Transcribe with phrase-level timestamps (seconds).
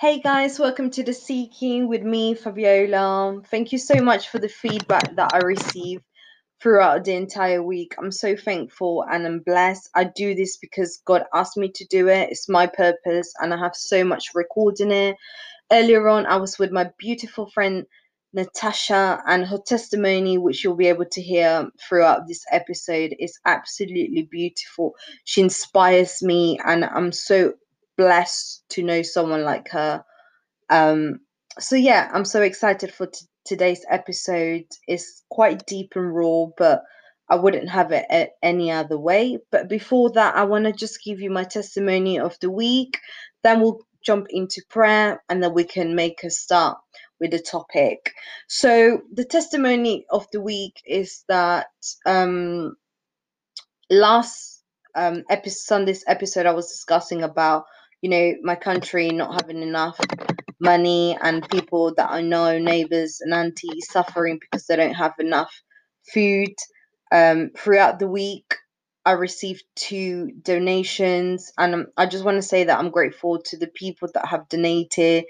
[0.00, 3.42] Hey guys, welcome to the Seeking with me, Fabiola.
[3.50, 6.04] Thank you so much for the feedback that I received
[6.62, 7.96] throughout the entire week.
[7.98, 9.90] I'm so thankful and I'm blessed.
[9.96, 12.30] I do this because God asked me to do it.
[12.30, 15.16] It's my purpose and I have so much recording it.
[15.72, 17.84] Earlier on, I was with my beautiful friend
[18.32, 24.28] Natasha, and her testimony, which you'll be able to hear throughout this episode, is absolutely
[24.30, 24.94] beautiful.
[25.24, 27.54] She inspires me, and I'm so
[27.98, 30.02] blessed to know someone like her.
[30.70, 31.20] Um,
[31.58, 34.64] so yeah, I'm so excited for t- today's episode.
[34.86, 36.82] It's quite deep and raw, but
[37.28, 39.38] I wouldn't have it a- any other way.
[39.52, 42.98] But before that, I want to just give you my testimony of the week.
[43.42, 46.78] Then we'll jump into prayer, and then we can make a start
[47.20, 48.12] with the topic.
[48.48, 51.66] So the testimony of the week is that
[52.06, 52.76] um,
[53.90, 54.62] last
[54.94, 57.64] um, episode, Sunday's episode, I was discussing about
[58.02, 59.98] you know my country not having enough
[60.60, 65.52] money and people that I know, neighbors and aunties, suffering because they don't have enough
[66.12, 66.54] food.
[67.12, 68.56] Um, throughout the week,
[69.04, 73.68] I received two donations, and I just want to say that I'm grateful to the
[73.68, 75.24] people that have donated.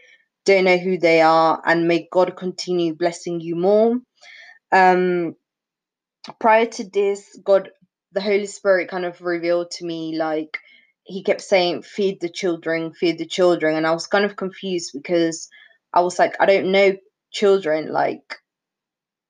[0.44, 3.98] Don't know who they are, and may God continue blessing you more.
[4.72, 5.34] Um,
[6.40, 7.70] prior to this, God,
[8.12, 10.58] the Holy Spirit kind of revealed to me like
[11.08, 13.76] he kept saying, feed the children, feed the children.
[13.76, 15.48] And I was kind of confused because
[15.94, 16.96] I was like, I don't know
[17.32, 17.90] children.
[17.90, 18.36] Like,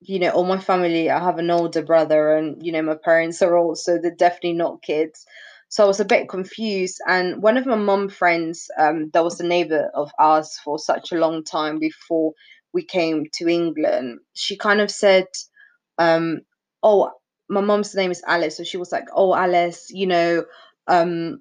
[0.01, 3.43] you know, all my family, I have an older brother and, you know, my parents
[3.43, 5.25] are old, so they're definitely not kids.
[5.69, 6.99] So I was a bit confused.
[7.07, 11.13] And one of my mum friends, um, that was a neighbor of ours for such
[11.13, 12.33] a long time before
[12.73, 15.27] we came to England, she kind of said,
[15.99, 16.41] um,
[16.83, 17.13] oh,
[17.49, 18.57] my mom's name is Alice.
[18.57, 20.45] So she was like, oh, Alice, you know,
[20.89, 21.39] um,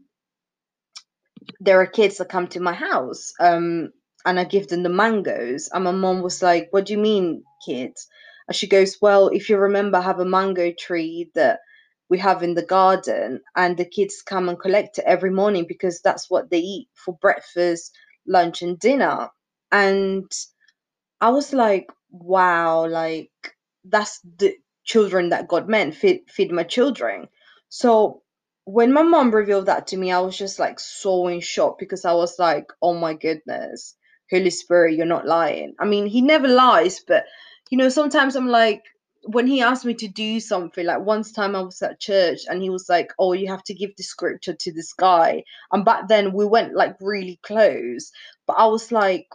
[1.59, 3.91] there are kids that come to my house um,
[4.25, 5.69] and I give them the mangoes.
[5.73, 8.07] And my mom was like, What do you mean, kids?
[8.47, 11.59] And she goes, Well, if you remember, I have a mango tree that
[12.09, 16.01] we have in the garden, and the kids come and collect it every morning because
[16.01, 17.91] that's what they eat for breakfast,
[18.27, 19.29] lunch, and dinner.
[19.71, 20.31] And
[21.21, 23.31] I was like, Wow, like
[23.85, 24.55] that's the
[24.85, 27.27] children that God meant, feed, feed my children.
[27.69, 28.23] So
[28.67, 32.03] when my mom revealed that to me, I was just like so in shock because
[32.03, 33.95] I was like, oh my goodness,
[34.29, 35.73] Holy Spirit, you're not lying.
[35.79, 37.23] I mean, he never lies, but
[37.69, 38.83] you know, sometimes I'm like,
[39.23, 42.61] when he asked me to do something, like once time I was at church and
[42.61, 45.43] he was like, oh, you have to give the scripture to this guy.
[45.71, 48.11] And back then we went like really close,
[48.47, 49.27] but I was like,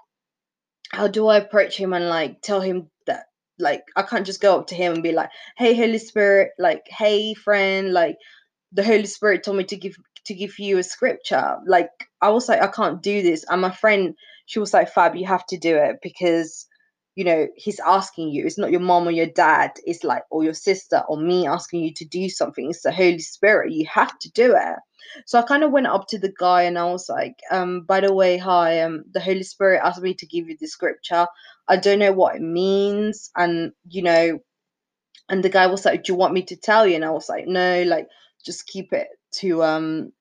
[0.90, 3.24] how do I approach him and like tell him that
[3.58, 6.86] like I can't just go up to him and be like, hey, Holy Spirit, like,
[6.90, 8.16] hey, friend, like
[8.72, 9.96] the Holy Spirit told me to give
[10.26, 11.56] to give you a scripture.
[11.66, 11.90] Like
[12.22, 13.44] I was like, I can't do this.
[13.48, 14.14] And my friend,
[14.46, 16.66] she was like, Fab, you have to do it because
[17.14, 18.46] you know he's asking you.
[18.46, 19.72] It's not your mom or your dad.
[19.84, 22.70] It's like or your sister or me asking you to do something.
[22.70, 23.72] It's the Holy Spirit.
[23.72, 24.76] You have to do it.
[25.26, 28.00] So I kind of went up to the guy and I was like, um, by
[28.00, 31.26] the way, hi, um, the Holy Spirit asked me to give you the scripture.
[31.68, 34.38] I don't know what it means, and you know,
[35.28, 36.96] and the guy was like, Do you want me to tell you?
[36.96, 38.08] And I was like, No, like
[38.44, 40.12] just keep it to um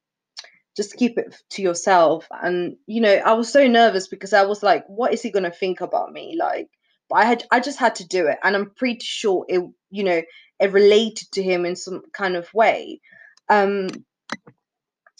[0.76, 2.28] just keep it to yourself.
[2.32, 5.44] And you know i was so nervous because i was like what is he going
[5.44, 6.38] to think about me?
[6.40, 6.70] Like
[7.10, 8.38] but i had i just had to do it.
[8.44, 10.22] And i'm pretty sure it you know
[10.60, 13.02] it related to him in some kind of way.
[13.50, 13.90] Um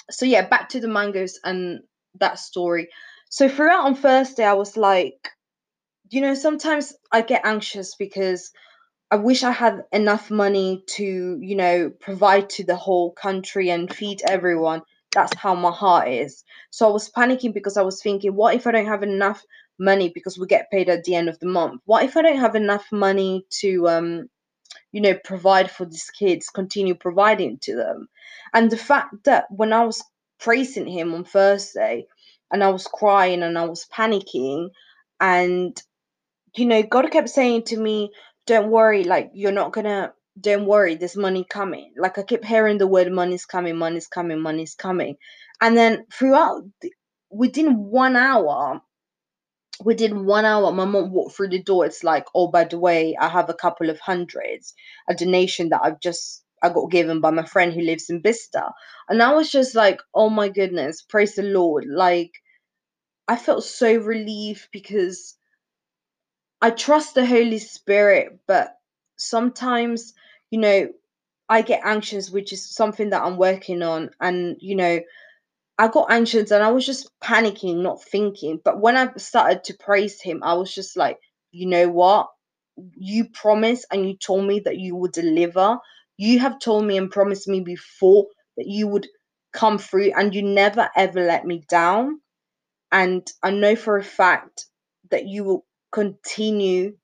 [0.10, 1.82] so yeah back to the mangoes and
[2.20, 2.90] that story.
[3.30, 5.30] So throughout on thursday i was like
[6.10, 8.52] you know sometimes i get anxious because
[9.12, 13.94] I wish I had enough money to, you know, provide to the whole country and
[13.94, 14.84] feed everyone.
[15.14, 16.46] That's how my heart is.
[16.70, 19.44] So I was panicking because I was thinking, what if I don't have enough
[19.78, 21.82] money because we get paid at the end of the month?
[21.84, 24.30] What if I don't have enough money to, um,
[24.94, 28.08] you know, provide for these kids, continue providing to them?
[28.54, 30.02] And the fact that when I was
[30.40, 32.08] praising him on Thursday
[32.50, 34.70] and I was crying and I was panicking,
[35.20, 35.80] and,
[36.56, 38.12] you know, God kept saying to me,
[38.52, 41.94] don't worry, like you're not gonna don't worry, there's money coming.
[41.98, 45.16] Like I keep hearing the word money's coming, money's coming, money's coming.
[45.62, 46.64] And then throughout
[47.30, 48.82] within one hour,
[49.86, 51.86] within one hour, my mom walked through the door.
[51.86, 54.74] It's like, oh, by the way, I have a couple of hundreds,
[55.10, 58.68] a donation that I've just I got given by my friend who lives in Bicester.
[59.08, 61.86] And I was just like, oh my goodness, praise the Lord.
[61.90, 62.32] Like
[63.30, 65.38] I felt so relieved because
[66.62, 68.76] I trust the Holy Spirit, but
[69.18, 70.14] sometimes,
[70.52, 70.90] you know,
[71.50, 74.12] I get anxious, which is something that I'm working on.
[74.22, 75.02] And, you know,
[75.78, 78.62] I got anxious and I was just panicking, not thinking.
[78.64, 81.18] But when I started to praise him, I was just like,
[81.52, 82.28] you know what?
[82.96, 85.80] You promised and you told me that you would deliver.
[86.18, 89.08] You have told me and promised me before that you would
[89.54, 92.22] come through and you never ever let me down.
[92.92, 94.68] And I know for a fact
[95.12, 96.98] that you will continue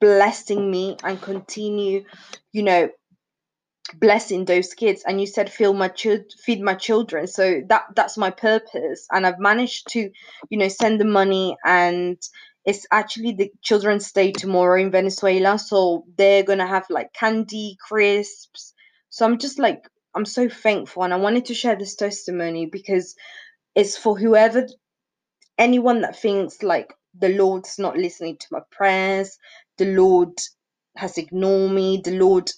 [0.00, 2.04] blessing me and continue,
[2.52, 2.90] you know,
[3.96, 5.02] blessing those kids.
[5.06, 7.26] And you said feed my ch- feed my children.
[7.26, 9.06] So that that's my purpose.
[9.12, 10.10] And i've managed to
[10.50, 12.18] you know send the money and
[12.64, 15.58] it's actually the children's day tomorrow in venezuela.
[15.58, 18.74] So they're gonna have like candy crisps.
[19.10, 21.04] So i'm just like i'm so thankful.
[21.04, 23.16] And i wanted to share this testimony because
[23.74, 24.66] it's for whoever
[25.58, 29.38] anyone that thinks like the lord's not listening to my prayers
[29.78, 30.32] the lord
[30.96, 32.50] has ignored me the lord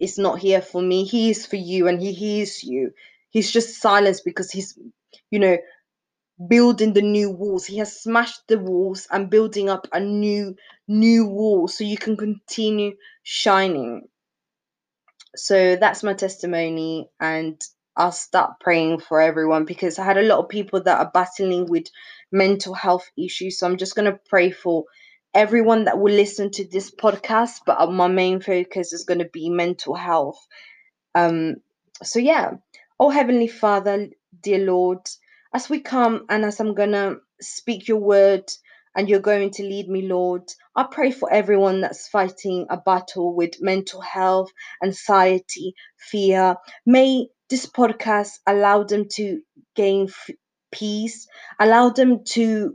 [0.00, 1.04] is not here for me.
[1.04, 2.92] He is for you and he hears you.
[3.30, 4.78] He's just silenced because he's,
[5.30, 5.58] you know,
[6.48, 7.66] building the new walls.
[7.66, 10.56] He has smashed the walls and building up a new,
[10.88, 14.08] new wall so you can continue shining.
[15.36, 17.10] So that's my testimony.
[17.20, 17.60] And
[17.96, 21.66] I'll start praying for everyone because I had a lot of people that are battling
[21.68, 21.86] with
[22.32, 23.58] mental health issues.
[23.58, 24.84] So I'm just going to pray for
[25.34, 29.30] everyone that will listen to this podcast, but uh, my main focus is going to
[29.32, 30.38] be mental health.
[31.14, 31.56] Um,
[32.04, 32.52] so yeah,
[33.00, 34.08] oh Heavenly Father,
[34.42, 35.00] dear Lord,
[35.54, 38.44] as we come and as I'm gonna speak your word
[38.96, 40.44] and you're going to lead me, Lord,
[40.76, 44.50] I pray for everyone that's fighting a battle with mental health,
[44.84, 46.56] anxiety, fear.
[46.86, 49.42] May this podcast allow them to
[49.76, 50.30] gain f-
[50.72, 51.28] peace,
[51.60, 52.74] allow them to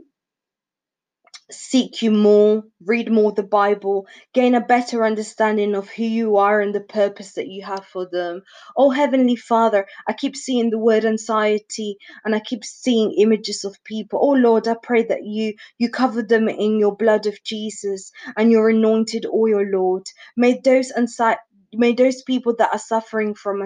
[1.50, 6.60] seek you more, read more the Bible, gain a better understanding of who you are
[6.60, 8.42] and the purpose that you have for them.
[8.76, 13.82] Oh, Heavenly Father, I keep seeing the word anxiety and I keep seeing images of
[13.84, 14.20] people.
[14.22, 18.52] Oh, Lord, I pray that you, you cover them in your blood of Jesus and
[18.52, 20.04] your anointed oil, Lord.
[20.36, 21.40] May those anxiety
[21.74, 23.62] may those people that are suffering from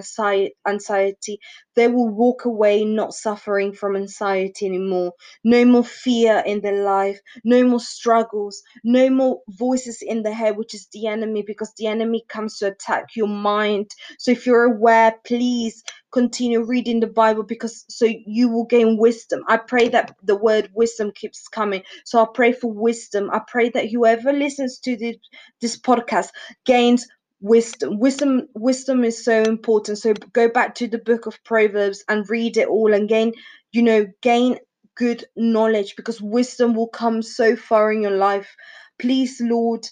[0.68, 1.38] anxiety
[1.76, 5.12] they will walk away not suffering from anxiety anymore.
[5.44, 10.56] No more fear in their life no more struggles no more voices in the head
[10.56, 13.90] which is the enemy because the enemy comes to attack your mind.
[14.18, 19.42] So if you're aware please continue reading the bible because so you will gain wisdom.
[19.48, 21.82] I pray that the word wisdom keeps coming.
[22.04, 23.30] So i pray for wisdom.
[23.32, 25.16] I pray that whoever listens to this,
[25.60, 26.28] this podcast
[26.64, 27.06] gains
[27.44, 29.98] wisdom wisdom wisdom is so important.
[29.98, 33.34] So go back to the book of proverbs and read it all and gain
[33.72, 34.58] you know gain
[34.96, 38.56] good knowledge because wisdom will come so far in your life.
[39.00, 39.88] Please lord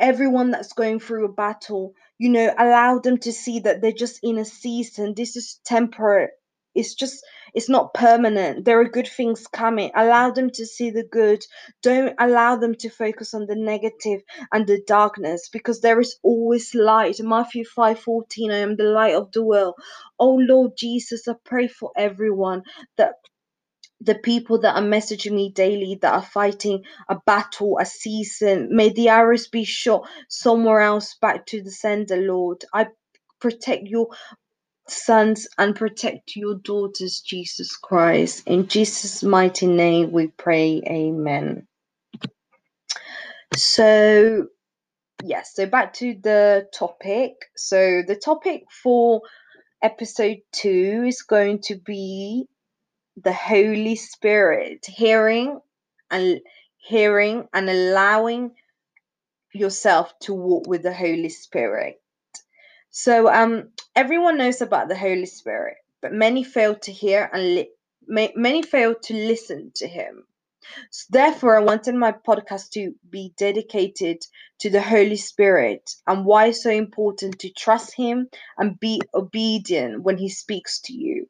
[0.00, 4.20] everyone that's going through a battle you know allow them to see that they're just
[4.24, 5.14] in a season.
[5.16, 6.30] This is temporary.
[6.76, 7.24] It's just
[7.54, 8.64] it's not permanent.
[8.64, 9.90] There are good things coming.
[9.96, 11.44] Allow them to see the good.
[11.82, 16.74] Don't allow them to focus on the negative and the darkness because there is always
[16.74, 17.20] light.
[17.20, 19.74] Matthew 5 14 i am the light of the world.
[20.18, 22.62] Oh lord jesus i pray for everyone
[22.98, 23.14] that
[24.02, 28.68] the people that are messaging me daily that are fighting a battle, a season.
[28.70, 32.64] May the arrows be shot somewhere else back to the sender, Lord.
[32.74, 32.88] I
[33.40, 34.08] protect your
[34.90, 38.42] sons and protect your daughters, Jesus Christ.
[38.46, 41.66] In Jesus' mighty name we pray, Amen.
[43.54, 44.46] So,
[45.24, 47.32] yes, so back to the topic.
[47.56, 49.22] So, the topic for
[49.82, 52.46] episode two is going to be
[53.22, 55.60] the Holy Spirit, hearing
[56.10, 56.40] and
[56.78, 58.52] hearing and allowing
[59.52, 62.00] yourself to walk with the Holy Spirit.
[62.90, 68.32] So um everyone knows about the Holy Spirit, but many fail to hear and li-
[68.36, 70.24] many fail to listen to him.
[70.90, 74.24] So therefore, I wanted my podcast to be dedicated
[74.60, 78.28] to the Holy Spirit and why it's so important to trust Him
[78.58, 81.28] and be obedient when He speaks to you.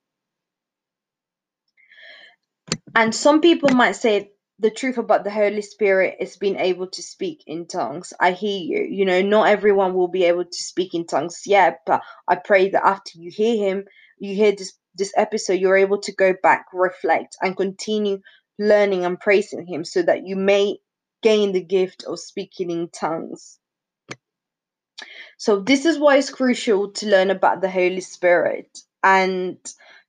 [2.94, 7.02] And some people might say the truth about the Holy Spirit is being able to
[7.02, 8.12] speak in tongues.
[8.20, 8.86] I hear you.
[8.90, 12.68] You know, not everyone will be able to speak in tongues yet, but I pray
[12.70, 13.84] that after you hear him,
[14.18, 18.18] you hear this this episode, you're able to go back, reflect, and continue
[18.58, 20.76] learning and praising him so that you may
[21.22, 23.58] gain the gift of speaking in tongues.
[25.38, 28.78] So this is why it's crucial to learn about the Holy Spirit.
[29.02, 29.56] And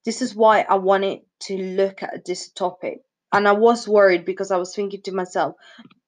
[0.04, 3.02] this is why I wanted to look at this topic.
[3.34, 5.56] And I was worried because I was thinking to myself,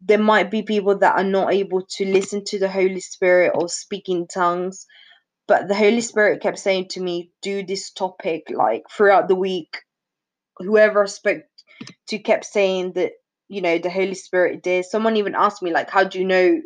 [0.01, 3.69] there might be people that are not able to listen to the Holy Spirit or
[3.69, 4.79] speak in tongues.
[5.47, 9.77] but the Holy Spirit kept saying to me, do this topic like throughout the week.
[10.57, 11.43] Whoever I spoke
[12.09, 13.13] to kept saying that,
[13.49, 14.85] you know, the Holy Spirit did.
[14.85, 16.61] Someone even asked me, like, how do you know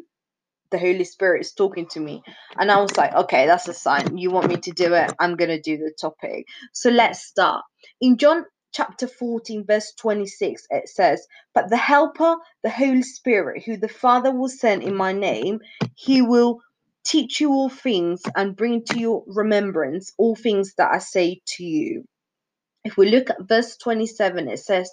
[0.72, 2.24] the Holy Spirit is talking to me?
[2.60, 4.18] And I was like, okay, that's a sign.
[4.18, 5.14] You want me to do it?
[5.20, 6.46] I'm going to do the topic.
[6.74, 7.64] So let's start.
[8.02, 8.46] In John
[8.78, 14.32] chapter 14, verse 26, it says, But the Helper, the Holy Spirit, who the Father
[14.32, 15.62] will send in my name,
[15.96, 16.62] he will
[17.04, 21.64] teach you all things and bring to your remembrance all things that I say to
[21.64, 22.06] you.
[22.86, 24.92] If we look at verse 27, it says,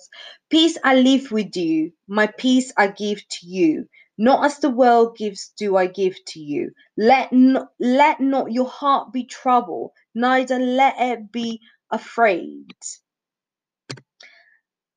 [0.51, 3.87] Peace I leave with you, my peace I give to you.
[4.17, 6.73] Not as the world gives, do I give to you.
[6.97, 11.61] Let not, let not your heart be troubled, neither let it be
[11.91, 12.73] afraid.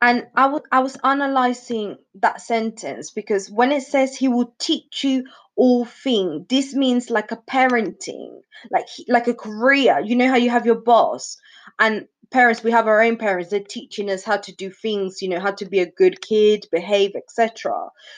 [0.02, 5.04] And I was I was analyzing that sentence because when it says he will teach
[5.04, 5.26] you
[5.56, 10.00] all things, this means like a parenting, like like a career.
[10.00, 11.38] You know how you have your boss
[11.80, 15.30] and parents we have our own parents they're teaching us how to do things you
[15.30, 17.74] know how to be a good kid behave etc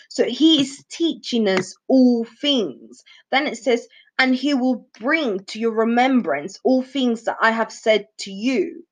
[0.09, 3.03] so he is teaching us all things.
[3.31, 3.87] Then it says
[4.19, 8.83] and he will bring to your remembrance all things that i have said to you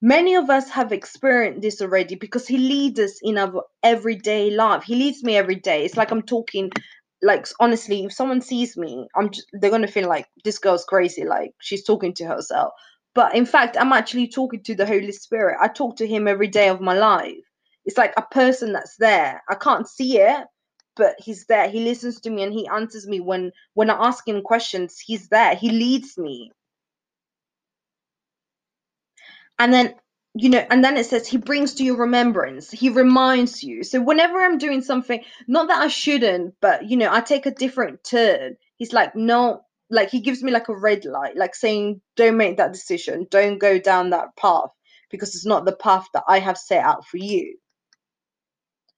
[0.00, 4.84] Many of us have experienced this already because he leads us in our everyday life.
[4.84, 5.84] He leads me every day.
[5.84, 6.70] It's like I'm talking
[7.22, 11.24] like honestly, if someone sees me, I'm just, they're gonna feel like this girl's crazy,
[11.24, 12.72] like she's talking to herself.
[13.14, 15.58] But in fact, I'm actually talking to the Holy Spirit.
[15.60, 17.34] I talk to him every day of my life.
[17.84, 19.42] It's like a person that's there.
[19.48, 20.46] I can't see it,
[20.96, 21.68] but he's there.
[21.68, 25.00] He listens to me and he answers me when when I ask him questions.
[25.04, 25.56] He's there.
[25.56, 26.52] He leads me.
[29.58, 29.94] And then
[30.34, 32.70] you know and then it says he brings to your remembrance.
[32.70, 33.84] He reminds you.
[33.84, 37.52] So whenever i'm doing something not that i shouldn't but you know i take a
[37.52, 38.56] different turn.
[38.76, 42.58] He's like no like he gives me like a red light like saying don't make
[42.58, 43.26] that decision.
[43.30, 44.70] Don't go down that path
[45.10, 47.58] because it's not the path that i have set out for you.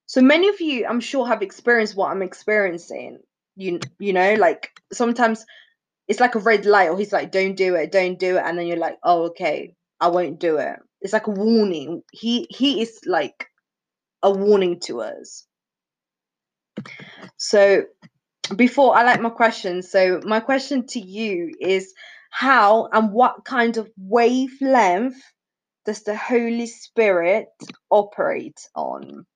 [0.06, 3.20] So many of you i'm sure have experienced what i'm experiencing
[3.56, 5.44] you you know like sometimes
[6.08, 8.58] it's like a red light or he's like don't do it don't do it and
[8.58, 10.76] then you're like oh okay I won't do it.
[11.00, 12.02] It's like a warning.
[12.12, 13.46] He he is like
[14.22, 15.46] a warning to us.
[17.36, 17.84] So
[18.56, 21.92] before I like my question, so my question to you is
[22.30, 25.16] how and what kind of wavelength
[25.84, 27.48] does the Holy Spirit
[27.90, 29.26] operate on?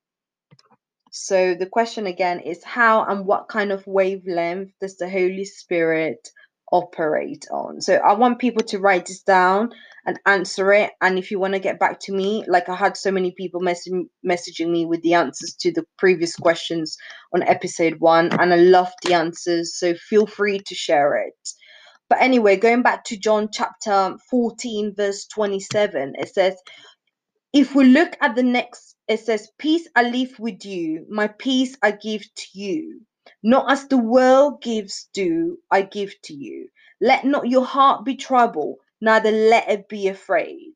[1.10, 6.28] So the question again is how and what kind of wavelength does the Holy Spirit
[6.72, 7.80] operate on?
[7.80, 9.70] So I want people to write this down
[10.06, 10.92] and answer it.
[11.00, 13.60] And if you want to get back to me, like I had so many people
[13.60, 13.88] mess-
[14.26, 16.96] messaging me with the answers to the previous questions
[17.34, 19.78] on episode one, and I loved the answers.
[19.78, 21.50] So feel free to share it.
[22.08, 26.56] But anyway, going back to John chapter 14, verse 27, it says,
[27.52, 31.76] If we look at the next, it says, Peace I leave with you, my peace
[31.82, 33.00] I give to you.
[33.42, 36.68] Not as the world gives, do I give to you.
[37.00, 40.74] Let not your heart be troubled, neither let it be afraid.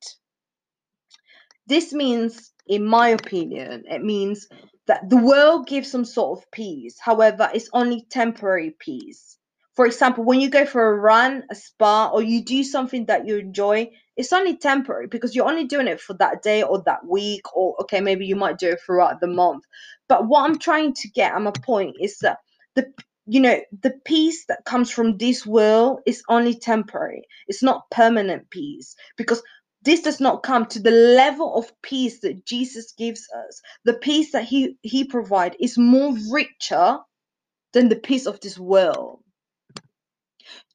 [1.68, 4.49] This means, in my opinion, it means
[4.87, 6.99] that the world gives some sort of peace.
[7.00, 9.38] However, it's only temporary peace.
[9.75, 13.26] For example, when you go for a run, a spa, or you do something that
[13.26, 17.06] you enjoy, it's only temporary because you're only doing it for that day or that
[17.06, 19.64] week, or okay, maybe you might do it throughout the month.
[20.08, 22.38] But what I'm trying to get at my point is that
[22.76, 22.92] the
[23.26, 27.25] you know the peace that comes from this world is only temporary.
[27.49, 29.42] It's not permanent peace because
[29.85, 33.62] this does not come to the level of peace that jesus gives us.
[33.87, 37.00] The peace that he he provides is more richer
[37.75, 39.21] than the peace of this world.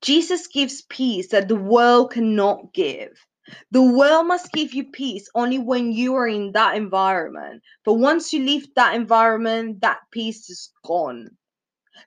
[0.04, 3.12] Jesus gives peace that the world cannot give.
[3.72, 7.64] The world must give you peace only when you are in that environment.
[7.86, 11.30] But once you leave that environment that peace is gone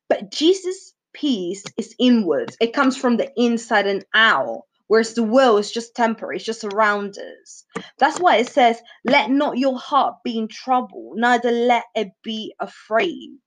[0.08, 2.56] but Jesus' peace is inwards.
[2.60, 4.62] It comes from the inside and out.
[4.88, 7.64] Whereas the world is just temporary, it's just around us.
[7.98, 12.54] That's why it says, Let not your heart be in trouble, neither let it be
[12.60, 13.38] afraid.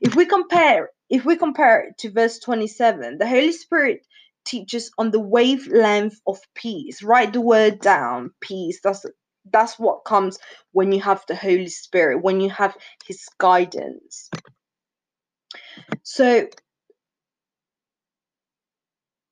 [0.00, 4.00] If we compare, if we compare it to verse 27, the Holy Spirit
[4.46, 7.02] teaches on the wavelength of peace.
[7.02, 8.80] Write the word down, peace.
[8.82, 9.06] That's
[9.52, 10.38] that's what comes
[10.72, 12.76] when you have the Holy Spirit, when you have
[13.06, 14.30] his guidance.
[16.04, 16.48] So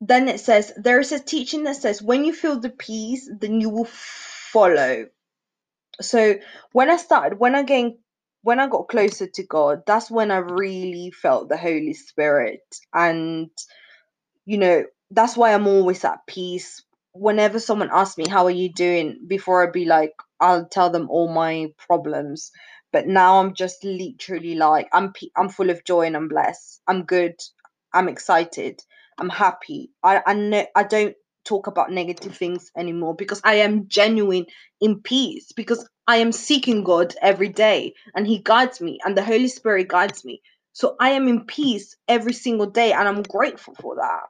[0.00, 3.60] then it says there is a teaching that says when you feel the peace, then
[3.60, 5.06] you will follow.
[6.00, 6.36] So
[6.72, 7.96] when I started, when I gained
[8.42, 12.62] when I got closer to God, that's when I really felt the Holy Spirit.
[12.94, 13.50] And
[14.44, 16.82] you know, that's why I'm always at peace.
[17.12, 19.20] Whenever someone asks me, How are you doing?
[19.28, 22.50] before I'd be like, I'll tell them all my problems.
[22.92, 26.80] But now I'm just literally like, I'm, I'm full of joy and I'm blessed.
[26.88, 27.34] I'm good.
[27.92, 28.80] I'm excited.
[29.18, 29.90] I'm happy.
[30.02, 31.14] I, I know I don't
[31.44, 34.46] talk about negative things anymore because I am genuine
[34.80, 39.24] in peace because I am seeking God every day and He guides me and the
[39.24, 40.42] Holy Spirit guides me.
[40.72, 44.24] So I am in peace every single day and I'm grateful for that.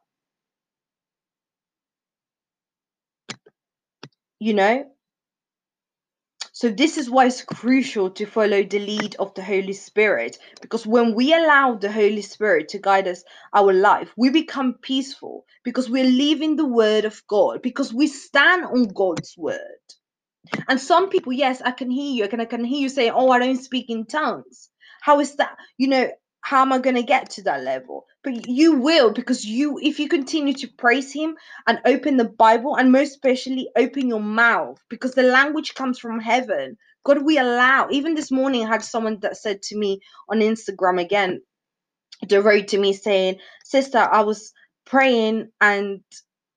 [4.40, 4.86] You know?
[6.56, 10.86] So this is why it's crucial to follow the lead of the Holy Spirit because
[10.86, 13.22] when we allow the Holy Spirit to guide us
[13.52, 18.64] our life, we become peaceful because we're living the word of God because we stand
[18.64, 19.60] on God's word.
[20.68, 22.24] And some people, yes, I can hear you.
[22.24, 24.70] I can, I can hear you say, "Oh, I don't speak in tongues."
[25.02, 25.56] How is that?
[25.76, 26.10] You know,
[26.40, 28.06] how am I going to get to that level?
[28.26, 32.76] But you will because you, if you continue to praise Him and open the Bible,
[32.76, 36.78] and most especially open your mouth, because the language comes from heaven.
[37.06, 37.88] God, we allow.
[37.90, 41.42] Even this morning, I had someone that said to me on Instagram again,
[42.28, 44.52] they wrote to me saying, "Sister, I was
[44.86, 46.02] praying and."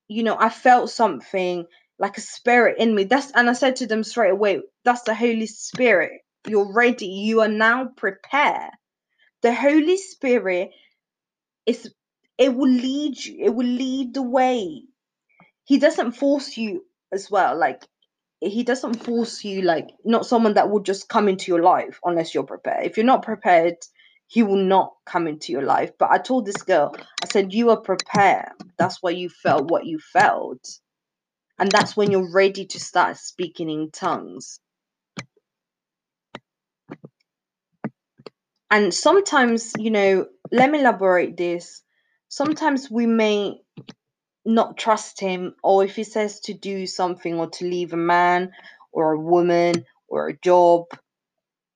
[0.08, 1.66] You know, I felt something
[1.98, 3.04] like a spirit in me.
[3.04, 6.22] That's and I said to them straight away, that's the Holy Spirit.
[6.48, 7.06] You're ready.
[7.08, 8.72] You are now prepared.
[9.42, 10.70] The Holy Spirit
[11.70, 11.92] is
[12.38, 14.84] it will lead you, it will lead the way.
[15.64, 17.58] He doesn't force you as well.
[17.58, 17.84] Like
[18.40, 22.34] he doesn't force you like not someone that will just come into your life unless
[22.34, 22.86] you're prepared.
[22.86, 23.76] If you're not prepared,
[24.28, 25.92] he will not come into your life.
[25.98, 28.52] But I told this girl, I said, You are prepared.
[28.78, 30.68] That's why you felt what you felt.
[31.58, 34.60] And that's when you're ready to start speaking in tongues.
[38.70, 41.82] And sometimes, you know, let me elaborate this.
[42.28, 43.60] Sometimes we may
[44.44, 48.52] not trust him, or if he says to do something or to leave a man
[48.92, 50.86] or a woman or a job,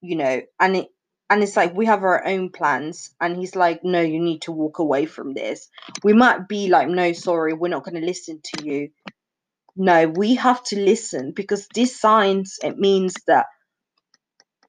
[0.02, 0.88] you know, and it
[1.31, 4.53] and it's like we have our own plans and he's like no you need to
[4.53, 5.68] walk away from this
[6.05, 8.90] we might be like no sorry we're not going to listen to you
[9.77, 13.46] no we have to listen because these signs it means that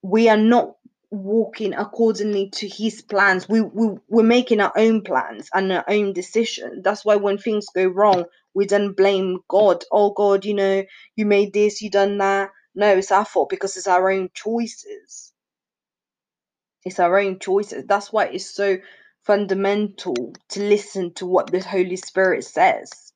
[0.04, 0.76] we are not
[1.16, 3.48] walking accordingly to his plans.
[3.50, 6.82] We, we we're making our own plans and our own decision.
[6.84, 9.84] That's why when things go wrong we don't blame god.
[9.92, 10.84] Oh god you know
[11.16, 12.52] you made this you done that.
[12.76, 15.34] No it's our fault because it's our own choices.
[16.86, 17.86] It's our own choices.
[17.88, 18.78] That's why it's so
[19.24, 23.12] fundamental to listen to what the holy spirit says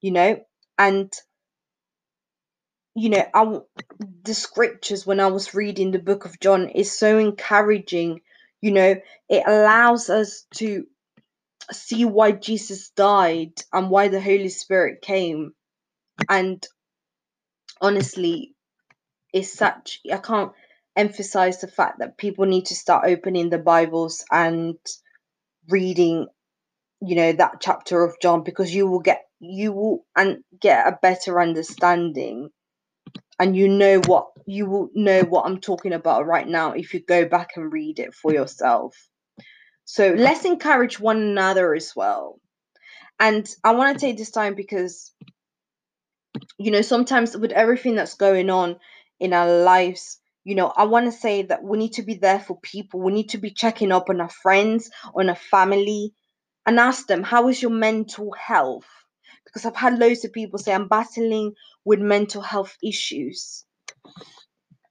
[0.00, 0.40] you know?
[0.78, 1.12] And
[2.96, 3.58] you know, I,
[4.24, 8.22] the scriptures when I was reading the book of John is so encouraging.
[8.62, 8.96] You know,
[9.28, 10.86] it allows us to
[11.72, 15.52] see why Jesus died and why the Holy Spirit came.
[16.28, 16.66] And
[17.80, 18.54] honestly,
[19.32, 20.52] it's such, I can't
[20.96, 24.78] emphasize the fact that people need to start opening the Bibles and
[25.68, 26.28] reading,
[27.02, 30.98] you know, that chapter of John because you will get, you will and get a
[31.02, 32.50] better understanding
[33.38, 37.00] and you know what you will know what I'm talking about right now if you
[37.00, 38.96] go back and read it for yourself.
[39.84, 42.40] So let's encourage one another as well.
[43.20, 45.12] And I want to take this time because
[46.58, 48.76] you know sometimes with everything that's going on
[49.20, 52.40] in our lives you know i want to say that we need to be there
[52.40, 56.12] for people we need to be checking up on our friends on our family
[56.66, 58.86] and ask them how is your mental health
[59.56, 63.64] because i've had loads of people say i'm battling with mental health issues.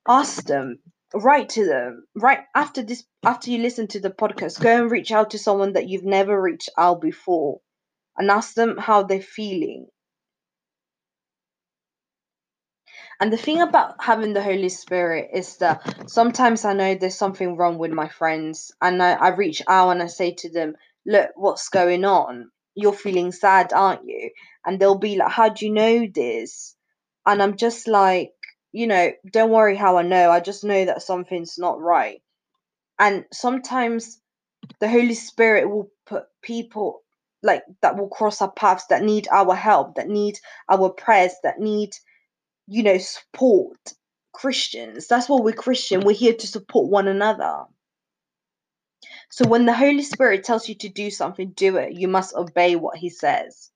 [0.07, 0.79] Ask them
[1.13, 5.11] write to them right after this after you listen to the podcast go and reach
[5.11, 7.59] out to someone that you've never reached out before
[8.17, 9.85] and ask them how they're feeling.
[13.19, 17.55] And the thing about having the holy spirit is that sometimes i know there's something
[17.55, 20.73] wrong with my friends and i, I reach out and i say to them
[21.05, 24.29] look what's going on you're feeling sad aren't you
[24.65, 26.75] and they'll be like how do you know this
[27.25, 28.31] and i'm just like
[28.75, 30.29] you know, don't worry how I know.
[30.29, 32.21] I just know that something's not right.
[32.99, 34.19] And sometimes
[34.81, 37.01] the Holy Spirit will put people
[37.41, 40.37] like that will cross our paths that need our help, that need
[40.69, 41.91] our prayers, that need,
[42.67, 43.77] you know, support.
[44.33, 45.07] Christians.
[45.07, 46.01] That's what we're Christian.
[46.01, 47.63] We're here to support one another.
[49.35, 51.93] So when the Holy Spirit tells you to do something, do it.
[51.93, 53.71] You must obey what he says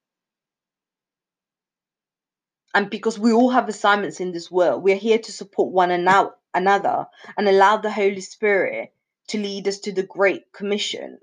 [2.74, 7.08] and because we all have assignments in this world, we're here to support one another
[7.38, 8.94] and allow the Holy Spirit
[9.30, 11.20] to lead us to the Great Commission.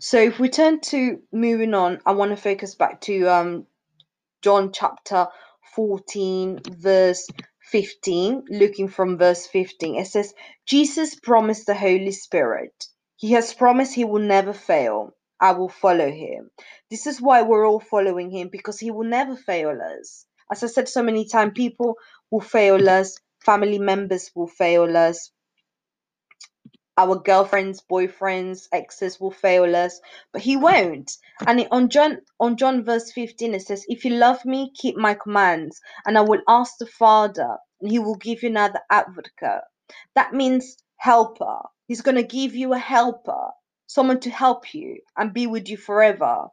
[0.00, 3.66] So if we turn to moving on, I want to focus back to um
[4.42, 5.28] John chapter
[5.74, 7.26] 14, verse
[7.66, 9.96] 15, looking from verse 15.
[9.96, 10.34] It says,
[10.66, 12.86] Jesus promised the Holy Spirit.
[13.16, 15.12] He has promised he will never fail.
[15.40, 16.50] I will follow him.
[16.90, 20.26] This is why we're all following him because he will never fail us.
[20.52, 21.96] As I said so many times, people
[22.30, 25.30] will fail us, family members will fail us,
[26.98, 30.00] our girlfriends, boyfriends, exes will fail us,
[30.32, 31.16] but he won't.
[31.46, 35.14] And on John on John verse 15 it says, If you love me, keep my
[35.14, 39.62] commands, and I will ask the Father, and he will give you another advocate.
[40.14, 41.60] That means helper.
[41.86, 43.50] He's gonna give you a helper,
[43.86, 46.46] someone to help you and be with you forever.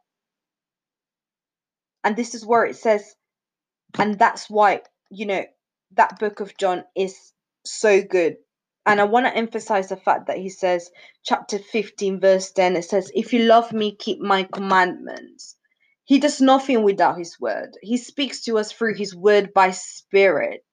[2.04, 3.14] And this is where it says,
[3.98, 5.44] and that's why, you know,
[5.92, 7.32] that book of John is
[7.64, 8.36] so good
[8.86, 10.90] and I want to emphasize the fact that he says,
[11.24, 15.56] chapter 15, verse 10, it says, If you love me, keep my commandments.
[16.04, 17.78] He does nothing without his word.
[17.82, 20.64] He speaks to us through his word by spirit.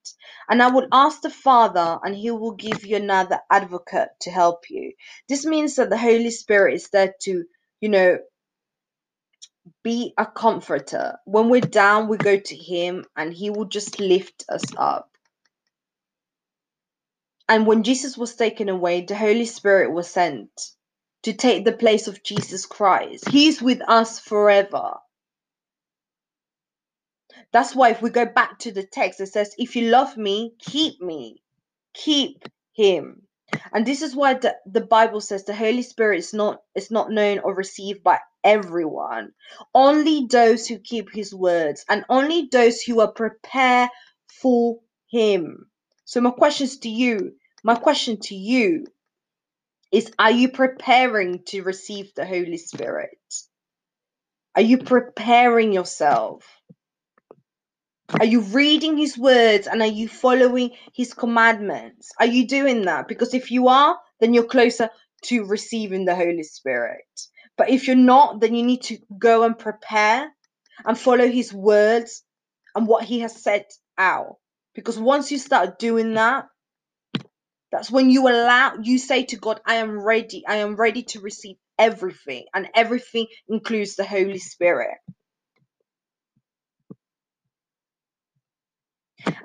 [0.50, 4.66] And I would ask the Father, and he will give you another advocate to help
[4.70, 4.94] you.
[5.30, 7.46] This means that the Holy Spirit is there to,
[7.82, 8.20] you know,
[9.84, 11.18] be a comforter.
[11.26, 15.11] When we're down, we go to him, and he will just lift us up.
[17.50, 20.50] And when Jesus was taken away, the Holy Spirit was sent
[21.24, 23.30] to take the place of Jesus Christ.
[23.30, 24.96] He's with us forever.
[27.52, 30.54] That's why if we go back to the text, it says, If you love me,
[30.60, 31.42] keep me.
[31.94, 33.24] Keep him.
[33.74, 37.12] And this is why the, the Bible says the Holy Spirit is not is not
[37.12, 39.34] known or received by everyone.
[39.76, 43.90] Only those who keep his words and only those who are prepared
[44.42, 45.71] for him.
[46.12, 48.86] So my questions to you my question to you
[49.94, 53.18] is Are you preparing to receive the Holy Spirit?
[54.54, 56.44] Are you preparing yourself?
[58.20, 62.12] Are you reading his words and are you following his commandments?
[62.20, 63.08] Are you doing that?
[63.08, 64.90] Because if you are, then you're closer
[65.28, 67.08] to receiving the Holy Spirit.
[67.58, 70.30] But if you're not, then you need to go and prepare
[70.84, 72.22] and follow his words
[72.76, 74.36] and what he has set out.
[74.76, 76.48] Because once you start doing that,
[77.72, 80.44] that's when you allow, you say to God, I am ready.
[80.48, 82.46] I am ready to receive everything.
[82.54, 84.98] And everything includes the Holy Spirit.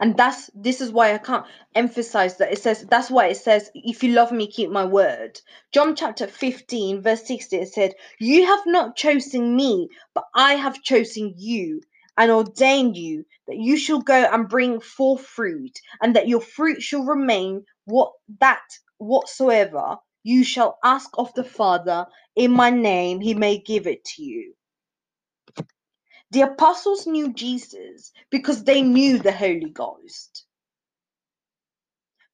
[0.01, 3.71] And that's this is why I can't emphasize that it says that's why it says,
[3.75, 5.41] if you love me, keep my word.
[5.73, 10.83] John chapter 15, verse 60, it said, You have not chosen me, but I have
[10.83, 11.83] chosen you
[12.19, 16.83] and ordained you that you shall go and bring forth fruit, and that your fruit
[16.83, 18.63] shall remain what that
[18.99, 24.23] whatsoever you shall ask of the Father in my name, he may give it to
[24.23, 24.55] you.
[26.33, 30.47] The apostles knew Jesus because they knew the Holy Ghost.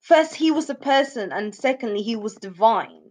[0.01, 3.01] First, he was a person, and secondly, he was divine.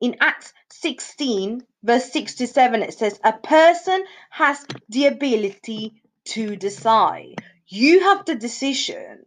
[0.00, 7.36] In Acts 16, verse 67, it says, A person has the ability to decide.
[7.68, 9.26] You have the decision,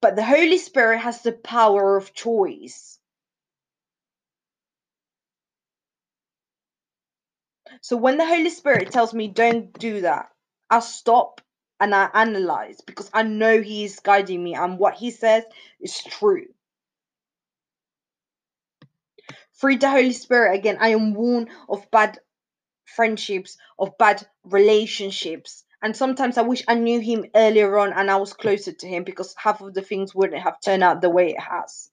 [0.00, 2.98] but the Holy Spirit has the power of choice.
[7.82, 10.30] So when the Holy Spirit tells me, don't do that,
[10.70, 11.40] I stop
[11.80, 15.44] and I analyze because I know He is guiding me and what He says
[15.80, 16.46] is true.
[19.64, 22.18] Through the Holy Spirit, again, I am warned of bad
[22.84, 25.64] friendships, of bad relationships.
[25.80, 29.04] And sometimes I wish I knew Him earlier on and I was closer to Him
[29.04, 31.88] because half of the things wouldn't have turned out the way it has.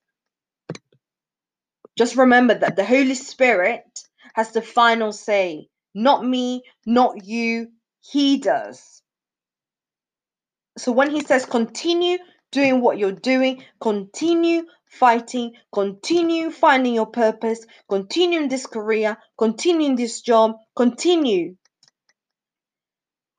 [1.97, 4.03] Just remember that the Holy Spirit
[4.33, 5.69] has the final say.
[5.95, 7.69] Not me, not you.
[8.01, 9.01] He does.
[10.77, 12.17] So when he says continue
[12.51, 19.87] doing what you're doing, continue fighting, continue finding your purpose, continue in this career, continue
[19.87, 21.55] in this job, continue.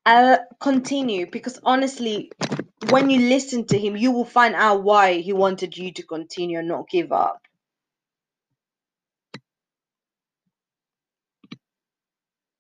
[0.05, 2.33] Uh, continue because honestly,
[2.91, 6.59] when you listen to him, you will find out why he wanted you to continue
[6.59, 7.41] and not give up.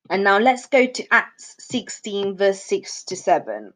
[0.08, 3.72] And now let's go to Acts 16, verse 6 to 7.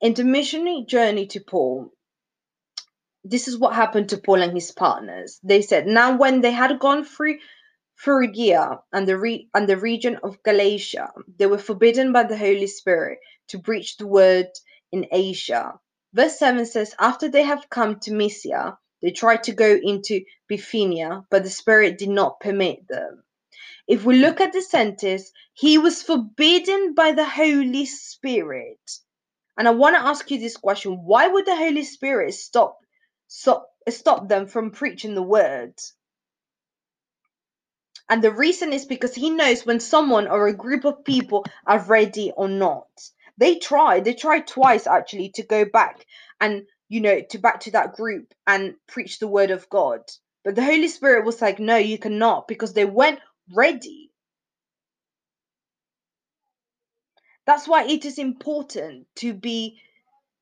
[0.00, 1.92] In the missionary journey to Paul,
[3.30, 5.40] this is what happened to Paul and his partners.
[5.44, 7.38] They said, Now, when they had gone through
[7.96, 12.68] Phrygia and the, re- and the region of Galatia, they were forbidden by the Holy
[12.68, 13.18] Spirit
[13.50, 14.48] to preach the word
[14.92, 15.74] in Asia.
[16.14, 21.24] Verse 7 says, After they have come to Mysia, They tried to go into Bithynia,
[21.30, 23.24] but the Spirit did not permit them.
[23.88, 28.80] If we look at the sentence, he was forbidden by the Holy Spirit.
[29.58, 32.78] And I want to ask you this question why would the Holy Spirit stop,
[33.36, 35.74] stop, stop them from preaching the word?
[38.08, 41.80] And the reason is because he knows when someone or a group of people are
[41.80, 42.88] ready or not.
[43.38, 46.06] They tried, they tried twice actually to go back
[46.40, 50.00] and, you know, to back to that group and preach the word of God.
[50.44, 53.20] But the Holy Spirit was like, no, you cannot because they weren't
[53.52, 54.12] ready.
[57.46, 59.80] That's why it is important to be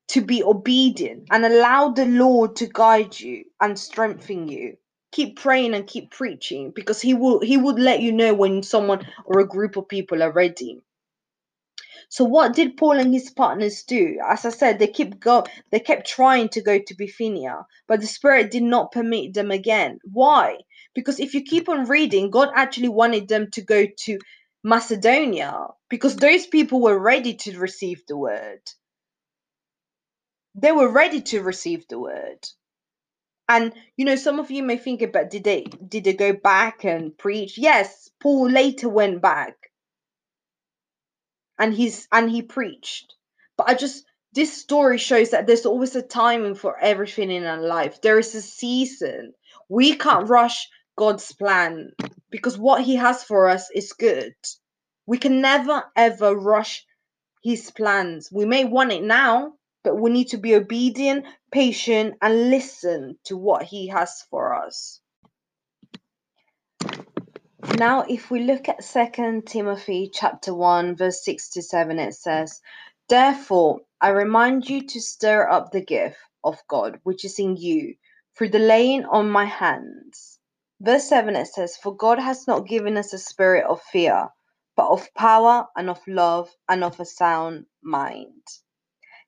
[0.09, 4.77] to be obedient and allow the Lord to guide you and strengthen you.
[5.11, 9.07] Keep praying and keep preaching because he will he would let you know when someone
[9.25, 10.81] or a group of people are ready.
[12.09, 14.19] So what did paul and his partners do?
[14.25, 18.07] As i said they kept go they kept trying to go to bithynia but the
[18.07, 19.99] spirit did not permit them again.
[20.03, 20.59] Why?
[20.93, 24.19] Because if you keep on reading god actually wanted them to go to
[24.63, 28.61] macedonia because those people were ready to receive the word
[30.55, 32.47] they were ready to receive the word
[33.47, 36.83] and you know, some of you may think about did they did they go back
[36.83, 37.57] and preach?
[37.57, 39.55] Yes, Paul later went back
[41.59, 43.13] and he's and he preached.
[43.57, 47.61] But I just this story shows that there's always a timing for everything in our
[47.61, 48.01] life.
[48.01, 49.33] There is a season.
[49.69, 51.91] We can't rush God's plan
[52.31, 54.33] because what he has for us is good.
[55.05, 56.85] We can never ever rush
[57.43, 58.29] his plans.
[58.31, 59.53] We may want it now,
[59.85, 64.99] but we need to be obedient, patient, and listen to what He has for us.
[67.77, 72.61] Now, if we look at 2 Timothy chapter 1, verse 6 to 7, it says,
[73.09, 77.95] Therefore, I remind you to stir up the gift of God which is in you
[78.37, 80.39] through the laying on my hands.
[80.81, 84.29] Verse 7 it says, For God has not given us a spirit of fear,
[84.75, 88.41] but of power and of love and of a sound mind.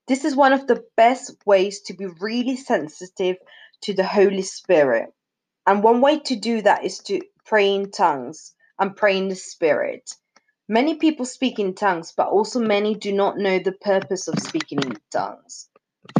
[0.08, 3.38] This is one of the best ways to be really sensitive
[3.84, 5.10] to the Holy Spirit.
[5.68, 9.36] And one way to do that is to pray in tongues and pray in the
[9.36, 10.10] Spirit.
[10.70, 14.84] Many people speak in tongues, but also many do not know the purpose of speaking
[14.84, 15.70] in tongues.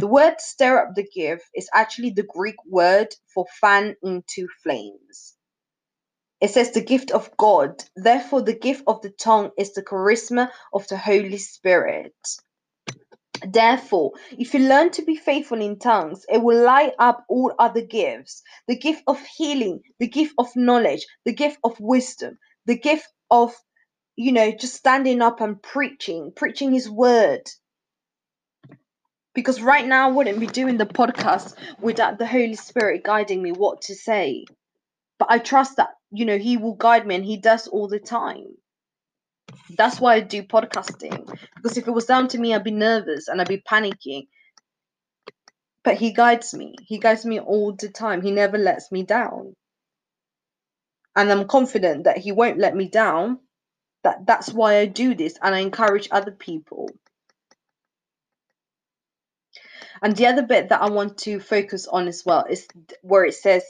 [0.00, 5.34] The word stir up the gift is actually the Greek word for fan into flames.
[6.40, 7.84] It says the gift of God.
[7.96, 12.14] Therefore, the gift of the tongue is the charisma of the Holy Spirit.
[13.46, 17.82] Therefore, if you learn to be faithful in tongues, it will light up all other
[17.82, 23.08] gifts the gift of healing, the gift of knowledge, the gift of wisdom, the gift
[23.30, 23.54] of,
[24.16, 27.48] you know, just standing up and preaching, preaching His word.
[29.34, 33.52] Because right now, I wouldn't be doing the podcast without the Holy Spirit guiding me
[33.52, 34.46] what to say.
[35.18, 38.00] But I trust that, you know, He will guide me and He does all the
[38.00, 38.57] time.
[39.76, 41.26] That's why I do podcasting.
[41.56, 44.28] Because if it was down to me, I'd be nervous and I'd be panicking.
[45.84, 46.74] But he guides me.
[46.86, 48.22] He guides me all the time.
[48.22, 49.54] He never lets me down.
[51.16, 53.40] And I'm confident that he won't let me down.
[54.04, 56.90] That that's why I do this and I encourage other people.
[60.02, 62.66] And the other bit that I want to focus on as well is
[63.02, 63.64] where it says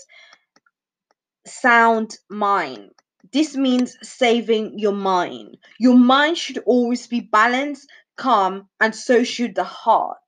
[1.47, 2.93] sound mind.
[3.33, 5.59] This means saving your mind.
[5.79, 10.19] Your mind should always be balanced, calm, and so should the heart.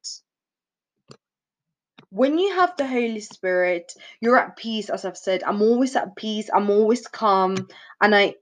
[2.11, 5.43] When you have the Holy Spirit, you're at peace, as I've said.
[5.45, 7.57] I'm always at peace, I'm always calm,
[8.01, 8.35] and I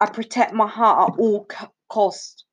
[0.00, 1.46] I protect my heart at all
[1.88, 2.44] cost.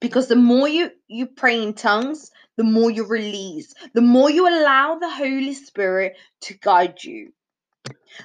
[0.00, 4.48] Because the more you, you pray in tongues, the more you release, the more you
[4.48, 7.32] allow the Holy Spirit to guide you.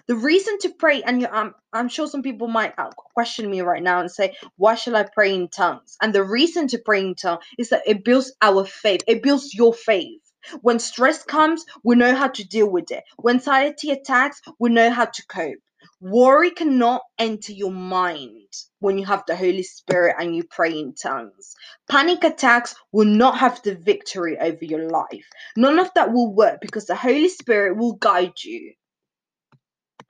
[0.07, 3.61] The reason to pray, and you, I'm, I'm sure some people might uh, question me
[3.61, 5.97] right now and say, Why should I pray in tongues?
[6.01, 9.53] And the reason to pray in tongues is that it builds our faith, it builds
[9.53, 10.21] your faith.
[10.61, 13.03] When stress comes, we know how to deal with it.
[13.17, 15.59] When anxiety attacks, we know how to cope.
[16.01, 20.93] Worry cannot enter your mind when you have the Holy Spirit and you pray in
[20.95, 21.55] tongues.
[21.89, 25.25] Panic attacks will not have the victory over your life.
[25.57, 28.73] None of that will work because the Holy Spirit will guide you.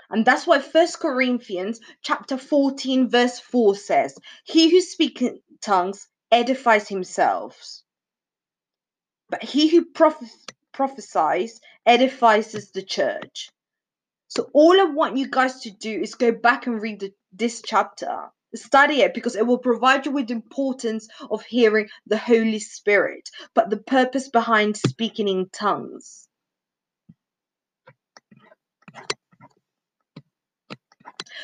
[0.09, 6.07] And that's why First Corinthians chapter 14 verse 4 says, He who speaks in tongues
[6.31, 7.57] edifies himself.
[9.29, 13.49] But he who prophes- prophesies edifies the church.
[14.29, 17.61] So all I want you guys to do is go back and read the, this
[17.65, 18.29] chapter.
[18.55, 23.29] Study it because it will provide you with the importance of hearing the Holy Spirit,
[23.53, 26.26] but the purpose behind speaking in tongues.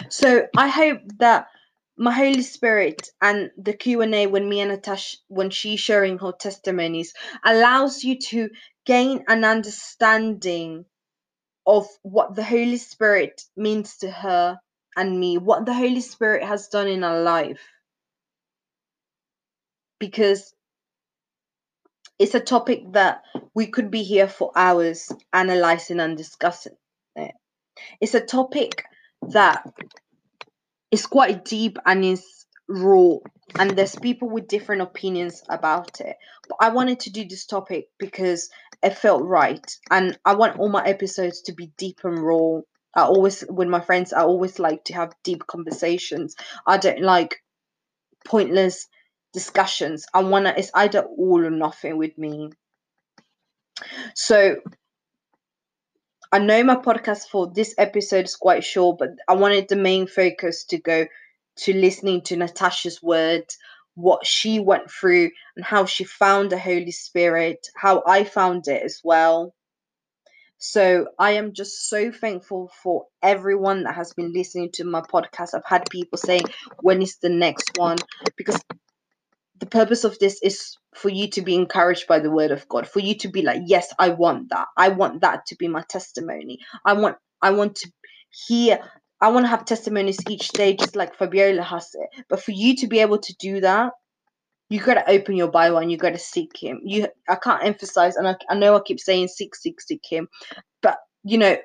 [0.09, 1.47] So I hope that
[1.97, 6.17] my Holy Spirit and the Q and A when me and Natasha when she's sharing
[6.19, 7.13] her testimonies
[7.45, 8.49] allows you to
[8.85, 10.85] gain an understanding
[11.67, 14.59] of what the Holy Spirit means to her
[14.95, 17.61] and me, what the Holy Spirit has done in our life.
[19.99, 20.53] Because
[22.19, 23.23] it's a topic that
[23.55, 26.75] we could be here for hours analyzing and discussing
[27.15, 27.33] it.
[28.01, 28.85] It's a topic
[29.31, 29.65] that
[30.91, 33.15] is quite deep and is raw
[33.59, 36.15] and there's people with different opinions about it.
[36.47, 38.49] But i wanted to do this topic because
[38.81, 42.59] it felt right and i want all my episodes to be deep and raw.
[42.95, 46.35] I always with my friends i always like to have deep conversations.
[46.65, 47.41] I don't like
[48.25, 48.87] pointless
[49.33, 50.05] discussions.
[50.13, 52.49] I want to it's either all or nothing with me.
[54.15, 54.57] So
[56.33, 60.07] I know my podcast for this episode is quite short, but I wanted the main
[60.07, 61.05] focus to go
[61.57, 63.59] to listening to Natasha's words,
[63.93, 68.81] what she went through, and how she found the Holy Spirit, how I found it
[68.81, 69.53] as well.
[70.57, 75.53] So I am just so thankful for everyone that has been listening to my podcast.
[75.53, 76.45] I've had people saying,
[76.81, 77.97] when is the next one?
[78.37, 78.59] Because
[79.63, 82.85] the purpose of this is for you to be encouraged by the word of God,
[82.85, 84.67] for you to be like, yes, I want that.
[84.77, 86.59] I want that to be my testimony.
[86.85, 87.91] I want I want to
[88.47, 88.79] hear
[89.21, 92.25] I want to have testimonies each day, just like Fabiola has it.
[92.27, 93.93] But for you to be able to do that,
[94.69, 96.81] you got to open your Bible and you got to seek Him.
[96.83, 100.27] You, I can't emphasize, and I, I know I keep saying seek, seek, seek Him,
[100.81, 101.57] but you know,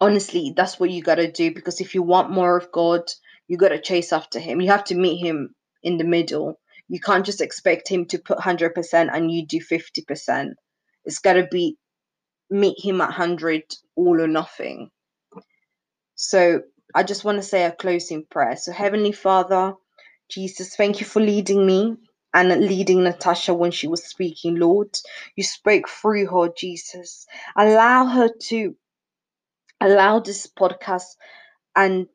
[0.00, 3.02] honestly, that's what you got to do because if you want more of God,
[3.48, 4.60] you got to chase after Him.
[4.60, 6.58] You have to meet Him in the middle.
[6.88, 10.52] You can't just expect him to put 100% and you do 50%.
[11.04, 11.76] It's got to be
[12.50, 13.62] meet him at 100,
[13.96, 14.90] all or nothing.
[16.14, 16.62] So
[16.94, 18.56] I just want to say a closing prayer.
[18.56, 19.74] So, Heavenly Father,
[20.28, 21.96] Jesus, thank you for leading me
[22.34, 24.96] and leading Natasha when she was speaking, Lord.
[25.36, 27.26] You spoke through her, Jesus.
[27.56, 28.76] Allow her to
[29.80, 31.16] allow this podcast
[31.74, 32.08] and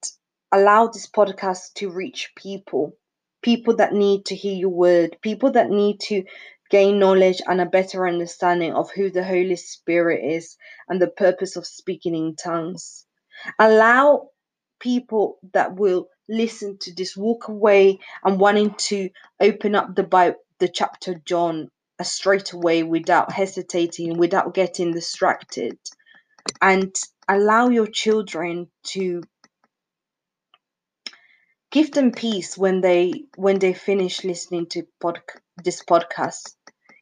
[0.52, 2.94] allow this podcast to reach people
[3.46, 6.26] people that need to hear your word, people that need to
[6.72, 10.58] gain knowledge and a better understanding of who the Holy Spirit is
[10.90, 13.06] and the purpose of speaking in tongues.
[13.60, 14.30] Allow
[14.80, 20.38] people that will listen to this walk away and wanting to open up the Bible,
[20.60, 21.70] the chapter John
[22.02, 25.78] straight away without hesitating, without getting distracted,
[26.62, 26.96] and
[27.30, 29.24] allow your children to
[31.72, 35.20] give them peace when they when they finish listening to pod,
[35.64, 36.56] this podcast.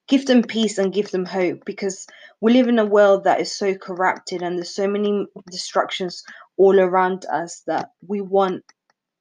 [0.08, 2.06] Give them peace and give them hope because
[2.41, 6.23] we live in a world that is so corrupted and there's so many distractions
[6.58, 8.63] all around us that we want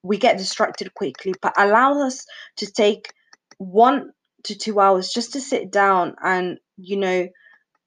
[0.02, 2.26] we get distracted quickly but allow us
[2.56, 3.12] to take
[3.58, 4.10] one
[4.42, 7.28] to two hours just to sit down and you know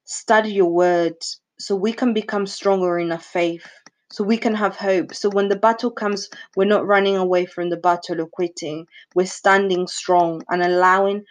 [0.05, 3.67] study your words so we can become stronger in our faith
[4.11, 5.13] so we can have hope.
[5.13, 8.87] So when the battle comes, we're not running away from the battle or quitting.
[9.15, 11.25] We're standing strong and allowing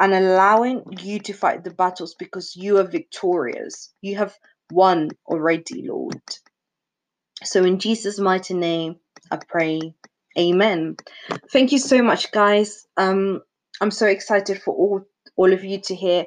[0.00, 3.94] and allowing you to fight the battles because you are victorious.
[4.02, 4.36] You have
[4.72, 6.20] won already, Lord.
[7.44, 8.96] So in Jesus' mighty name,
[9.30, 9.94] I pray.
[10.38, 10.96] Amen.
[11.52, 12.86] Thank you so much, guys.
[12.96, 13.42] Um,
[13.80, 15.02] I'm so excited for all
[15.36, 16.26] all of you to hear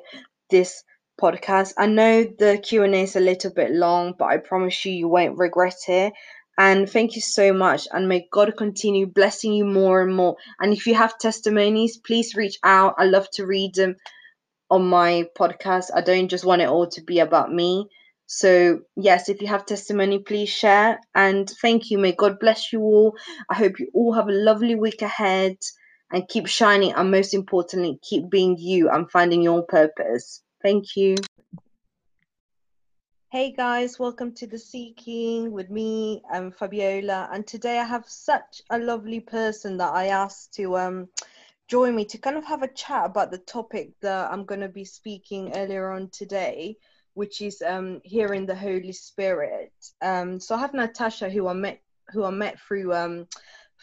[0.49, 0.83] this
[1.21, 1.73] podcast.
[1.77, 5.37] I know the Q&A is a little bit long, but I promise you you won't
[5.37, 6.13] regret it.
[6.57, 7.87] And thank you so much.
[7.91, 10.37] And may God continue blessing you more and more.
[10.59, 12.95] And if you have testimonies, please reach out.
[12.97, 13.95] I love to read them
[14.69, 15.91] on my podcast.
[15.93, 17.87] I don't just want it all to be about me.
[18.25, 20.99] So, yes, if you have testimony, please share.
[21.15, 21.97] And thank you.
[21.97, 23.15] May God bless you all.
[23.49, 25.57] I hope you all have a lovely week ahead
[26.11, 26.93] and keep shining.
[26.93, 30.41] And most importantly, keep being you and finding your purpose.
[30.63, 31.15] Thank you.
[33.29, 38.61] Hey guys, welcome to the Seeking with me, I'm Fabiola, and today I have such
[38.69, 41.09] a lovely person that I asked to um
[41.67, 44.69] join me to kind of have a chat about the topic that I'm going to
[44.69, 46.77] be speaking earlier on today,
[47.13, 49.73] which is um hearing the Holy Spirit.
[50.01, 51.81] Um, so I have Natasha, who I met
[52.13, 53.27] who I met through um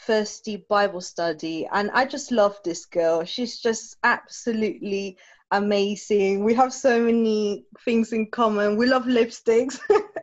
[0.06, 3.24] Thirsty Bible Study, and I just love this girl.
[3.24, 5.18] She's just absolutely
[5.50, 6.44] amazing.
[6.44, 8.76] We have so many things in common.
[8.76, 9.78] We love lipsticks.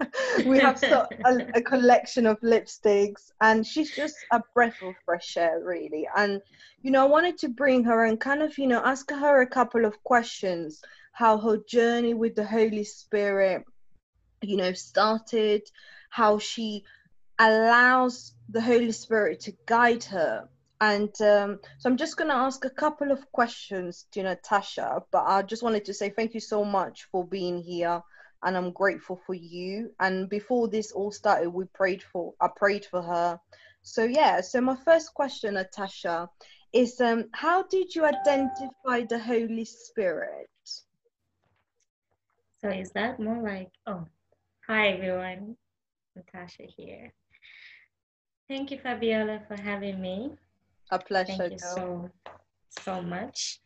[0.45, 5.37] we have so, a, a, collection of lipsticks, and she's just a breath of fresh
[5.37, 6.07] air, really.
[6.15, 6.41] And
[6.81, 9.47] you know, I wanted to bring her and kind of, you know, ask her a
[9.47, 10.81] couple of questions.
[11.13, 13.65] How her journey with the Holy Spirit,
[14.41, 15.63] you know, started.
[16.09, 16.83] How she
[17.39, 20.49] allows the Holy Spirit to guide her.
[20.81, 25.23] And um, so I'm just going to ask a couple of questions to Natasha, but
[25.25, 28.01] I just wanted to say thank you so much for being here
[28.43, 29.91] and I'm grateful for you.
[29.99, 33.39] And before this all started, we prayed for I prayed for her.
[33.83, 36.29] So yeah, so my first question, Natasha,
[36.73, 40.49] is um how did you identify the Holy Spirit?
[42.61, 44.07] So is that more like oh
[44.67, 45.55] hi everyone,
[46.15, 47.13] Natasha here.
[48.47, 50.31] Thank you, Fabiola, for having me.
[50.91, 51.33] A pleasure.
[51.37, 52.09] Thank you so,
[52.79, 53.59] so much.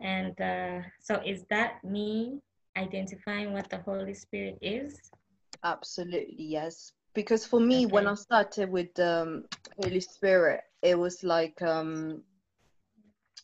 [0.00, 2.40] And uh, so, is that me
[2.76, 4.98] identifying what the Holy Spirit is?
[5.64, 6.92] Absolutely, yes.
[7.14, 7.92] Because for me, okay.
[7.92, 9.44] when I started with the um,
[9.82, 12.22] Holy Spirit, it was like um,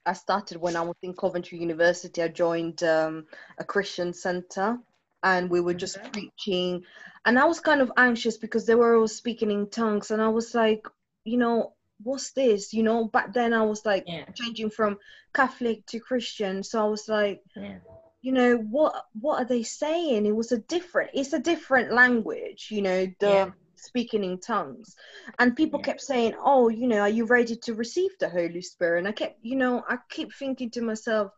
[0.06, 2.22] I started when I was in Coventry University.
[2.22, 3.26] I joined um,
[3.58, 4.78] a Christian center
[5.22, 6.08] and we were just okay.
[6.10, 6.82] preaching
[7.24, 10.28] and i was kind of anxious because they were all speaking in tongues and i
[10.28, 10.86] was like
[11.24, 14.24] you know what's this you know back then i was like yeah.
[14.34, 14.98] changing from
[15.34, 17.78] catholic to christian so i was like yeah.
[18.20, 22.68] you know what what are they saying it was a different it's a different language
[22.70, 23.50] you know the yeah.
[23.76, 24.94] speaking in tongues
[25.38, 28.98] and people kept saying oh you know are you ready to receive the holy spirit
[28.98, 31.32] and i kept you know i keep thinking to myself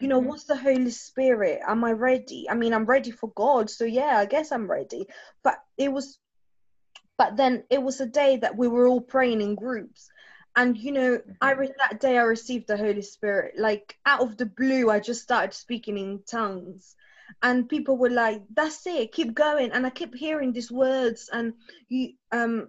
[0.00, 0.28] you know, mm-hmm.
[0.28, 1.60] what's the Holy Spirit?
[1.66, 2.46] Am I ready?
[2.50, 5.06] I mean, I'm ready for God, so yeah, I guess I'm ready.
[5.42, 6.18] But it was,
[7.16, 10.10] but then it was a day that we were all praying in groups,
[10.56, 11.32] and you know, mm-hmm.
[11.40, 13.54] I re- that day I received the Holy Spirit.
[13.58, 16.94] Like out of the blue, I just started speaking in tongues,
[17.42, 21.54] and people were like, "That's it, keep going." And I kept hearing these words, and
[21.88, 22.68] you um,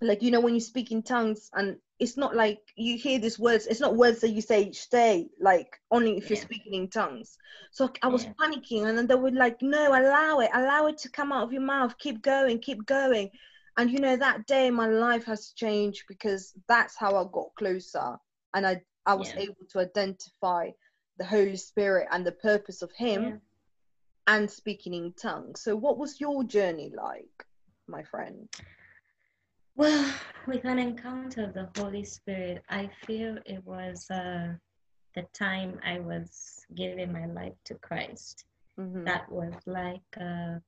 [0.00, 3.38] like you know, when you speak in tongues, and it's not like you hear these
[3.38, 6.88] words it's not words that you say each day like only if you're speaking in
[6.88, 7.38] tongues
[7.70, 8.32] so i was yeah.
[8.40, 11.52] panicking and then they were like no allow it allow it to come out of
[11.52, 13.30] your mouth keep going keep going
[13.76, 18.16] and you know that day my life has changed because that's how i got closer
[18.54, 19.42] and i i was yeah.
[19.42, 20.70] able to identify
[21.18, 24.34] the holy spirit and the purpose of him yeah.
[24.34, 27.46] and speaking in tongues so what was your journey like
[27.88, 28.48] my friend
[29.76, 30.10] well,
[30.46, 34.54] with an encounter of the Holy Spirit, I feel it was uh,
[35.14, 38.46] the time I was giving my life to Christ.
[38.80, 39.04] Mm-hmm.
[39.04, 40.60] That was like uh,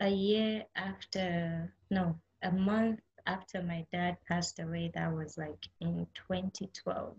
[0.00, 4.90] a year after, no, a month after my dad passed away.
[4.94, 7.16] That was like in 2012.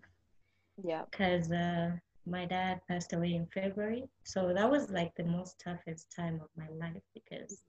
[0.84, 1.04] Yeah.
[1.10, 1.92] Because uh,
[2.26, 4.04] my dad passed away in February.
[4.24, 7.62] So that was like the most toughest time of my life because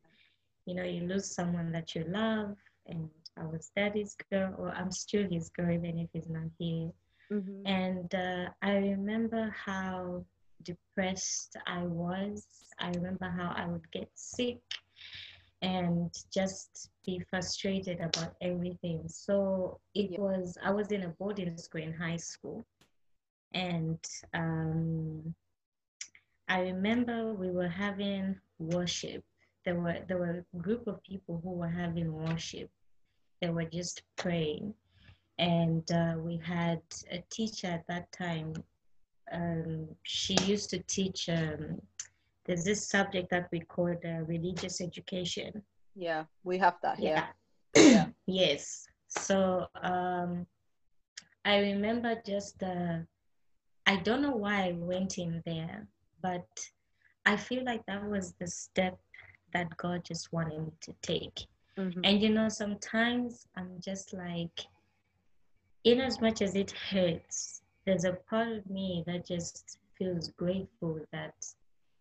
[0.68, 2.54] you know, you lose someone that you love,
[2.86, 6.90] and I was daddy's girl, or I'm still his girl, even if he's not here.
[7.32, 7.66] Mm-hmm.
[7.66, 10.26] And uh, I remember how
[10.62, 12.46] depressed I was.
[12.78, 14.61] I remember how I would get sick
[15.62, 19.03] and just be frustrated about everything.
[19.09, 20.20] So it yeah.
[20.20, 22.64] was, I was in a boarding school in high school.
[23.55, 23.99] And
[24.34, 25.34] um,
[26.49, 29.24] I remember we were having worship
[29.68, 32.70] there were there were a group of people who were having worship.
[33.40, 34.72] They were just praying,
[35.38, 36.80] and uh, we had
[37.11, 38.55] a teacher at that time.
[39.30, 41.28] Um, she used to teach.
[41.28, 41.82] Um,
[42.49, 45.62] there's this subject that we call uh, religious education.
[45.94, 47.24] Yeah, we have that here.
[47.76, 47.82] Yeah.
[47.82, 48.07] yeah.
[48.26, 48.88] yes.
[49.07, 50.46] So um,
[51.44, 52.61] I remember just.
[52.62, 52.99] Uh,
[53.86, 55.86] I don't know why I went in there,
[56.20, 56.46] but
[57.24, 58.99] I feel like that was the step
[59.55, 61.46] that God just wanted me to take.
[61.78, 62.01] Mm-hmm.
[62.05, 64.66] And you know, sometimes I'm just like,
[65.84, 71.01] in as much as it hurts, there's a part of me that just feels grateful
[71.12, 71.34] that,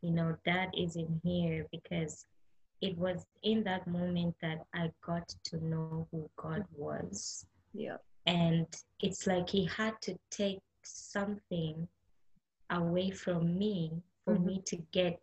[0.02, 2.26] you know, dad isn't here because
[2.82, 7.46] it was in that moment that I got to know who God was.
[7.74, 7.98] Yeah.
[8.26, 8.68] And
[9.02, 11.88] it's like he had to take something
[12.70, 13.92] away from me
[14.26, 14.46] for mm-hmm.
[14.46, 15.20] me to get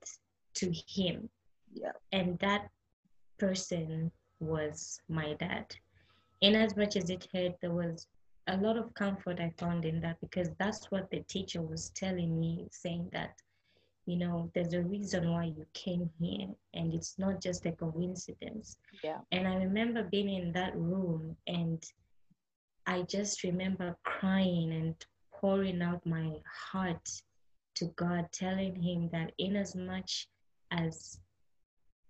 [0.55, 1.29] to him.
[1.73, 1.93] Yeah.
[2.13, 2.71] And that
[3.39, 4.11] person
[4.41, 5.75] was my dad.
[6.41, 8.07] In as much as it hurt, there was
[8.49, 12.39] a lot of comfort I found in that because that's what the teacher was telling
[12.39, 13.35] me, saying that,
[14.07, 18.77] you know, there's a reason why you came here and it's not just a coincidence.
[19.03, 19.19] Yeah.
[19.33, 21.83] And I remember being in that room and
[22.87, 24.95] I just remember crying and
[25.33, 26.33] pouring out my
[26.71, 27.09] heart
[27.77, 30.29] to God, telling him that in as much
[30.71, 31.19] as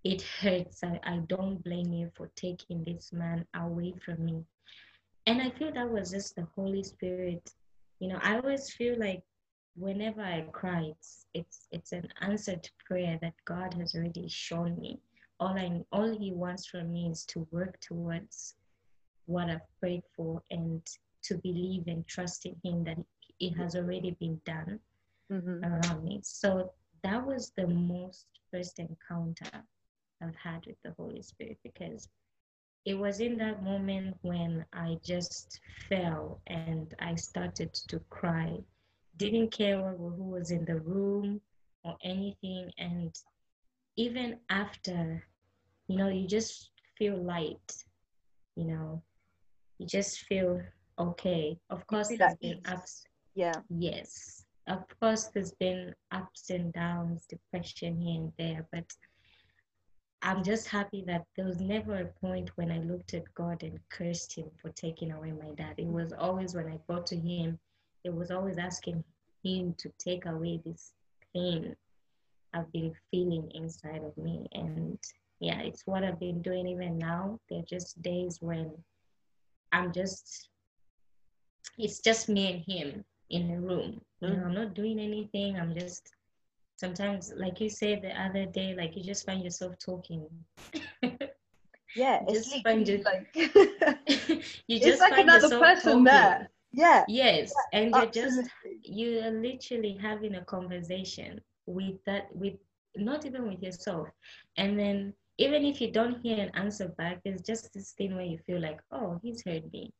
[0.03, 0.83] it hurts.
[0.83, 4.43] I, I don't blame you for taking this man away from me.
[5.27, 7.51] And I feel that was just the Holy Spirit.
[7.99, 9.23] You know, I always feel like
[9.75, 14.99] whenever I cry, it's it's it's an answered prayer that God has already shown me
[15.39, 18.55] all I all he wants from me is to work towards
[19.25, 20.81] what I've prayed for and
[21.23, 22.97] to believe and trust in him that
[23.39, 24.79] it has already been done
[25.31, 25.63] mm-hmm.
[25.65, 26.19] around me.
[26.23, 26.71] So
[27.03, 29.63] that was the most first encounter
[30.21, 32.07] I've had with the Holy Spirit because
[32.85, 35.59] it was in that moment when I just
[35.89, 38.59] fell and I started to cry.
[39.17, 41.41] Didn't care who was in the room
[41.83, 42.71] or anything.
[42.77, 43.13] And
[43.95, 45.23] even after,
[45.87, 47.83] you know, you just feel light,
[48.55, 49.01] you know,
[49.79, 50.61] you just feel
[50.99, 51.57] okay.
[51.69, 53.05] Of course, there's been ups.
[53.35, 53.53] Yeah.
[53.69, 54.45] Yes.
[54.67, 58.91] Of course, there's been ups and downs, depression here and there, but
[60.21, 63.79] I'm just happy that there was never a point when I looked at God and
[63.89, 65.75] cursed him for taking away my dad.
[65.77, 67.59] It was always when I got to him,
[68.05, 69.03] it was always asking
[69.43, 70.93] him to take away this
[71.33, 71.75] pain
[72.53, 74.47] I've been feeling inside of me.
[74.53, 74.97] And
[75.41, 77.39] yeah, it's what I've been doing even now.
[77.49, 78.71] There are just days when
[79.73, 80.47] I'm just,
[81.77, 83.99] it's just me and him in a room.
[84.21, 84.45] You know, mm.
[84.45, 85.59] I'm not doing anything.
[85.59, 86.13] I'm just
[86.77, 90.27] sometimes like you said the other day like you just find yourself talking
[91.95, 93.29] yeah it's just find it, like
[94.67, 96.03] you just it's like another person talking.
[96.03, 97.03] there yeah.
[97.07, 98.43] Yes yeah, and you're absolutely.
[98.43, 98.49] just
[98.83, 102.55] you're literally having a conversation with that with
[102.95, 104.07] not even with yourself.
[104.57, 108.25] And then even if you don't hear an answer back there's just this thing where
[108.25, 109.91] you feel like oh he's heard me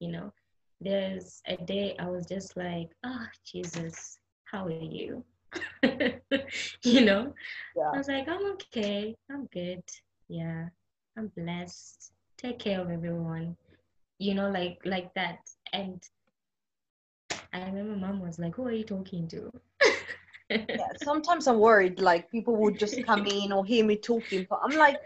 [0.00, 0.32] you know?
[0.80, 5.24] There's a day i was just like oh jesus how are you?
[6.84, 7.32] You know?
[7.76, 7.90] Yeah.
[7.94, 9.82] i was like i'm okay i'm good
[10.28, 10.68] yeah
[11.16, 13.56] i'm blessed take care of everyone
[14.18, 15.38] you know like like that.
[15.72, 16.02] And
[17.56, 19.50] i remember mom was like who are you talking to?
[20.48, 20.64] Yeah
[21.02, 24.76] sometimes i'm worried like people would just come in or hear me talking but i'm
[24.76, 24.96] like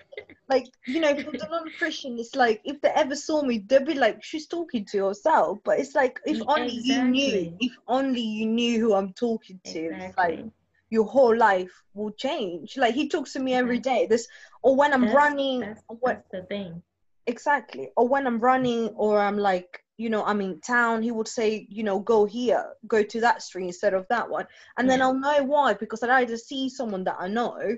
[0.51, 3.94] like you know for the non-christian it's like if they ever saw me they'd be
[3.94, 6.94] like she's talking to herself but it's like if mm, only exactly.
[6.94, 10.07] you knew if only you knew who i'm talking to exactly.
[10.07, 10.44] it's like
[10.90, 12.76] your whole life will change.
[12.76, 14.07] Like he talks to me every day.
[14.11, 14.28] This
[14.62, 16.82] or when i'm that's, running that's, that's the thing.
[17.26, 17.90] Exactly.
[17.96, 21.66] Or when i'm running or i'm like you know i'm in town he would say
[21.68, 24.46] you know go here go to that street instead of that one
[24.78, 24.92] and yeah.
[24.94, 27.76] then i'll know why because I'd either see someone that i know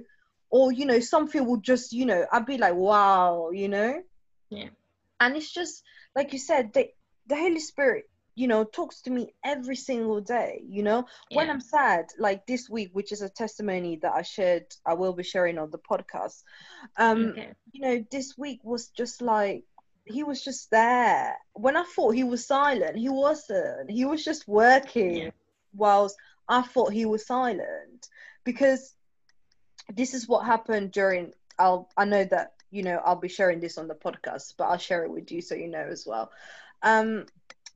[0.48, 4.00] or you know something will just you know i'd be like wow you know
[4.50, 4.68] yeah
[5.18, 5.82] and it's just
[6.14, 6.88] like you said the,
[7.26, 8.04] the holy spirit
[8.36, 11.36] you know talks to me every single day you know yeah.
[11.36, 15.12] when i'm sad like this week which is a testimony that i shared i will
[15.12, 16.42] be sharing on the podcast
[16.98, 17.52] um okay.
[17.72, 19.64] you know this week was just like
[20.04, 21.36] he was just there.
[21.54, 23.90] When I thought he was silent, he wasn't.
[23.90, 25.30] He was just working yeah.
[25.74, 26.16] whilst
[26.48, 28.08] I thought he was silent.
[28.44, 28.94] Because
[29.92, 33.78] this is what happened during I'll I know that, you know, I'll be sharing this
[33.78, 36.30] on the podcast, but I'll share it with you so you know as well.
[36.82, 37.26] Um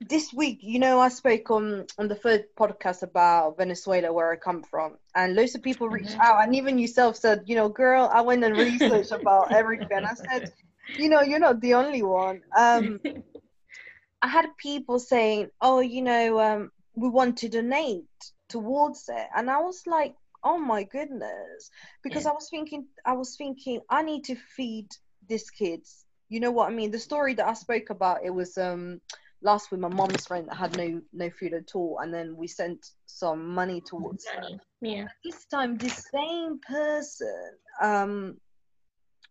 [0.01, 4.37] this week, you know, I spoke on on the third podcast about Venezuela, where I
[4.37, 6.21] come from, and loads of people reached mm-hmm.
[6.21, 9.89] out, and even yourself said, you know, girl, I went and researched about everything.
[9.93, 10.53] And I said,
[10.89, 12.43] you know, you're not the only one.
[12.57, 13.01] Um,
[14.23, 18.05] I had people saying, "Oh, you know, um, we want to donate
[18.49, 21.71] towards it," and I was like, "Oh my goodness,"
[22.03, 22.31] because yeah.
[22.31, 24.89] I was thinking, I was thinking, I need to feed
[25.29, 26.05] these kids.
[26.29, 26.91] You know what I mean?
[26.91, 29.01] The story that I spoke about, it was um
[29.43, 32.49] last with my mom's friend that had no no food at all, and then we
[32.49, 34.55] sent some money towards money.
[34.55, 34.61] her.
[34.81, 35.09] Yeah.
[35.25, 38.41] This time, the same person um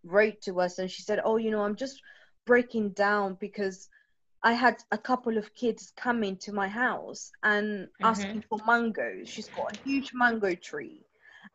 [0.06, 2.01] wrote to us and she said, Oh, you know, I'm just
[2.45, 3.89] breaking down because
[4.43, 8.06] I had a couple of kids coming to my house and mm-hmm.
[8.06, 9.28] asking for mangoes.
[9.28, 11.01] She's got a huge mango tree.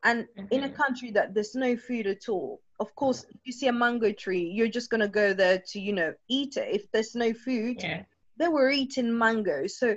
[0.03, 0.47] And mm-hmm.
[0.51, 0.77] in a mm-hmm.
[0.77, 4.43] country that there's no food at all, of course, if you see a mango tree,
[4.43, 6.75] you're just going to go there to, you know, eat it.
[6.75, 8.03] If there's no food, yeah.
[8.39, 9.79] they were eating mangoes.
[9.79, 9.97] So,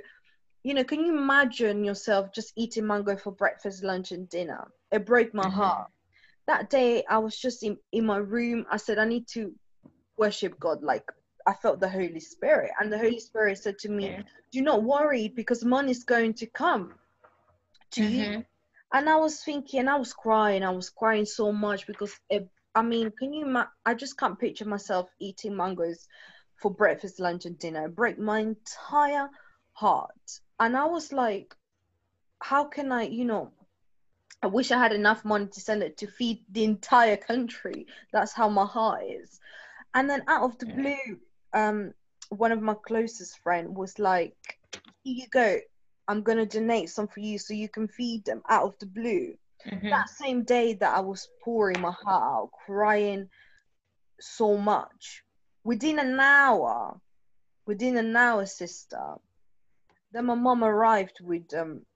[0.62, 4.70] you know, can you imagine yourself just eating mango for breakfast, lunch, and dinner?
[4.92, 5.52] It broke my mm-hmm.
[5.52, 5.90] heart
[6.46, 8.66] that day I was just in, in my room.
[8.70, 9.52] I said, I need to
[10.16, 10.82] worship God.
[10.82, 11.04] Like
[11.46, 12.70] I felt the Holy Spirit.
[12.80, 14.18] And the Holy Spirit said to me,
[14.52, 16.94] Do not worry because money's going to come
[17.92, 18.32] to mm-hmm.
[18.32, 18.44] you.
[18.92, 20.62] And I was thinking, I was crying.
[20.62, 24.38] I was crying so much because, it, I mean, can you, ma- I just can't
[24.38, 26.06] picture myself eating mangoes
[26.56, 27.86] for breakfast, lunch, and dinner.
[27.86, 29.28] It break my entire
[29.72, 30.40] heart.
[30.60, 31.54] And I was like,
[32.40, 33.52] how can I, you know,
[34.44, 37.86] I wish I had enough money to send it to feed the entire country.
[38.12, 39.40] That's how my heart is.
[39.94, 41.18] And then out of the blue,
[41.54, 41.94] um,
[42.28, 44.36] one of my closest friend was like,
[45.02, 45.60] "Here you go.
[46.08, 49.34] I'm gonna donate some for you so you can feed them." Out of the blue,
[49.66, 49.88] Mhm.
[49.90, 53.30] that same day that I was pouring my heart out, crying
[54.20, 55.24] so much,
[55.64, 57.00] within an hour,
[57.64, 59.14] within an hour, sister,
[60.12, 61.86] then my mom arrived with um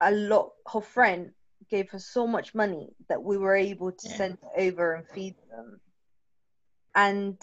[0.00, 0.52] a lot.
[0.72, 1.32] Her friend
[1.70, 4.16] gave her so much money that we were able to Yeah.
[4.16, 5.80] send over and feed them.
[6.94, 7.36] And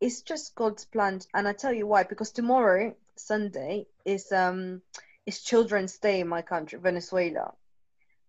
[0.00, 1.20] it's just God's plan.
[1.34, 4.82] And I tell you why, because tomorrow, Sunday, is um
[5.26, 7.52] is Children's Day in my country, Venezuela.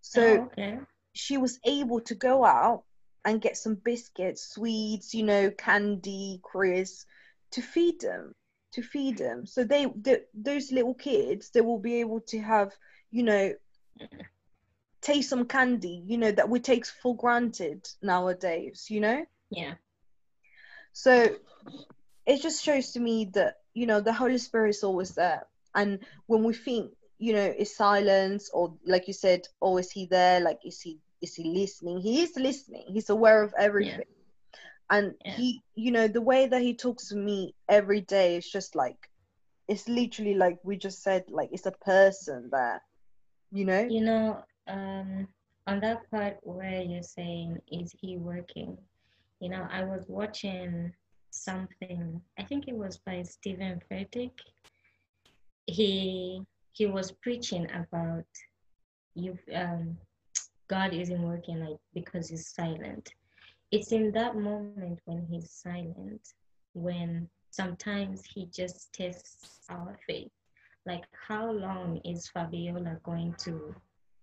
[0.02, 0.80] So Oh, okay.
[1.14, 2.84] she was able to go out
[3.26, 7.06] and get some biscuits, sweets, you know, candy, crisps
[7.52, 8.34] to feed them,
[8.74, 9.46] to feed them.
[9.46, 12.72] So they, the, those little kids, they will be able to have,
[13.12, 13.54] you know,
[15.02, 19.26] taste some candy, you know, that we take for granted nowadays, you know.
[19.50, 19.74] Yeah.
[20.94, 21.36] So
[22.26, 26.00] it just shows to me that you know the Holy Spirit is always there, and
[26.28, 30.40] when we think you know is silence or like you said, oh is he there?
[30.40, 32.00] Like is he is he listening?
[32.00, 32.86] He is listening.
[32.88, 34.98] He's aware of everything, Yeah.
[34.98, 35.36] and Yeah.
[35.36, 38.98] he you know the way that he talks to me every day is just like
[39.68, 42.82] it's literally like we just said like it's a person there,
[43.52, 43.82] you know.
[43.90, 45.28] You know, um,
[45.68, 48.78] on that part where you're saying, is he working?
[49.40, 50.94] You know, I was watching
[51.32, 54.32] something, I think it was by Steven Furtick.
[55.68, 56.42] He
[56.74, 58.26] he was preaching about
[59.16, 59.98] you um
[60.68, 63.14] God isn't working like because he's silent.
[63.72, 66.34] It's in that moment when he's silent,
[66.74, 70.32] when sometimes he just tests our faith.
[70.86, 73.76] Like how long is Fabiola going to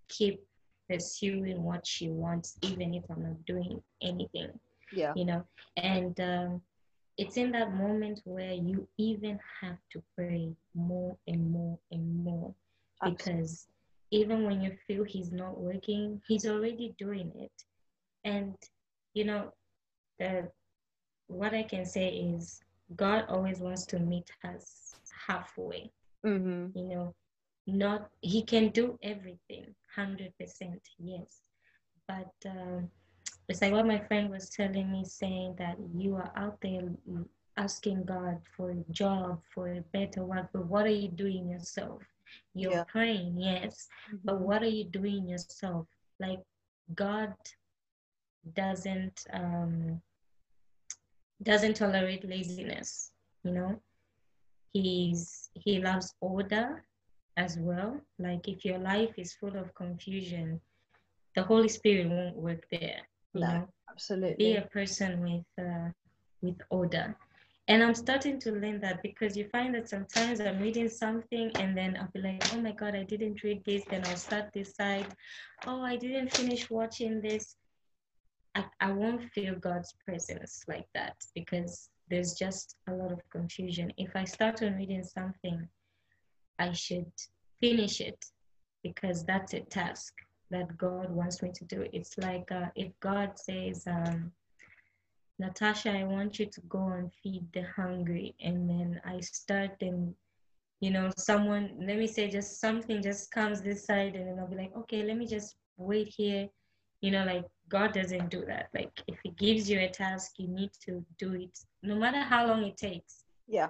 [0.09, 0.41] keep
[0.89, 4.51] pursuing what she wants, even if I'm not doing anything,
[4.93, 5.13] Yeah.
[5.15, 5.45] you know?
[5.77, 6.63] And um,
[7.17, 12.55] it's in that moment where you even have to pray more and more and more
[13.05, 13.69] because
[14.11, 17.53] even when you feel he's not working, he's already doing it.
[18.25, 18.55] And
[19.15, 19.53] you know,
[20.19, 20.51] the
[21.27, 22.61] what I can say is
[22.97, 24.95] God always wants to meet us
[25.27, 25.91] halfway.
[26.25, 26.75] Mhm.
[26.75, 27.15] You know,
[27.67, 31.43] not he can do everything hundred percent, yes,
[32.07, 32.91] but um,
[33.49, 36.83] it's like what my friend was telling me, saying that you are out there
[37.57, 42.03] asking God for a job, for a better work, but what are you doing yourself?
[42.55, 42.85] You're Yeah.
[42.85, 43.89] praying, yes,
[44.25, 44.41] but Mhm.
[44.41, 45.87] what are you doing yourself?
[46.19, 46.41] Like
[46.95, 47.35] God
[48.55, 50.01] doesn't um,
[51.43, 53.13] doesn't tolerate laziness.
[53.45, 53.83] You know,
[54.83, 56.85] he's he loves order
[57.37, 58.01] as well.
[58.19, 60.61] Like if your life is full of confusion,
[61.35, 63.01] the Holy Spirit won't work there.
[63.35, 63.69] You No, know,
[64.37, 65.91] be a person with uh,
[66.43, 67.17] with order.
[67.69, 71.77] And I'm starting to learn that because you find that sometimes I'm reading something and
[71.77, 73.85] then I'll be like, oh my God, I didn't read this.
[73.91, 75.07] Then I'll start this side.
[75.67, 77.57] Oh, I didn't finish watching this.
[78.55, 83.93] I, I won't feel God's presence like that because there's just a lot of confusion.
[83.97, 85.69] If I start on reading something,
[86.59, 87.13] I should
[87.61, 88.25] finish it
[88.83, 90.15] because that's a task
[90.51, 91.87] that God wants me to do.
[91.93, 94.33] It's like uh, if God says, um,
[95.39, 100.15] Natasha, I want you to go and feed the hungry, and then I start and
[100.81, 104.47] you know, someone, let me say just something just comes this side, and then I'll
[104.47, 106.49] be like, okay, let me just wait here.
[107.01, 108.69] You know, like God doesn't do that.
[108.75, 112.47] Like if He gives you a task, you need to do it, no matter how
[112.47, 113.25] long it takes.
[113.47, 113.69] Yeah.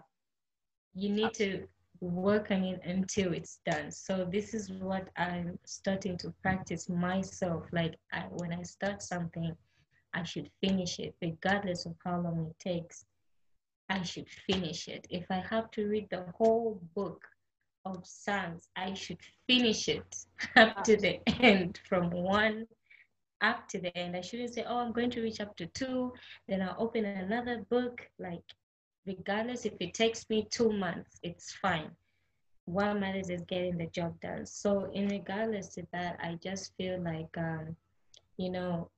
[0.94, 1.66] You need to
[2.00, 3.90] work on it until it's done.
[3.90, 7.64] So this is what I'm starting to practice myself.
[7.72, 9.54] Like I, when I start something,
[10.14, 13.04] I should finish it, regardless of how long it takes.
[13.90, 15.06] I should finish it.
[15.10, 17.22] If I have to read the whole book
[17.84, 20.26] of Psalms, I should finish it
[20.56, 22.66] up to the end, from one
[23.40, 24.16] up to the end.
[24.16, 26.12] I shouldn't say, oh, I'm going to reach up to two,
[26.48, 28.08] then I'll open another book.
[28.18, 28.42] Like,
[29.06, 31.90] regardless if it takes me two months, it's fine.
[32.66, 34.44] What matters is getting the job done.
[34.44, 37.74] So, in regardless to that, I just feel like, um,
[38.36, 38.90] you know,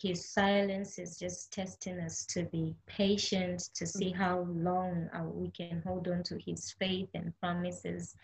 [0.00, 5.50] his silence is just testing us to be patient, to see how long uh, we
[5.50, 8.14] can hold on to his faith and promises.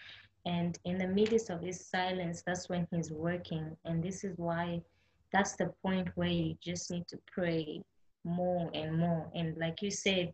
[0.46, 3.76] And in the midst of his silence, that's when he's working.
[3.84, 4.82] And this is why
[5.34, 7.82] that's the point where you just need to pray
[8.24, 9.28] more and more.
[9.34, 10.32] And like you said,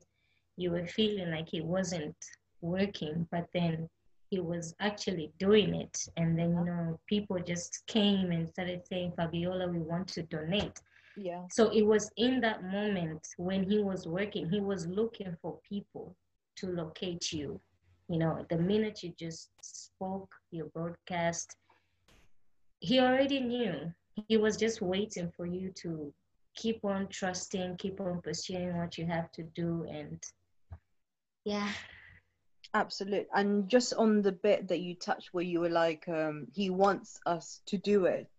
[0.59, 2.15] you were feeling like it wasn't
[2.61, 3.89] working, but then
[4.29, 6.07] he was actually doing it.
[6.19, 10.79] And then, you know, people just came and started saying, Fabiola, we want to donate.
[11.17, 11.45] Yeah.
[11.51, 16.15] So it was in that moment when he was working, he was looking for people
[16.57, 17.59] to locate you.
[18.11, 21.57] You know, the minute you just spoke your broadcast,
[22.81, 23.93] he already knew.
[24.29, 26.13] He was just waiting for you to
[26.57, 29.87] keep on trusting, keep on pursuing what you have to do.
[29.91, 30.23] And
[31.45, 31.69] yeah.
[32.73, 33.27] Absolutely.
[33.35, 37.19] And just on the bit that you touched where you were like, um, he wants
[37.27, 38.31] us to do it.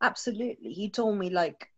[0.00, 0.72] Absolutely.
[0.72, 1.68] He told me, like,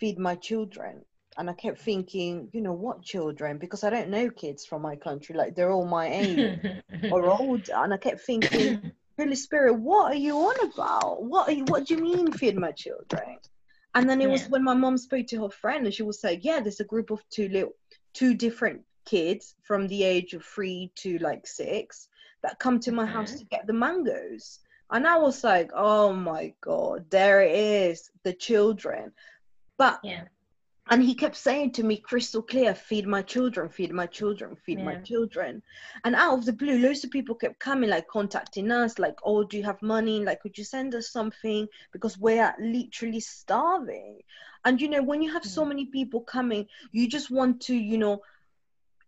[0.00, 1.04] feed my children.
[1.36, 3.58] And I kept thinking, you know, what children?
[3.58, 5.34] Because I don't know kids from my country.
[5.34, 6.60] Like, they're all my age
[7.10, 7.72] or older.
[7.74, 11.22] And I kept thinking, Holy Spirit, what are you on about?
[11.22, 13.38] What are you, what do you mean feed my children?
[13.94, 14.32] And then it yeah.
[14.32, 16.84] was when my mom spoke to her friend and she was like, Yeah, there's a
[16.84, 17.74] group of two little
[18.12, 22.08] two different kids from the age of three to like six
[22.42, 24.58] that come to my house to get the mangoes.
[24.90, 29.12] And I was like, Oh my god, there it is, the children.
[29.78, 30.24] But yeah
[30.90, 34.78] and he kept saying to me crystal clear feed my children feed my children feed
[34.78, 34.84] yeah.
[34.84, 35.62] my children.
[36.04, 39.44] And out of the blue loads of people kept coming like contacting us like oh
[39.44, 40.20] do you have money?
[40.24, 41.68] Like could you send us something?
[41.92, 44.20] Because we're literally starving.
[44.64, 45.68] And you know when you have so mm.
[45.68, 48.22] many people coming you just want to you know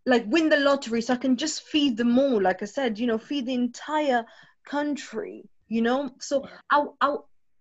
[0.05, 1.01] like win the lottery.
[1.01, 4.25] So i can just feed them all like i said you know feed the entire
[4.65, 6.11] country you know?
[6.19, 6.49] So yeah.
[6.71, 7.15] I, I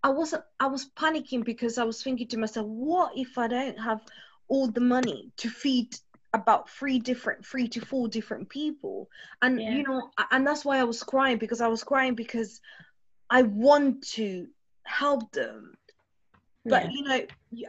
[0.06, 3.76] I wasn't I was panicking because I was thinking to myself, what if I don't
[3.80, 4.02] have
[4.46, 5.96] all the money to feed
[6.32, 9.10] about three different three to four different people?
[9.42, 9.72] And yeah.
[9.72, 12.60] you know and that's why I was crying because I was crying because
[13.30, 14.46] I want to
[14.84, 15.74] help them.
[16.64, 16.90] But yeah.
[16.92, 17.20] you know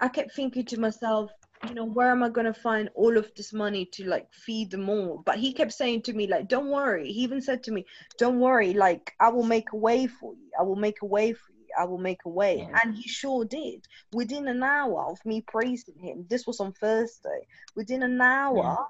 [0.04, 1.32] I kept thinking to myself
[1.68, 4.70] you know where am I going to find all of this money to like feed
[4.70, 5.24] them all?
[5.26, 7.12] But he kept saying to me like don't worry.
[7.12, 7.88] He even said to me
[8.20, 10.52] don't worry like I will make a way for you.
[10.60, 12.68] I will make a way for you I will make a way.
[12.70, 12.80] Yeah.
[12.84, 13.88] And he sure did.
[14.14, 17.48] Within an hour of me praising him, this was on Thursday.
[17.76, 18.86] Within an hour, yeah.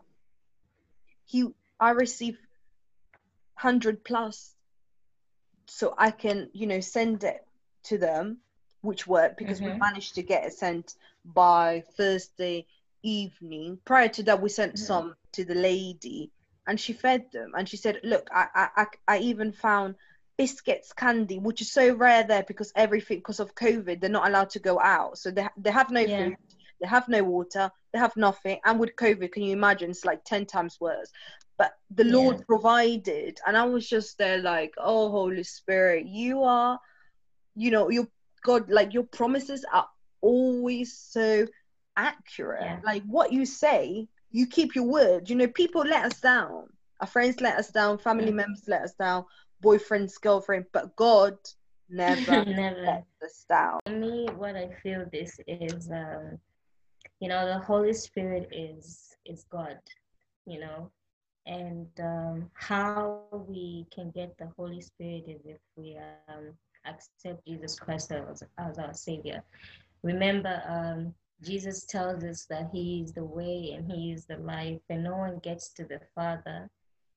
[1.25, 1.47] he
[1.79, 2.39] I received
[3.55, 4.53] hundred plus,
[5.67, 7.45] so I can you know send it
[7.83, 8.38] to them,
[8.81, 9.73] which worked because mm-hmm.
[9.73, 12.65] we managed to get it sent by Thursday
[13.03, 13.79] evening.
[13.85, 14.85] Prior to that, we sent mm-hmm.
[14.85, 16.31] some to the lady,
[16.65, 17.53] and she fed them.
[17.57, 19.95] And she said, "Look, I I I even found."
[20.38, 24.49] Biscuits, candy, which is so rare there because everything because of COVID, they're not allowed
[24.51, 26.25] to go out, so they they have no yeah.
[26.25, 26.38] food,
[26.79, 29.89] they have no water, they have nothing, and with COVID, can you imagine?
[29.91, 31.11] It's like ten times worse.
[31.57, 32.13] But the yeah.
[32.13, 36.79] Lord provided, and I was just there like, oh Holy Spirit, you are,
[37.55, 38.07] you know, your
[38.43, 39.88] God, like your promises are
[40.21, 41.47] always so
[41.95, 42.61] accurate.
[42.61, 42.79] Yeah.
[42.83, 45.29] Like what you say, you keep your word.
[45.29, 46.67] You know, people let us down.
[46.99, 49.25] Our friends let us down, family members let us down,
[49.61, 51.37] boyfriend's girlfriend, but God
[51.89, 52.81] never, never.
[52.81, 53.79] lets us down.
[53.85, 56.37] For me, what I feel this is, um,
[57.19, 59.77] you know, the Holy Spirit is is God,
[60.45, 60.91] you know,
[61.45, 65.97] and um, how we can get the Holy Spirit is if we
[66.29, 66.53] um,
[66.85, 69.43] accept Jesus Christ as, as our Savior.
[70.03, 74.79] Remember, um, Jesus tells us that He is the way and He is the life,
[74.89, 76.69] and no one gets to the Father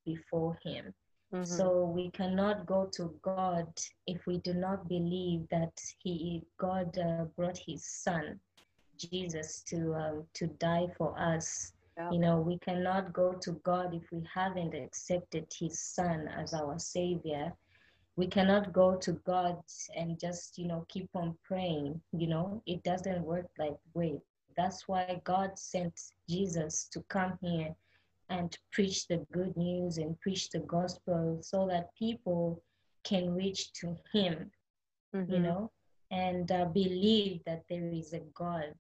[0.05, 0.95] before Him.
[1.33, 1.45] Mm-hmm.
[1.45, 3.69] So we cannot go to God
[4.09, 5.73] if we do not believe that
[6.03, 8.41] He God uh, brought His Son,
[8.97, 11.73] Jesus, to um, to die for us.
[11.97, 12.11] Yeah.
[12.11, 16.79] You know, we cannot go to God if we haven't accepted His Son as our
[16.81, 17.53] Savior.
[18.17, 19.63] We cannot go to God
[19.97, 22.01] and just you know keep on praying.
[22.13, 24.21] You know, it doesn't work like way.
[24.57, 25.95] That's why God sent
[26.29, 27.77] Jesus to come here
[28.31, 32.63] and preach the good news and preach the gospel so that people
[33.05, 34.51] can reach to him
[35.15, 35.33] mm-hmm.
[35.33, 35.71] you know
[36.11, 38.75] and uh, believe that there is a god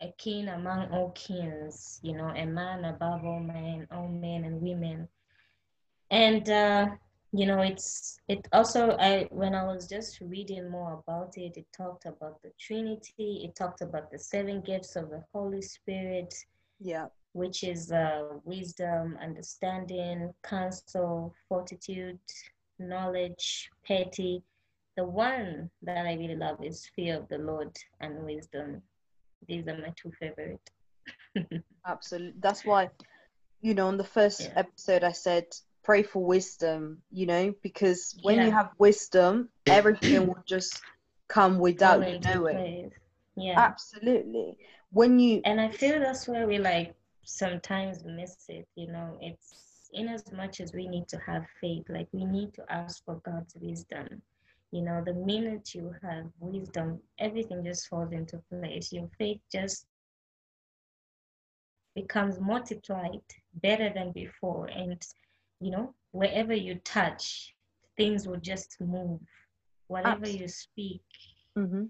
[0.00, 4.60] a king among all kings you know a man above all men all men and
[4.60, 5.08] women.
[6.10, 6.86] And uh,
[7.32, 11.66] you know it's it also i when i was just reading more about it it
[11.76, 16.32] talked about the trinity it talked about the seven gifts of the holy spirit.
[16.78, 22.18] Yeah which is uh, wisdom, understanding, counsel, fortitude,
[22.78, 24.42] knowledge, piety.
[24.96, 28.80] The one that I really love is fear of the Lord and wisdom.
[29.48, 30.70] These are my two favorite.
[31.86, 32.34] Absolutely.
[32.38, 32.90] That's why,
[33.60, 34.52] you know, in the first yeah.
[34.54, 35.46] episode, I said,
[35.82, 38.44] pray for wisdom, you know, because when yeah.
[38.44, 40.80] you have wisdom, everything will just
[41.26, 42.92] come without you knowing.
[43.36, 43.58] Yeah.
[43.58, 44.56] Absolutely.
[44.92, 45.42] When you.
[45.44, 46.94] And I feel that's where we like
[47.24, 49.18] sometimes miss it you know.
[49.20, 53.04] It's in as much as we need to have faith like we need to ask
[53.04, 54.22] for god's wisdom.
[54.72, 58.92] You know the minute you have wisdom everything just falls into place.
[58.92, 59.86] Your faith just
[61.94, 63.20] becomes multiplied
[63.62, 64.66] better than before.
[64.66, 65.00] And
[65.60, 67.54] you know wherever you touch
[67.96, 69.20] things will just move.
[69.86, 71.02] Whatever you speak,
[71.56, 71.84] Mm-hmm.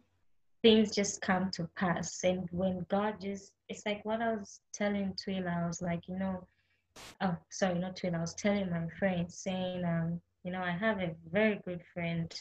[0.65, 2.25] Things just come to pass.
[2.25, 6.19] And when God just, it's like what I was telling Twila, I was like, you
[6.19, 6.47] know,
[7.21, 11.01] oh, sorry, not Twila, I was telling my friend, saying, um, you know, I have
[11.01, 12.35] a very good friend,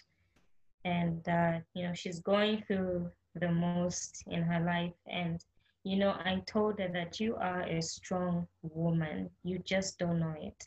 [0.85, 4.93] and, uh, you know, she's going through the most in her life.
[5.05, 5.43] And,
[5.83, 9.29] you know, I told her that you are a strong woman.
[9.43, 10.65] You just don't know it,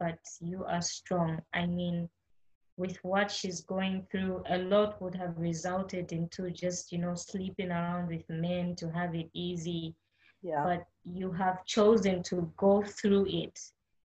[0.00, 1.40] but you are strong.
[1.54, 2.08] I mean,
[2.76, 7.70] with what she's going through, a lot would have resulted into just, you know, sleeping
[7.70, 9.94] around with men to have it easy.
[10.42, 10.62] Yeah.
[10.62, 13.58] But you have chosen to go through it.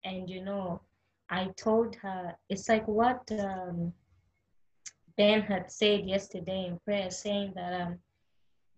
[0.04, 0.80] And, you know,
[1.28, 3.92] I told her, it's like what um,
[5.16, 7.98] Ben had said yesterday in prayer, saying that um,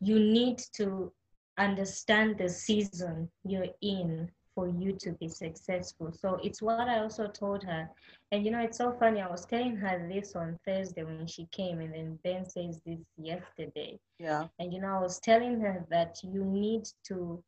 [0.01, 1.13] you need to
[1.59, 6.13] understand the season you're in for you to be successful.
[6.13, 7.89] So it's what I also told her.
[8.33, 9.21] And you know, it's so funny.
[9.21, 13.01] I was telling her this on Thursday when she came, and then Ben says this
[13.17, 13.99] yesterday.
[14.19, 14.47] Yeah.
[14.59, 17.43] And you know, I was telling her that you need to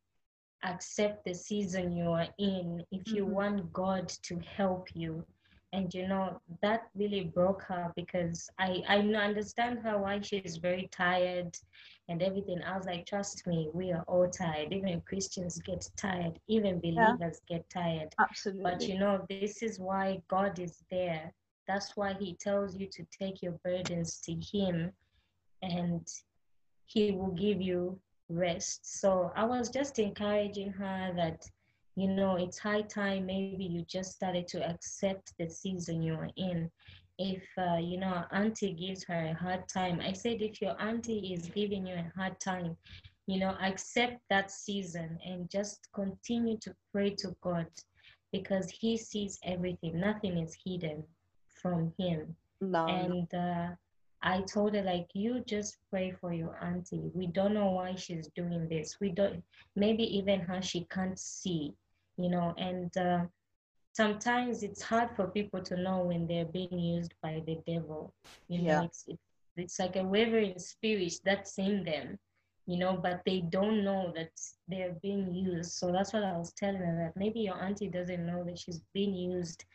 [0.63, 3.29] accept the season you are in if you Mhm.
[3.29, 5.25] want God to help you.
[5.73, 10.87] And you know, that really broke her because i i understand her why she's very
[10.91, 11.57] tired
[12.09, 12.61] and everything.
[12.63, 14.71] I was like, trust me, we are all tired.
[14.71, 18.15] Even Christians get tired, even believers get tired.
[18.19, 18.63] Absolutely.
[18.63, 21.33] But you know, this is why God is there.
[21.67, 24.91] That's why He tells you to take your burdens to Him
[25.61, 26.07] and
[26.85, 27.99] He will give you
[28.29, 28.99] rest.
[29.01, 31.45] So I was just encouraging her that,
[31.97, 36.29] you know, it's high time maybe you just started to accept the season you are
[36.37, 36.69] in.
[37.17, 41.33] If, uh, you know, auntie gives her a hard time, I said, if your auntie
[41.33, 42.77] is giving you a hard time,
[43.25, 47.65] you know, accept that season and just continue to pray to God
[48.31, 49.99] because He sees everything.
[49.99, 51.03] Nothing is hidden
[51.59, 52.35] from Him.
[52.61, 52.87] no.
[52.87, 53.69] And uh,
[54.21, 57.09] I told her, like, you just pray for your auntie.
[57.13, 58.97] We don't know why she's doing this.
[59.01, 59.43] We don't,
[59.75, 61.73] maybe even her, she can't see,
[62.17, 62.53] you know.
[62.57, 63.25] And uh,
[63.93, 68.13] sometimes it's hard for people to know when they're being used by the devil.
[68.49, 68.81] You know, Yeah.
[68.81, 69.21] it's, it's,
[69.57, 72.17] it's like a wavering spirit that's in them,
[72.67, 74.31] you know, but they don't know that
[74.67, 75.71] they're being used.
[75.71, 78.81] So that's what I was telling her that maybe your auntie doesn't know that she's
[78.93, 79.65] being used.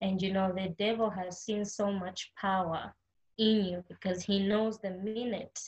[0.00, 2.92] And, you know, the devil has seen so much power
[3.38, 5.58] in you because he knows the minute.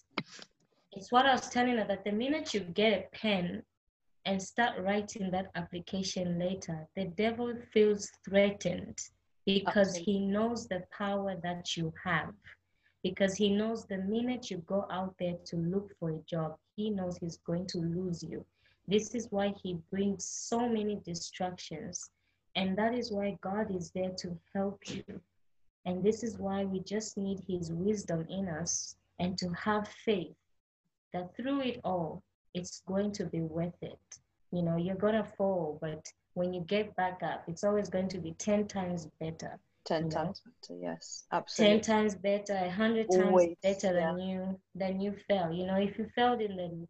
[0.92, 3.62] It's what I was telling her that the minute you get a pen
[4.26, 8.98] and start writing that application later, the devil feels threatened
[9.44, 12.32] because he knows the power that you have.
[13.02, 16.88] Because he knows the minute you go out there to look for a job, he
[16.88, 18.44] knows he's going to lose you.
[18.88, 22.10] This is why he brings so many distractions.
[22.56, 25.20] And that is why God is there to help you.
[25.84, 30.34] And this is why we just need his wisdom in us and to have faith
[31.12, 32.22] that through it all,
[32.54, 33.98] it's going to be worth it.
[34.52, 38.08] You know, you're going to fall, but when you get back up, it's always going
[38.08, 39.58] to be 10 times better.
[39.84, 40.14] Ten you know.
[40.14, 40.80] times better.
[40.80, 41.24] Yes.
[41.56, 45.52] 10 times better, a hundred times Always, better than you than you fell.
[45.52, 46.88] You know, if you fell in the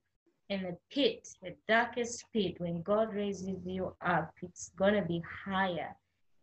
[0.49, 5.97] in the pit, the darkest pit, when God raises you up, it's gonna be higher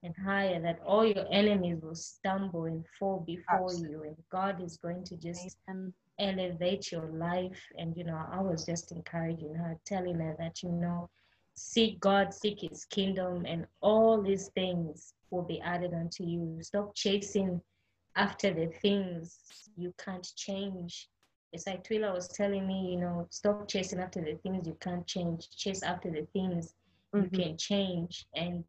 [0.04, 3.92] and higher that all your enemies will stumble and fall before Absolutely.
[3.92, 5.94] you and God is going to just Amen.
[6.20, 7.62] Elevate your life.
[7.78, 11.10] And you know, I was just encouraging her, telling her that, you know,
[11.56, 16.58] seek God, seek his kingdom, and all these things will be added unto you.
[16.62, 17.62] Stop chasing
[18.16, 19.40] after the things
[19.78, 21.10] you can't change.
[21.54, 25.06] It's like Twila was telling me, you know, stop chasing after the things you can't
[25.06, 25.50] change.
[25.56, 26.74] Chase after the things
[27.14, 27.34] you Mhm.
[27.34, 28.26] can change.
[28.36, 28.64] And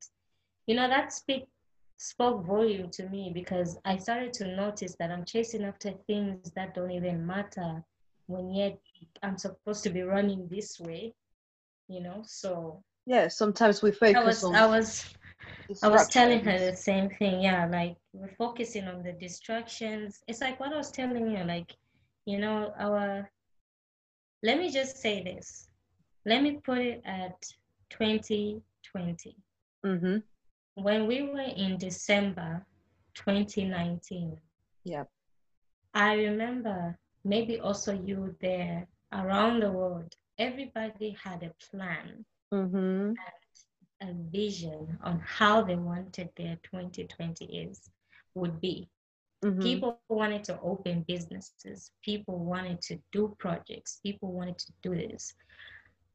[0.67, 1.47] you know, that speak
[2.03, 6.75] spoke volume to me because I started to notice that I'm chasing after things that
[6.75, 7.85] don't even matter
[8.27, 8.77] when yet
[9.23, 11.15] I'm supposed to be running this way,
[11.89, 12.23] you know.
[12.27, 13.29] So Yeah.
[13.29, 14.55] Sometimes we focus I was on.
[14.57, 15.15] I was
[15.83, 17.43] I was telling her the same thing.
[17.43, 20.25] Yeah, like we're focusing on the distractions.
[20.27, 21.77] It's like what I was telling you, like,
[22.27, 23.31] you know, our
[24.43, 25.69] let me just say this.
[26.27, 27.41] Let me put it at
[27.91, 29.37] 2020.
[29.87, 30.17] Mm-hmm.
[30.75, 32.65] When we were in December
[33.15, 34.39] 2019,
[34.85, 35.09] Yep.
[35.95, 43.15] I remember maybe also you there around the world, everybody had a plan, Mm-hmm.
[44.03, 47.91] a vision on how they wanted their 2020 is
[48.35, 48.89] would be.
[49.43, 49.63] Mm-hmm.
[49.63, 55.35] People wanted to open businesses, people wanted to do projects, people wanted to do this.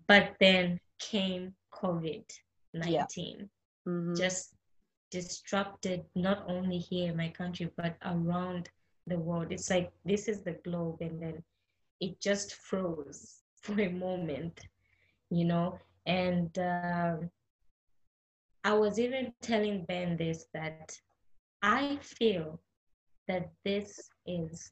[0.07, 2.25] But then came COVID
[2.73, 3.49] 19
[3.87, 4.15] Mm-hmm.
[4.15, 4.53] just
[5.11, 8.69] disrupted not only here in my country but around
[9.07, 9.51] the world.
[9.51, 11.43] It's like this is the globe, and then
[12.01, 14.59] it just froze for a moment,
[15.29, 15.79] you know.
[16.05, 17.17] And uh,
[18.63, 20.99] I was even telling Ben this that
[21.61, 22.59] I feel
[23.27, 24.71] that this is,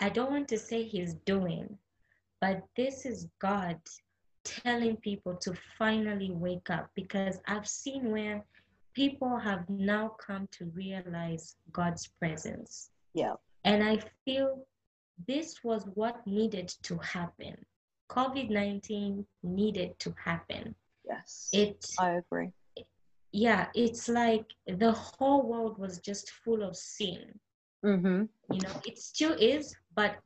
[0.00, 1.78] I don't want to say he's doing,
[2.40, 3.78] but this is God
[4.62, 8.44] telling people to finally wake up because I've seen where
[8.94, 12.90] people have now come to realize God's presence.
[13.14, 13.34] Yeah.
[13.64, 14.66] And I feel
[15.26, 17.56] this was what needed to happen.
[18.10, 20.74] COVID 19 needed to happen.
[21.06, 21.50] Yes.
[21.52, 22.52] It, I agree.
[23.32, 27.38] Yeah, it's like the whole world was just full of sin.
[27.84, 28.24] Mm-hmm.
[28.52, 30.16] You know, it still is, but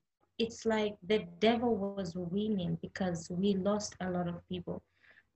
[0.42, 4.82] it's like the devil was winning because we lost a lot of people.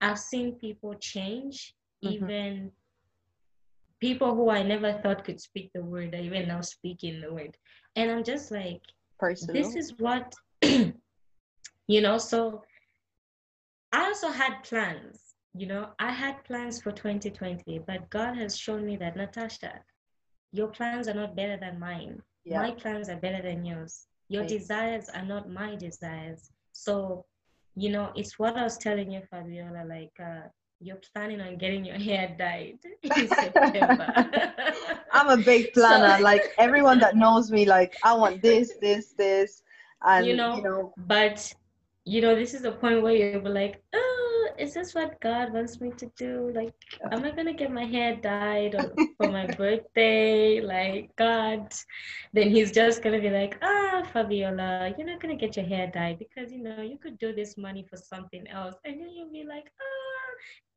[0.00, 2.14] I've seen people change, mm-hmm.
[2.14, 2.72] even
[4.00, 7.56] people who I never thought could speak the word are even now speaking the word.
[7.94, 8.82] And I'm just like,
[9.18, 9.54] Personal.
[9.54, 12.62] this is what, you know, so
[13.92, 15.20] I also had plans,
[15.54, 19.80] you know, I had plans for 2020, but God has shown me that, Natasha,
[20.52, 22.20] your plans are not better than mine.
[22.44, 22.62] Yeah.
[22.62, 24.06] My plans are better than yours.
[24.28, 24.48] Your right.
[24.48, 26.50] desires are not my desires.
[26.72, 27.24] So,
[27.74, 30.48] you know, it's what I was telling you, Fabiola, like, uh,
[30.80, 34.12] you're planning on getting your hair dyed in September.
[35.12, 36.16] I'm a big planner.
[36.16, 39.62] So, like everyone that knows me, like I want this, this, this,
[40.04, 40.94] and you know, you know.
[40.96, 41.52] But
[42.04, 44.05] you know, this is the point where you'll be like, oh,
[44.58, 46.52] is this what God wants me to do?
[46.54, 46.74] Like,
[47.12, 48.74] am I gonna get my hair dyed
[49.16, 50.60] for my birthday?
[50.60, 51.72] Like, God,
[52.32, 56.18] then He's just gonna be like, ah, Fabiola, you're not gonna get your hair dyed
[56.18, 59.44] because you know you could do this money for something else, and then you'll be
[59.44, 60.16] like, ah,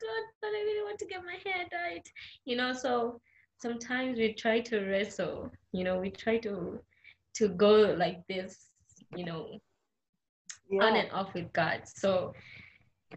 [0.01, 2.03] God, but I really want to get my hair dyed,
[2.45, 2.73] you know.
[2.73, 3.19] So
[3.57, 6.79] sometimes we try to wrestle, you know, we try to
[7.35, 8.69] to go like this,
[9.15, 9.59] you know,
[10.69, 10.83] yeah.
[10.83, 11.81] on and off with God.
[11.85, 12.33] So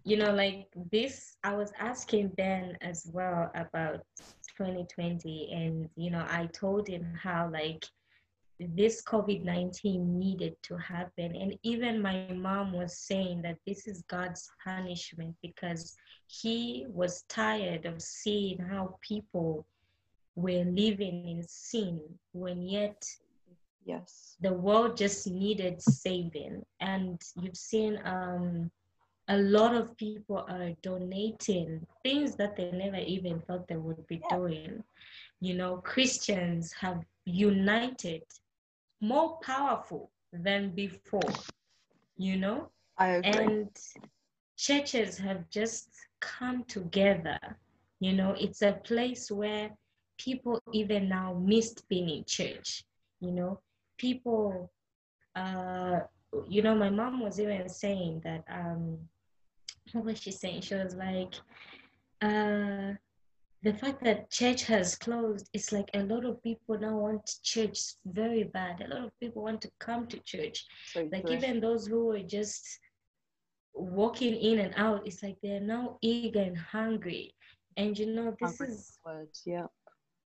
[0.05, 4.05] you know, like this, I was asking Ben as well about
[4.57, 7.85] 2020, and you know, I told him how like
[8.59, 11.35] this COVID 19 needed to happen.
[11.37, 17.87] And even my mom was saying that this is God's punishment because he was tired
[17.87, 19.67] of seeing how people
[20.35, 22.01] were living in sin
[22.33, 23.05] when yet
[23.85, 28.71] yes the world just needed saving and you've seen um
[29.33, 34.21] a lot of people are donating things that they never even thought they would be
[34.31, 34.37] yeah.
[34.37, 34.85] doing.
[35.41, 38.23] You know, Christians have united
[39.01, 41.33] more powerful than before,
[42.17, 42.69] you know?
[42.99, 43.47] I agree.
[43.47, 43.69] And
[44.57, 45.89] churches have just
[46.21, 47.39] come together.
[48.01, 49.71] You know, it's a place where
[50.19, 52.85] people even now missed being in church.
[53.21, 53.61] You know,
[53.99, 54.71] people
[55.35, 56.01] uh
[56.49, 58.99] you know, my mom was even saying that um
[59.95, 60.63] what was she saying?
[60.63, 61.35] She was like,
[62.21, 62.95] uh,
[63.63, 67.79] the fact that church has closed, it's like a lot of people now want church
[68.07, 68.81] very bad.
[68.81, 70.65] A lot of people want to come to church.
[70.93, 72.81] So like even those who were just
[73.75, 77.35] walking in and out, it's like they're now eager and hungry.
[77.77, 79.67] And you know, this hungry is words, yeah.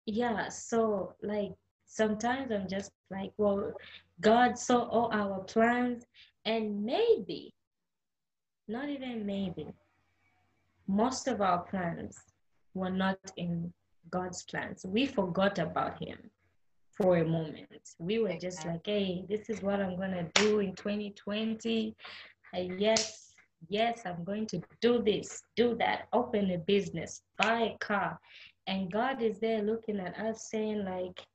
[0.06, 0.50] Yeah.
[0.50, 1.54] So like
[1.86, 3.74] sometimes I'm just like, well,
[4.20, 6.06] God saw all our plans
[6.46, 7.54] and maybe
[8.72, 9.68] not even maybe,
[10.88, 12.18] most of our plans
[12.74, 13.72] were not in
[14.10, 14.86] God's plans.
[14.86, 16.18] We forgot about Him
[16.96, 17.96] for a moment.
[18.00, 21.96] We were just like, hey, this is what I'm going to do in 2020.
[22.54, 23.34] Uh, yes,
[23.70, 28.20] yes, I'm going to do this, do that, open a business, buy a car.
[28.68, 31.26] And God is there looking at us saying, like,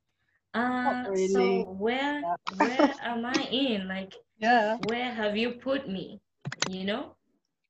[0.53, 1.27] uh, really.
[1.27, 2.23] so where
[2.57, 3.87] where am I in?
[3.87, 6.19] Like, yeah, where have you put me?
[6.69, 7.16] You know?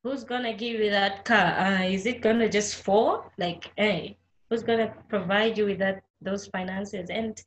[0.07, 1.47] Who's gonna give you that car?
[1.59, 3.29] Uh, is it gonna just fall?
[3.37, 4.17] Like, hey,
[4.49, 7.09] who's gonna provide you with that those finances?
[7.09, 7.37] And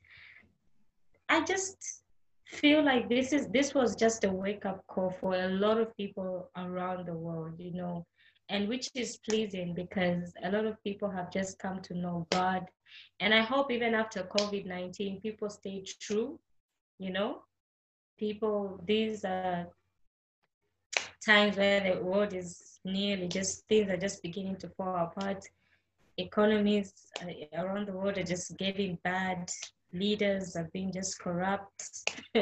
[1.30, 2.02] I just
[2.44, 5.96] feel like this is this was just a wake up call for a lot of
[5.96, 8.06] people around the world, you know,
[8.50, 12.66] and which is pleasing because a lot of people have just come to know God.
[13.20, 16.38] And I hope even after COVID 19, people stay true,
[16.98, 17.42] you know.
[18.18, 19.66] People, these are
[21.25, 25.45] times where the world is nearly just things are just beginning to fall apart.
[26.16, 26.93] Economies
[27.23, 29.51] uh, around the world are just getting bad.
[29.93, 32.11] Leaders are being just corrupt.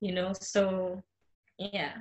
[0.00, 1.02] you know, so
[1.58, 1.92] yeah.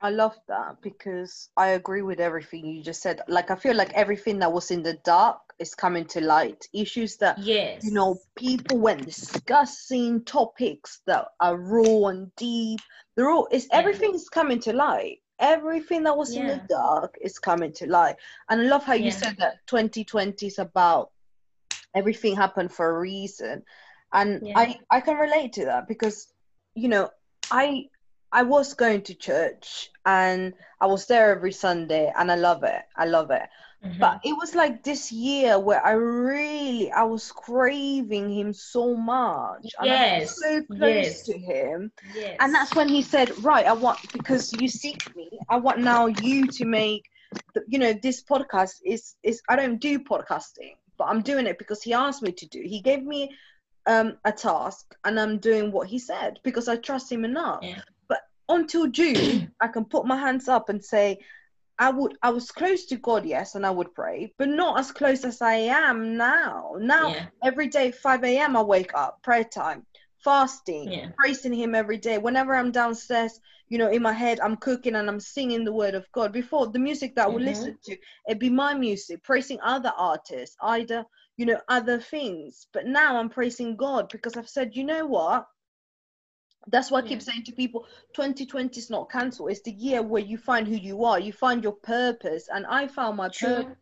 [0.00, 3.20] I love that because I agree with everything you just said.
[3.28, 6.66] Like I feel like everything that was in the dark is coming to light.
[6.72, 7.84] Issues that yes.
[7.84, 12.80] you know people when discussing topics that are raw and deep
[13.16, 13.78] they're all it's Yeah.
[13.78, 15.18] everything's coming to light.
[15.38, 18.16] Everything that was in the dark is coming to light.
[18.48, 19.10] And i love how you Yeah.
[19.10, 21.10] said that 2020 is about
[21.94, 23.62] everything happened for a reason.
[24.12, 24.58] And Yeah.
[24.58, 26.32] i i can relate to that because
[26.74, 27.10] you know
[27.50, 27.84] i
[28.32, 32.82] i was going to church and i was there every sunday and i love it.
[32.96, 33.48] I love it
[33.84, 33.98] Mhm.
[33.98, 39.74] but it was like this year where I really I was craving him so much.
[39.78, 41.24] And I was Yes, so close yes.
[41.24, 41.90] to him.
[42.14, 45.78] yes And that's when he said, Right, I want because you seek me, I want
[45.80, 47.04] now you to make
[47.54, 51.58] the, you know, this podcast is is I don't do podcasting, but I'm doing it
[51.58, 52.60] because he asked me to do.
[52.64, 53.30] He gave me
[53.86, 57.62] um a task and I'm doing what he said because I trust him enough.
[57.62, 57.80] Yeah.
[58.08, 61.18] But until June, I can put my hands up and say,
[61.80, 64.92] I would I was close to God, yes, and I would pray, but not as
[64.92, 66.74] close as I am now.
[66.78, 68.56] Now yeah every day, 5 a.m.
[68.56, 69.86] I wake up, prayer time,
[70.24, 71.08] fasting, Yeah.
[71.18, 72.18] praising him every day.
[72.18, 75.94] Whenever I'm downstairs, you know, in my head, I'm cooking and I'm singing the word
[75.96, 76.32] of God.
[76.32, 77.46] Before the music that I would Mhm.
[77.46, 77.96] listen to,
[78.28, 81.06] it'd be my music, praising other artists, either,
[81.38, 82.68] you know, other things.
[82.74, 85.46] But now I'm praising God because I've said, you know what?
[86.66, 87.32] That's why I keep Yeah.
[87.32, 89.50] saying to people 2020 is not cancelled.
[89.50, 92.48] It's the year where you find who you are, you find your purpose.
[92.48, 93.76] And I found my purpose.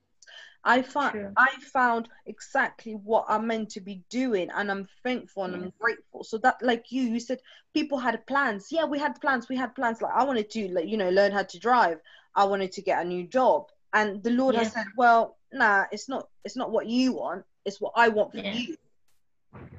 [0.65, 1.33] I found True.
[1.37, 6.25] I found exactly what I'm meant to be doing, and I'm thankful and I'm grateful.
[6.25, 7.41] So that, like you, you said
[7.75, 8.69] people had plans.
[8.71, 9.49] Yeah, we had plans.
[9.49, 10.03] We had plans.
[10.03, 12.01] Like I wanted to, like you know, learn how to drive.
[12.35, 16.09] I wanted to get a new job, and the Lord has said, "Well, nah, it's
[16.09, 16.29] not.
[16.45, 17.45] It's not what you want.
[17.65, 18.53] It's what I want for Yeah.
[18.53, 18.77] you."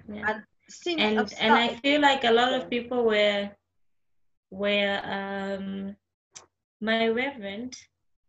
[0.08, 0.24] yeah.
[0.28, 0.44] And
[0.98, 3.50] and and I feel like a lot of people were
[4.52, 5.96] were um
[6.82, 7.76] my reverend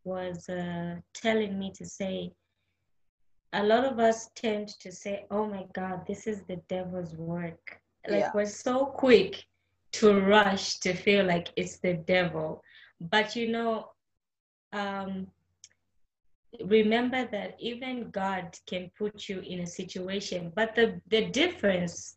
[0.05, 2.32] was uh, telling me to say
[3.53, 7.80] a lot of us tend to say oh my god this is the devil's work.
[8.09, 8.32] Like Yeah.
[8.34, 9.45] we're so quick
[9.93, 12.62] to rush to feel like it's the devil.
[13.01, 13.91] But you know
[14.72, 15.28] um
[16.64, 22.16] remember that even god can put you in a situation but the the difference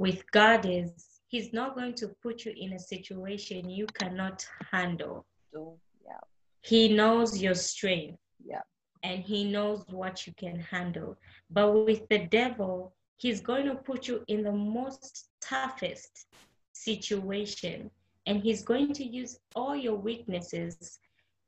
[0.00, 0.90] with God is
[1.28, 5.26] He's not going to put you in a situation you cannot handle.
[5.52, 6.24] So, yeah,
[6.62, 8.62] He knows your strength yeah,
[9.02, 11.18] and He knows what you can handle.
[11.50, 16.26] But with the devil, He's going to put you in the most toughest
[16.72, 17.90] situation
[18.26, 20.98] and He's going to use all your weaknesses.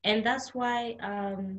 [0.04, 1.58] And that's why um,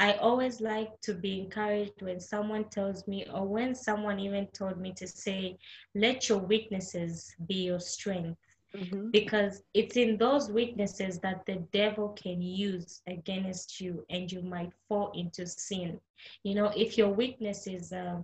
[0.00, 4.80] I always like to be encouraged when someone tells me, or when someone even told
[4.80, 5.58] me to say,
[5.94, 8.40] let your weaknesses be your strength.
[8.74, 9.12] Mhm.
[9.12, 14.72] Because it's in those weaknesses that the devil can use against you and you might
[14.88, 16.00] fall into sin.
[16.44, 18.22] You know, if your weakness is, uh,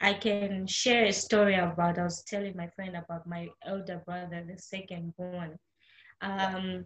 [0.00, 4.44] I can share a story about, I was telling my friend about my elder brother,
[4.46, 5.58] the second born.
[6.20, 6.84] Um,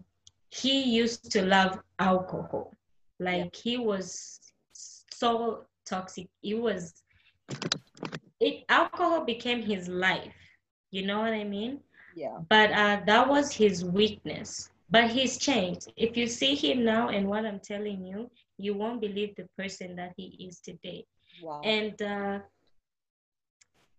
[0.50, 2.72] he used to love alcohol
[3.18, 4.40] like he was
[4.72, 6.28] so toxic.
[6.40, 6.92] He was
[8.40, 10.34] it alcohol became his life.
[10.90, 11.80] You know what i mean?
[12.14, 14.70] Yeah, but uh, that was his weakness.
[14.90, 15.92] But he's changed.
[15.96, 19.96] If you see him now and what i'm telling you you won't believe the person
[19.96, 21.06] that he is today.
[21.42, 22.38] Wow, and uh,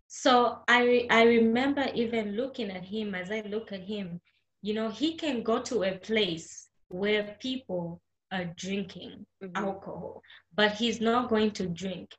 [0.08, 4.20] so I I remember even looking at him as I look at him,
[4.62, 8.02] you know, he can go to a place where people
[8.32, 9.56] are drinking Mhm.
[9.56, 10.22] alcohol,
[10.56, 12.10] but he's not going to drink.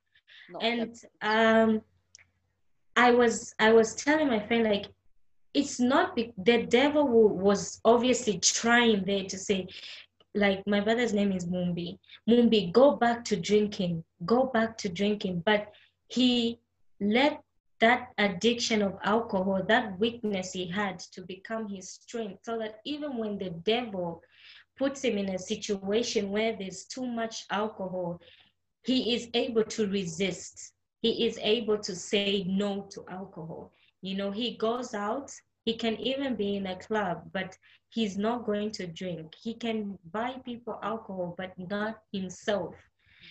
[0.48, 1.82] Not And um,
[2.97, 4.86] I was I was telling my friend like,
[5.55, 9.66] it's not be- the devil wa- was obviously trying there to say,
[10.35, 11.98] like my brother's name is Mumbi.
[12.28, 15.43] Mumbi, go back to drinking, go back to drinking.
[15.44, 15.72] But
[16.09, 16.59] he
[17.01, 17.43] let
[17.80, 23.16] that addiction of alcohol, that weakness he had to become his strength, so that even
[23.16, 24.20] when the devil
[24.78, 28.20] puts him in a situation where there's too much alcohol,
[28.84, 30.72] he is able to resist.
[31.02, 33.72] He is able to say no to alcohol.
[34.00, 35.32] You know, he goes out,
[35.64, 37.56] he can even be in a club, but
[37.90, 39.34] he's not going to drink.
[39.34, 42.74] He can buy people alcohol, but not himself.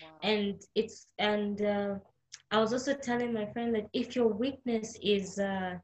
[0.02, 0.10] wow.
[0.24, 1.96] And it's, and uh,
[2.52, 5.76] I was also telling my friend that if your weakness is, uh,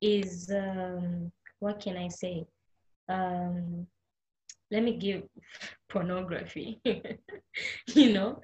[0.00, 1.30] is, um,
[1.60, 2.46] what can I say?
[3.08, 3.86] Um,
[4.72, 5.24] let me give
[5.90, 6.80] pornography,
[7.94, 8.40] you know?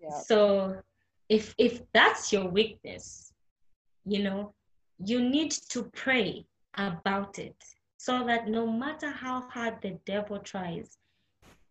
[0.00, 0.82] yeah, So
[1.28, 3.32] if if that's your weakness,
[4.04, 4.54] you know,
[4.98, 6.46] you need to pray
[6.76, 7.56] about it
[7.98, 10.98] so that no matter how hard the devil tries,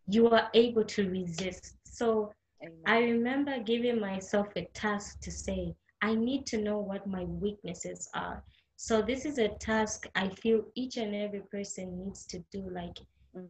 [0.08, 1.78] you are able to resist.
[1.86, 2.74] So Amen.
[2.86, 8.10] I remember giving myself a task to say, I need to know what my weaknesses
[8.14, 8.44] are.
[8.78, 12.70] So this is a task I feel each and every person needs to do.
[12.72, 13.00] Like.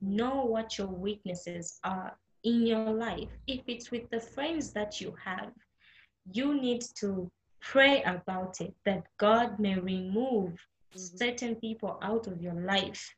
[0.01, 3.29] Know what your weaknesses are in your life.
[3.47, 5.51] If it's with the friends that you have,
[6.31, 7.29] you need to
[7.61, 11.17] pray about it that God may remove mm-hmm.
[11.17, 13.13] certain people out of your life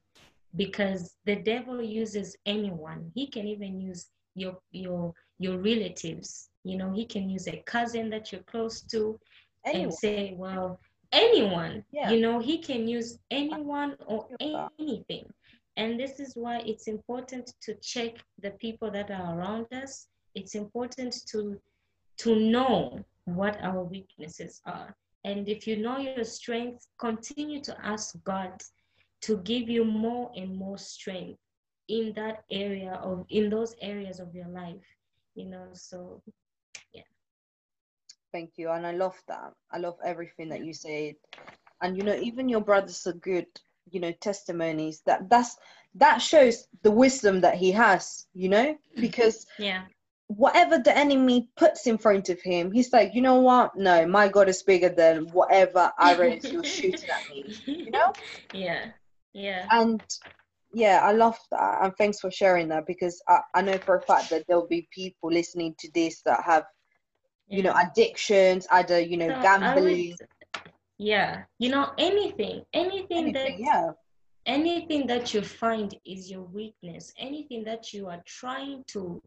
[0.55, 3.11] because the devil uses anyone.
[3.13, 6.49] He can even use your your your relatives.
[6.63, 9.19] You know, he can use a cousin that you're close to
[9.65, 9.83] anyone.
[9.83, 10.79] and say, well,
[11.11, 11.83] anyone.
[11.91, 12.11] Yeah.
[12.11, 15.31] You know, he can use anyone or anything.
[15.77, 20.07] And this is why it's important to check the people that are around us.
[20.35, 21.59] It's important to
[22.17, 24.93] to know what our weaknesses are.
[25.23, 28.51] And if you know your strengths, continue to ask God
[29.21, 31.39] to give you more and more strength
[31.87, 34.85] in that area of in those areas of your life.
[35.35, 36.21] You know, so
[36.93, 37.03] yeah.
[38.31, 38.69] Thank you.
[38.69, 39.53] And I love that.
[39.71, 41.15] I love everything that you said.
[41.81, 43.47] And you know, even your brothers are good,
[43.91, 45.57] you know, testimonies that that's
[45.95, 49.01] that shows the wisdom that he has, you know, mm-hmm.
[49.01, 49.83] because yeah
[50.29, 53.75] whatever the enemy puts in front of him, he's like, you know what?
[53.75, 57.55] No, my God is bigger than whatever arrows you're shooting at me.
[57.65, 58.13] You know?
[58.53, 58.91] Yeah.
[59.33, 59.65] Yeah.
[59.71, 60.01] And
[60.71, 61.79] yeah, I love that.
[61.81, 64.87] And thanks for sharing that because I, I know for a fact that there'll be
[64.93, 66.65] people listening to this that have,
[67.47, 67.57] yeah.
[67.57, 70.15] you know, addictions, either, you know, so gambling.
[70.99, 71.43] Yeah.
[71.57, 73.91] You know, anything, anything, anything that yeah
[74.49, 79.21] anything that you find is your weakness anything that you are trying to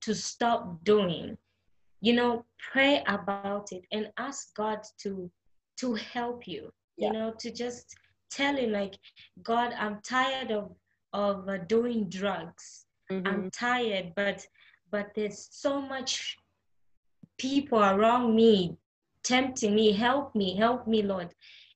[0.00, 1.36] to stop doing
[2.00, 5.30] you know pray about it and ask god to
[5.76, 7.08] to help you yeah.
[7.08, 7.96] you know to just
[8.30, 8.94] tell him like
[9.42, 10.70] god i'm tired of
[11.12, 13.26] of uh, doing drugs mm-hmm.
[13.26, 14.46] i'm tired but
[14.92, 16.36] but there's so much
[17.38, 18.76] people around me
[19.22, 21.34] tempting me help me help me lord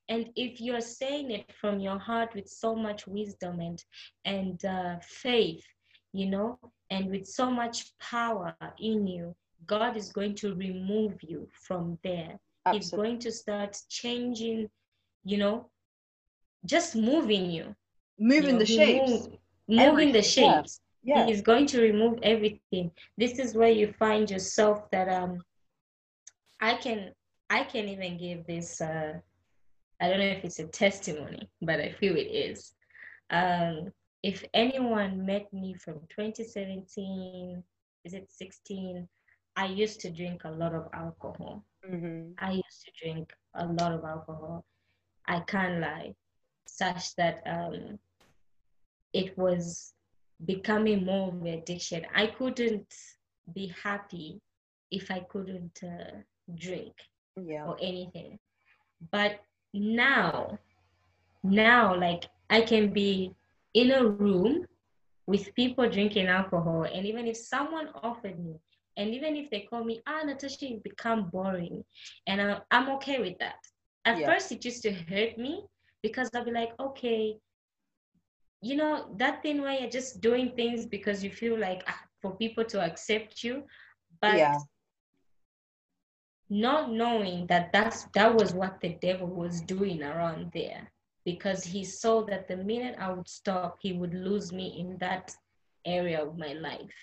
[0.09, 3.83] and if you're saying it from your heart with so much wisdom and
[4.25, 5.65] and uh, faith
[6.11, 6.59] you know
[6.89, 12.37] and with so much power in you god is going to remove you from there
[12.65, 12.79] Absolutely.
[12.79, 14.69] he's going to start changing
[15.23, 15.69] you know
[16.65, 17.75] just moving you
[18.19, 19.27] moving you know, the shapes move,
[19.67, 21.19] moving the shapes yeah.
[21.19, 21.25] yeah.
[21.25, 25.39] he's going to remove everything this is where you find yourself that um
[26.61, 27.11] i can
[27.57, 29.13] i can even give this uh
[30.03, 32.73] I don't know if it's a testimony, but I feel it is.
[33.29, 37.63] Um, if anyone met me from 2017,
[38.03, 39.07] is it 16?
[39.55, 41.63] I used to drink a lot of alcohol.
[41.89, 42.31] Mm-hmm.
[42.37, 44.65] I used to drink a lot of alcohol.
[45.25, 46.15] I can't lie,
[46.67, 47.97] such that um,
[49.13, 49.93] it was
[50.45, 52.05] becoming more of an addiction.
[52.13, 52.93] I couldn't
[53.53, 54.41] be happy
[54.91, 56.17] if I couldn't uh,
[56.55, 56.93] drink
[57.41, 57.65] yeah.
[57.65, 58.39] or anything.
[59.11, 59.41] But
[59.73, 60.59] now
[61.43, 63.33] now like i can be
[63.73, 64.65] in a room
[65.25, 68.55] with people drinking alcohol and even if someone offered me
[68.97, 71.83] and even if they call me ah natasha you become boring
[72.27, 73.59] and I, am okay with that
[74.05, 74.27] at yeah.
[74.27, 75.63] first it used to hurt me
[76.01, 77.35] because i'll be like okay
[78.61, 82.35] you know that thing where you're just doing things because you feel like ah, for
[82.37, 83.63] people to accept you
[84.21, 84.57] but yeah
[86.49, 90.91] not knowing that that's that was what the devil was doing around there
[91.25, 95.33] because he saw that the minute I would stop, he would lose me in that
[95.85, 96.93] area of my life.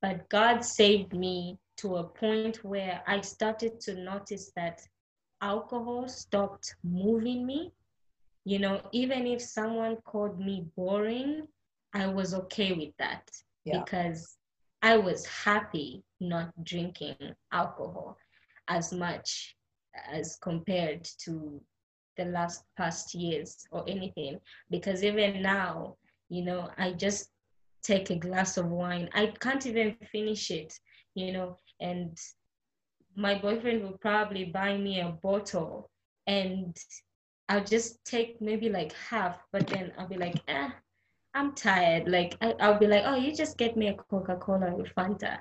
[0.00, 4.80] But God saved me to a point where I started to notice that
[5.40, 7.72] alcohol stopped moving me.
[8.44, 11.48] You know, even if someone called me boring,
[11.92, 13.28] I was okay with that
[13.64, 13.80] yeah.
[13.80, 14.36] because
[14.82, 17.16] I was happy not drinking
[17.52, 18.16] alcohol
[18.68, 19.56] as much
[20.10, 21.60] as compared to
[22.16, 24.38] the last past years or anything.
[24.70, 25.96] Because even now
[26.28, 27.30] you know i just
[27.82, 29.08] take a glass of wine.
[29.14, 30.78] I can't even finish it
[31.14, 32.16] you know and
[33.16, 35.90] my boyfriend will probably buy me a bottle
[36.26, 36.76] and
[37.48, 40.68] i'll just take maybe like half but then i'll be like eh,
[41.34, 42.08] i'm tired.
[42.08, 45.38] Like I, i'll be like oh you just get me a coca-cola with fanta.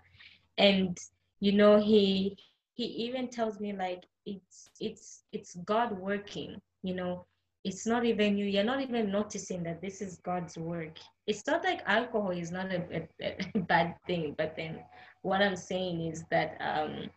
[0.57, 0.97] And
[1.39, 2.37] you know he
[2.75, 7.25] he even tells me like it's it's it's god working you know
[7.63, 11.63] it's not even you you're not even noticing that this is god's work it's not
[11.63, 14.79] like alcohol is not a, a, a bad thing but then
[15.23, 17.09] what i'm saying is that um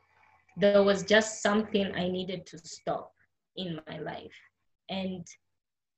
[0.56, 3.12] there was just something i needed to stop
[3.56, 4.40] in my life
[4.88, 5.26] and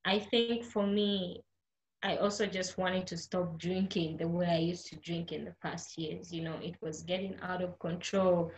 [0.04, 1.42] i think for me
[2.02, 5.54] I also just wanted to stop drinking the way I used to drink in the
[5.62, 6.32] past years.
[6.32, 8.50] You know, it was getting out of control.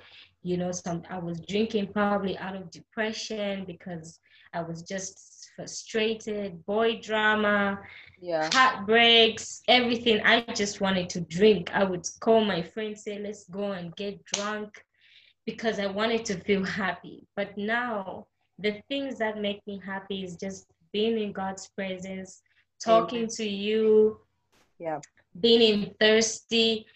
[0.43, 4.21] You know, some I was drinking probably out of depression because
[4.53, 7.81] I was just frustrated, boy drama,
[8.21, 8.51] Yeah.
[8.53, 10.21] heartbreaks, everything.
[10.25, 11.71] I just wanted to drink.
[11.73, 14.85] I would call my friends, say, let's go and get drunk
[15.47, 17.27] because I wanted to feel happy.
[17.37, 18.27] But now
[18.59, 22.43] the things that make me happy is just being in God's presence,
[22.85, 24.19] talking to you,
[24.79, 25.01] Yeah.
[25.41, 26.87] being thirsty,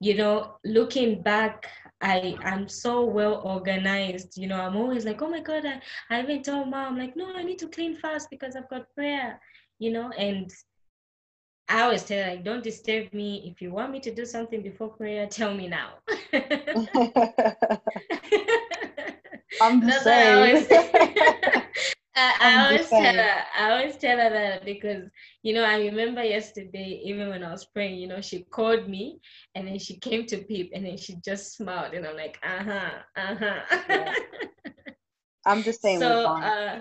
[0.00, 1.68] you know, looking back,
[2.02, 4.36] I am so well organized.
[4.36, 5.80] You know, I'm always like, oh my God, I,
[6.10, 9.40] I even told mom, like, no, I need to clean fast because I've got prayer,
[9.78, 10.50] you know, and
[11.68, 13.50] I always tell her, like, don't disturb me.
[13.50, 15.90] If you want me to do something before prayer, tell me now.
[19.60, 20.90] I'm the That's what I always same.
[22.14, 25.04] I, I'm I always tell her, I always tell her that because
[25.42, 29.20] you know, I remember yesterday, even when I was praying, you know, she called me
[29.54, 32.90] and then she came to peep and then she just smiled and I'm like, uh-huh,
[33.16, 33.60] uh-huh.
[33.88, 34.14] Yeah.
[35.46, 36.80] I'm the same so uh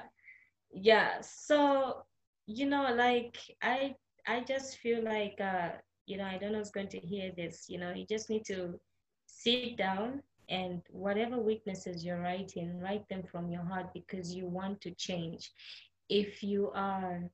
[0.73, 2.03] yeah, so
[2.47, 3.95] you know, like I
[4.27, 5.69] I just feel like uh,
[6.05, 8.45] you know, I don't know who's going to hear this, you know, you just need
[8.45, 8.79] to
[9.27, 10.21] sit down
[10.51, 15.51] and whatever weaknesses you're writing, write them from your heart because you want to change.
[16.09, 17.29] If you are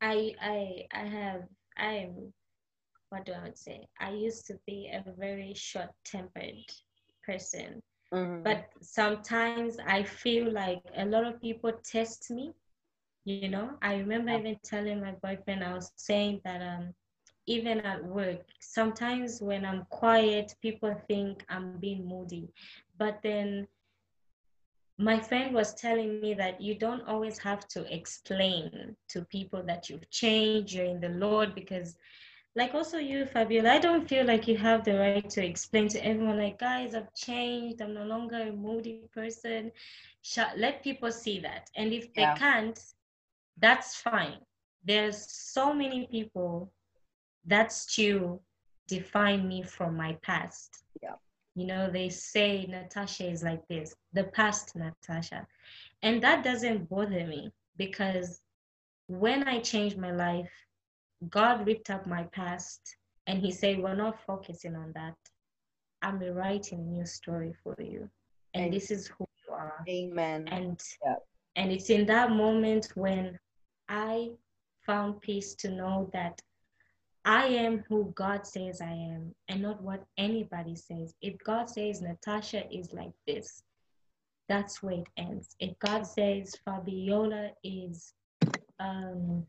[0.00, 1.42] I I I have
[1.76, 2.32] I'm
[3.10, 3.88] what do I would say?
[4.00, 6.56] I used to be a very short tempered
[7.26, 7.82] person.
[8.12, 8.60] Mhm.
[8.60, 12.52] But sometimes I feel like a lot of people test me.
[13.24, 16.94] You know, I remember even telling my boyfriend, I was saying that um
[17.56, 22.46] even at work, sometimes when I'm quiet, people think I'm being moody.
[23.02, 23.66] But then
[24.98, 29.88] my friend was telling me that you don't always have to explain to people that
[29.88, 31.96] you've changed, you're in the Lord, because
[32.56, 36.04] like also you, Fabiola, I don't feel like you have the right to explain to
[36.04, 39.70] everyone, like, guys, I've changed, I'm no longer a moody person.
[40.56, 41.70] Let people see that.
[41.76, 42.78] And if they can't,
[43.64, 44.38] that's fine.
[44.84, 45.18] There's
[45.54, 46.72] so many people
[47.46, 48.40] that to
[48.88, 50.84] define me from my past.
[51.02, 51.14] Yeah.
[51.54, 55.46] You know, they say Natasha is like this, the past Natasha.
[56.02, 58.40] And that doesn't bother me because
[59.08, 60.50] when I changed my life,
[61.28, 62.96] God ripped up my past
[63.26, 65.16] and He said, We're not focusing on that.
[66.02, 68.08] I'm rewriting a new story for you.
[68.54, 68.70] And Amen.
[68.70, 70.48] this is who you are Amen.
[70.48, 71.14] and Yeah.
[71.56, 73.38] and it's in that moment when
[73.88, 74.30] i
[74.86, 76.40] found peace to know that
[77.24, 82.00] i am who god says i am and not what anybody says if god says
[82.00, 83.62] natasha is like this
[84.48, 88.14] that's where it ends if god says fabiola is
[88.78, 89.44] um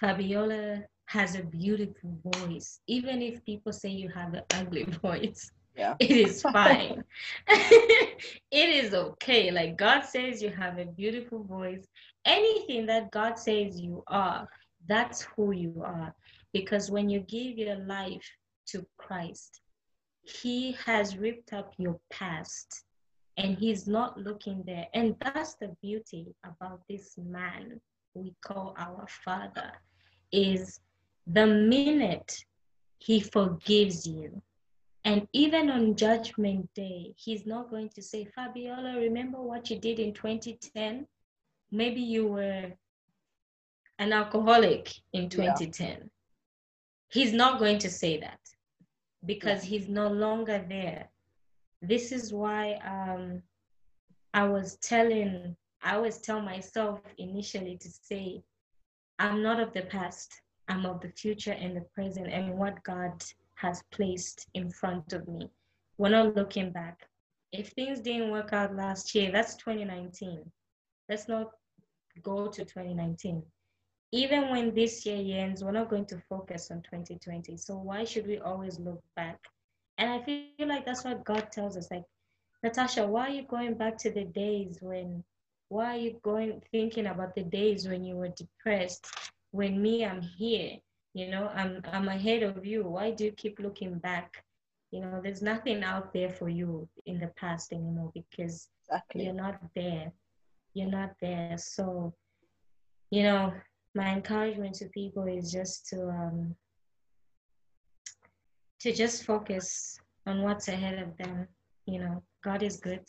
[0.00, 5.96] fabiola has a beautiful voice even if people say you have an ugly voice Yeah.
[5.98, 7.02] it is fine.
[7.48, 9.50] it is okay.
[9.50, 11.84] Like God says, you have a beautiful voice.
[12.24, 14.48] Anything that God says you are,
[14.88, 16.14] that's who you are.
[16.52, 18.28] Because when you give your life
[18.68, 19.60] to Christ,
[20.22, 22.84] He has ripped up your past
[23.36, 24.86] and He's not looking there.
[24.94, 27.80] And that's the beauty about this man
[28.14, 29.72] we call our Father
[30.32, 30.80] is
[31.26, 32.44] the minute
[32.98, 34.40] He forgives you,
[35.04, 39.98] and even on Judgment Day, he's not going to say, Fabiola, remember what you did
[39.98, 41.06] in 2010?
[41.70, 42.72] Maybe you were
[44.04, 45.28] an alcoholic in Yeah.
[45.28, 46.10] 2010.
[47.08, 48.40] He's not going to say that
[49.24, 51.08] because he's no longer there.
[51.80, 52.62] This is why
[52.94, 53.42] um,
[54.34, 58.42] I was telling, I always tell myself initially to say,
[59.18, 60.30] I'm not of the past,
[60.68, 63.22] I'm of the future and the present and what God
[63.54, 65.48] has placed in front of me.
[65.98, 67.08] We're not looking back.
[67.52, 70.50] If things didn't work out last year, that's 2019.
[71.08, 71.52] Let's not
[72.22, 73.42] go to 2019.
[74.14, 77.56] Even when this year ends, we're not going to focus on 2020.
[77.56, 79.38] So why should we always look back?
[79.98, 81.90] And I feel like that's what God tells us.
[81.90, 82.04] Like,
[82.62, 85.24] Natasha, why are you going back to the days when
[85.68, 89.06] why are you going thinking about the days when you were depressed?
[89.50, 90.78] When me, I'm here
[91.14, 94.44] you know i'm i'm ahead of you why do you keep looking back
[94.90, 99.24] you know there's nothing out there for you in the past anymore because Exactly.
[99.24, 100.12] you're not there
[100.74, 102.12] you're not there so
[103.10, 103.52] you know
[103.94, 106.54] my encouragement to people is just to um
[108.80, 111.46] to just focus on what's ahead of them
[111.86, 113.04] you know god is good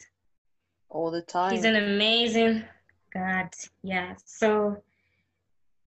[0.90, 1.52] All the time.
[1.52, 2.64] he's an amazing
[3.14, 3.50] god
[3.84, 4.78] yeah so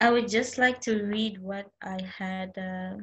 [0.00, 3.02] I would just like to read what I had uh,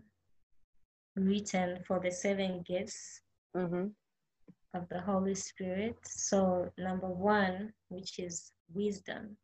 [1.18, 3.20] written for the seven gifts
[3.54, 3.88] Mm-hmm.
[4.74, 5.98] of the Holy Spirit.
[6.06, 9.36] So, number one, which is wisdom.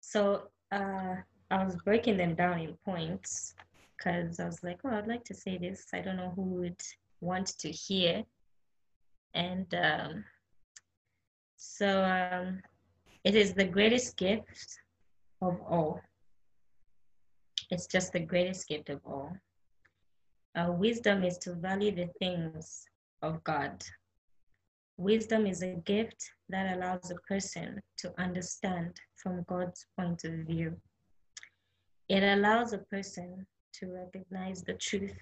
[0.00, 1.16] So, uh,
[1.50, 3.54] I was breaking them down in points
[3.96, 5.86] because I was like, oh, I'd like to say this.
[5.92, 6.80] I don't know who would
[7.20, 8.24] want to hear.
[9.34, 10.24] And um,
[11.56, 12.60] so, um,
[13.24, 14.78] it is the greatest gift
[15.42, 16.00] of all.
[17.70, 19.36] It's just the greatest gift of all.
[20.54, 22.86] Uh, wisdom is to value the things
[23.22, 23.84] of God.
[24.98, 30.76] Wisdom is a gift that allows a person to understand from God's point of view.
[32.08, 35.16] It allows a person to recognize the truth.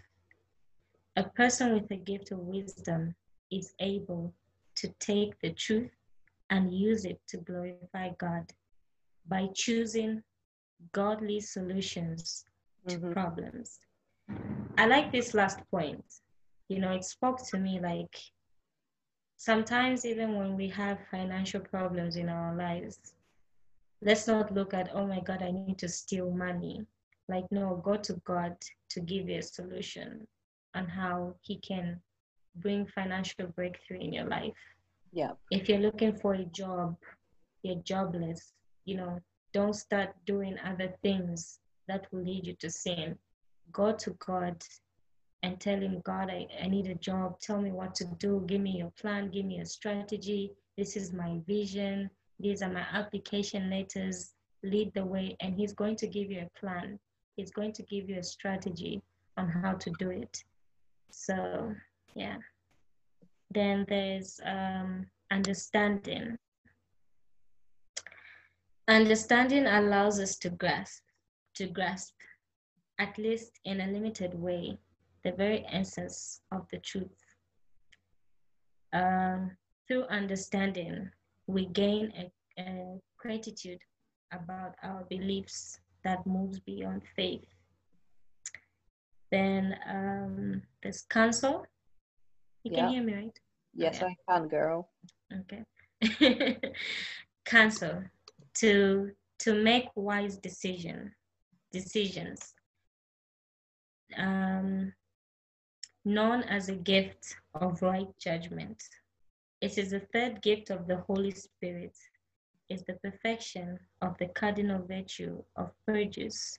[1.16, 3.14] A person with a gift of wisdom
[3.50, 4.32] is able
[4.76, 5.90] to take the truth
[6.48, 8.50] and use it to glorify God
[9.28, 10.22] by choosing
[10.92, 12.46] godly solutions
[12.88, 13.12] to Mhm.
[13.12, 13.80] problems.
[14.78, 16.22] I like this last point.
[16.68, 18.16] You know, it spoke to me like
[19.36, 22.98] sometimes, even when we have financial problems in our lives,
[24.02, 26.84] let's not look at, oh my God, I need to steal money.
[27.28, 28.56] Like, no, go to God
[28.90, 30.26] to give you a solution
[30.74, 32.00] on how He can
[32.56, 34.54] bring financial breakthrough in your life
[35.12, 35.32] Yeah.
[35.50, 36.96] if you're looking for a job,
[37.62, 38.52] you're jobless,
[38.84, 39.20] you know,
[39.52, 43.18] don't start doing other things that will lead you to sin.
[43.72, 44.62] Go to God
[45.46, 47.38] and tell Him, God, I, I need a job.
[47.38, 48.42] Tell me what to do.
[48.46, 49.30] Give me your plan.
[49.30, 50.50] Give me a strategy.
[50.76, 52.10] This is my vision.
[52.40, 54.32] These are my application letters.
[54.64, 55.36] Lead the way.
[55.38, 56.98] And He's going to give you a plan.
[57.36, 59.00] He's going to give you a strategy
[59.36, 60.42] on how to do it.
[61.12, 61.72] So,
[62.14, 62.38] yeah.
[63.54, 66.36] Then there's um, understanding.
[68.88, 71.02] Understanding allows us to grasp,
[71.54, 72.14] to grasp,
[72.98, 74.78] at least in a limited way,
[75.26, 77.18] the very essence of the truth.
[78.92, 79.56] Um,
[79.88, 81.10] through understanding,
[81.48, 83.80] we gain a, a gratitude
[84.32, 87.44] about our beliefs that moves beyond faith.
[89.32, 91.66] Then um, there's counsel.
[92.62, 92.82] You Yeah.
[92.82, 93.38] can hear me, right?
[93.74, 94.14] Yes, Okay.
[94.28, 94.88] I can, girl.
[95.40, 95.64] Okay.
[97.44, 98.04] Counsel
[98.60, 101.12] to to make wise decision
[101.72, 102.54] decisions.
[104.16, 104.92] Um,
[106.06, 108.80] known as a gift of right judgment.
[109.60, 111.96] It is the third gift of the Holy Spirit.
[112.68, 116.58] Is the perfection of the cardinal virtue of prejudice.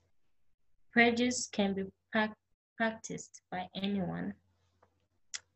[0.91, 2.37] Prejudice can be prac-
[2.77, 4.33] practiced by anyone.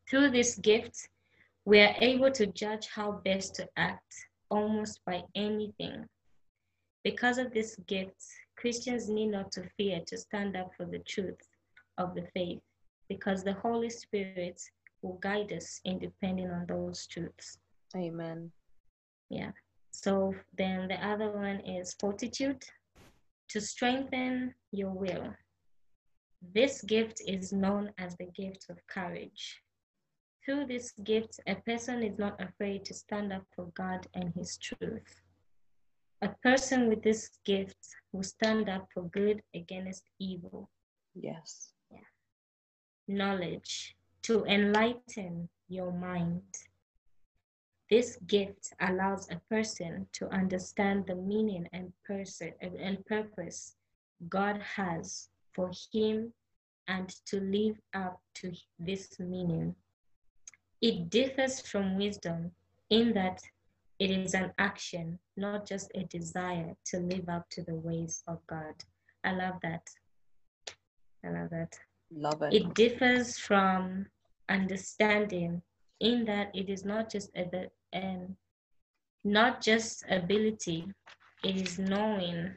[0.08, 1.08] Through this gift,
[1.64, 4.14] we are able to judge how best to act
[4.50, 6.06] almost by anything.
[7.02, 8.22] Because of this gift,
[8.56, 11.40] Christians need not to fear to stand up for the truth
[11.96, 12.60] of the faith,
[13.12, 14.58] because the Holy Spirit
[15.02, 17.58] will guide us in depending on those truths.
[17.94, 18.50] Amen.
[19.28, 19.50] Yeah.
[19.90, 22.64] So then the other one is fortitude
[23.50, 25.28] to strengthen your will.
[26.54, 29.60] This gift is known as the gift of courage.
[30.42, 34.56] Through this gift, a person is not afraid to stand up for God and His
[34.56, 35.20] truth.
[36.22, 37.82] A person with this gift
[38.12, 40.70] will stand up for good against evil.
[41.14, 41.74] Yes.
[43.08, 46.42] Knowledge to enlighten your mind.
[47.90, 53.76] This gift allows a person to understand the meaning and, person, and purpose
[54.28, 56.32] God has for him
[56.88, 59.74] and to live up to this meaning.
[60.80, 62.52] It differs from wisdom
[62.90, 63.42] in that
[63.98, 68.44] it is an action, not just a desire to live up to the ways of
[68.46, 68.74] God.
[69.22, 69.88] I love that.
[71.24, 71.78] I love that.
[72.14, 72.54] Love it.
[72.54, 74.06] It differs from
[74.48, 75.62] understanding
[76.00, 78.36] in that it is not just a and
[79.24, 80.86] not just ability,
[81.44, 82.56] it is knowing.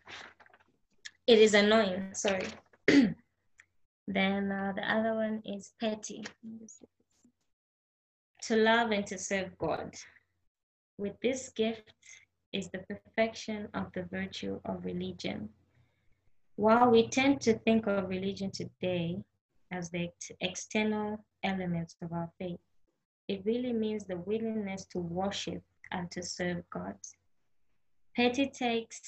[1.27, 2.47] It is a knowing, sorry.
[2.87, 6.25] then uh, the other one is piety.
[8.43, 9.95] To love and to serve God.
[10.97, 11.93] With this gift
[12.53, 15.49] is the perfection of the virtue of religion.
[16.55, 19.23] While we tend to think of religion today
[19.71, 22.59] as the ex- external elements of our faith,
[23.27, 26.95] it really means the willingness to worship and to serve God.
[28.15, 29.01] Piety takes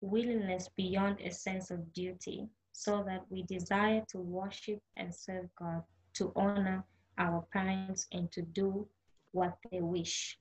[0.00, 5.82] willingness beyond a sense of duty so that we desire to worship and serve God,
[6.14, 6.84] to honor
[7.18, 8.86] our parents, and to do
[9.32, 10.38] what they wish.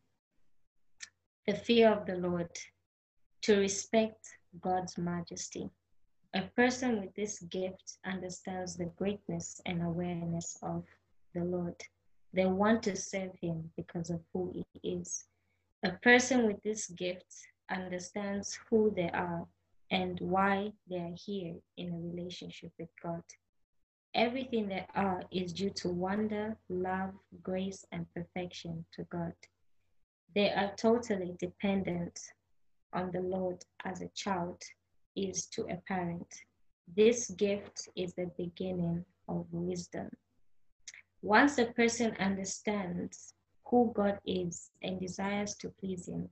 [1.48, 2.50] The fear of the Lord,
[3.44, 4.26] to respect
[4.62, 5.70] God's majesty.
[6.35, 10.84] A person with this gift understands the greatness and awareness of
[11.35, 11.76] the Lord.
[12.34, 15.26] They want to serve Him because of who He is.
[15.84, 17.35] A person with this gift
[17.69, 19.45] understands who they are
[19.91, 23.23] and why they are here in a relationship with God.
[24.15, 29.34] Everything they are is due to wonder, love, grace, and perfection to God.
[30.34, 32.19] They are totally dependent
[32.91, 34.64] on the Lord as a child
[35.15, 36.27] is to a parent.
[36.95, 40.10] This gift is the beginning of wisdom.
[41.22, 43.34] Once a person understands
[43.65, 46.30] who God is and desires to please Him,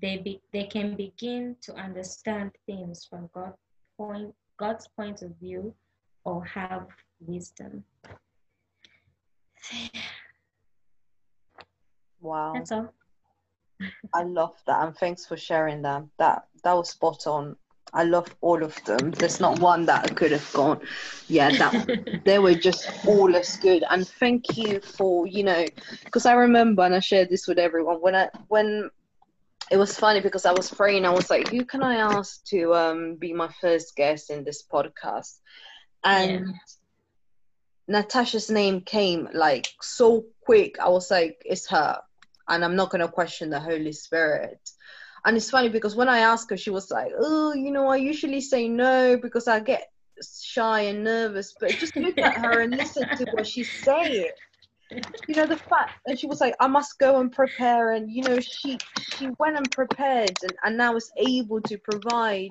[0.00, 3.54] they, be, they can begin to understand things from God
[3.96, 5.74] point, God's point of view
[6.24, 6.86] or have
[7.20, 7.84] wisdom.
[12.20, 12.52] Wow.
[12.54, 12.92] That's all.
[14.14, 16.04] I love that and thanks for sharing that.
[16.18, 17.56] That that was spot on.
[17.92, 19.10] I love all of them.
[19.12, 20.80] There's not one that I could have gone.
[21.28, 23.84] Yeah, that they were just all as good.
[23.90, 25.64] And thank you for you know,
[26.04, 28.90] because I remember and I shared this with everyone when I when
[29.70, 31.04] it was funny because I was praying.
[31.04, 34.62] I was like, who can I ask to um be my first guest in this
[34.66, 35.38] podcast?
[36.04, 36.52] And Yeah.
[37.88, 40.78] Natasha's name came like so quick.
[40.78, 41.98] I was like, it's her.
[42.48, 44.58] And I'm not going to question the Holy Spirit.
[45.24, 47.96] And it's funny because when I asked her, she was like, oh, you know, I
[47.96, 49.88] usually say no because I get
[50.42, 51.54] shy and nervous.
[51.58, 54.30] But just look at her and listen to what she's saying.
[55.26, 57.92] You know, the fact, and she was like, I must go and prepare.
[57.92, 58.78] And, you know, she
[59.16, 62.50] she went and prepared and, and now is able to provide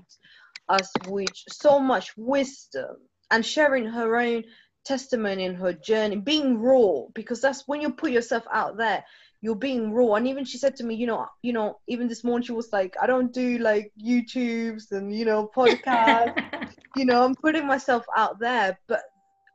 [0.69, 2.97] us with so much wisdom
[3.31, 4.43] and sharing her own
[4.85, 9.03] testimony and her journey, being raw, because that's when you put yourself out there,
[9.41, 10.15] you're being raw.
[10.15, 12.71] And even she said to me, you know, you know, even this morning she was
[12.71, 16.73] like, I don't do like YouTubes and you know podcasts.
[16.95, 19.01] you know, I'm putting myself out there, but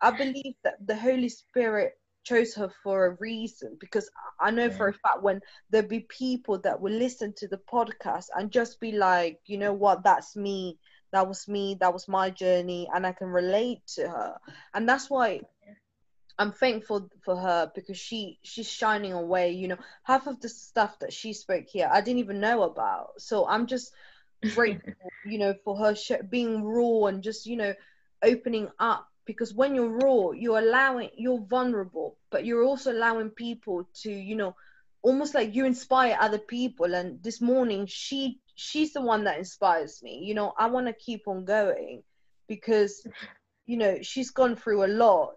[0.00, 1.92] I believe that the Holy Spirit
[2.24, 4.08] chose her for a reason because
[4.40, 5.40] I know for a fact when
[5.70, 9.72] there'll be people that will listen to the podcast and just be like, you know
[9.72, 10.78] what, that's me.
[11.12, 11.76] That was me.
[11.80, 14.36] That was my journey and i can relate to her.
[14.74, 15.40] And that's why
[16.38, 19.78] i'm thankful for her because she she's shining away you know.
[20.04, 23.10] Half of the stuff that she spoke here i didn't even know about.
[23.18, 23.92] So i'm just
[24.54, 27.74] grateful you know for her sh- being raw and just you know
[28.22, 29.08] opening up.
[29.24, 34.34] Because when you're raw you're allowing you're vulnerable but you're also allowing people to you
[34.36, 34.54] know
[35.02, 36.94] almost like you inspire other people.
[36.94, 40.20] And this morning she she's the one that inspires me.
[40.24, 42.02] You know i want to keep on going
[42.48, 43.06] because
[43.66, 45.34] you know she's gone through a lot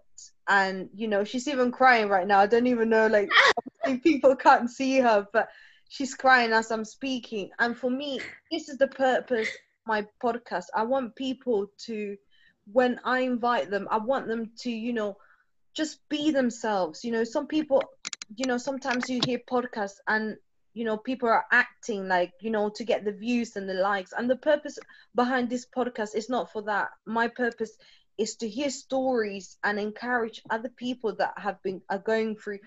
[0.48, 2.40] and you know she's even crying right now.
[2.40, 3.30] I don't even know like
[4.02, 5.48] people can't see her but
[5.88, 7.50] she's crying as i'm speaking.
[7.58, 8.20] And for me
[8.50, 10.64] this is the purpose of my podcast.
[10.74, 12.16] I want people to
[12.72, 15.16] when i invite them i want them to you know
[15.74, 17.04] just be themselves.
[17.04, 17.84] You know some people
[18.36, 20.36] you know sometimes you hear podcasts and
[20.74, 24.12] you know people are acting like you know to get the views and the likes.
[24.16, 24.78] And the purpose
[25.14, 26.88] behind this podcast is not for that.
[27.06, 27.76] My purpose
[28.18, 32.58] is to hear stories and encourage other people that have been are going through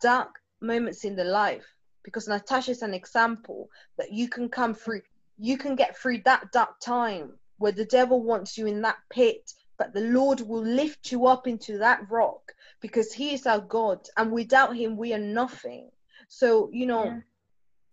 [0.00, 1.66] dark moments in their life
[2.02, 3.68] because natasha is an example
[3.98, 5.00] that you can come through
[5.38, 9.52] you can get through that dark time where the devil wants you in that pit
[9.78, 13.98] but the lord will lift you up into that rock because he is our god
[14.16, 15.90] and without him we are nothing
[16.28, 17.20] so you know Yeah.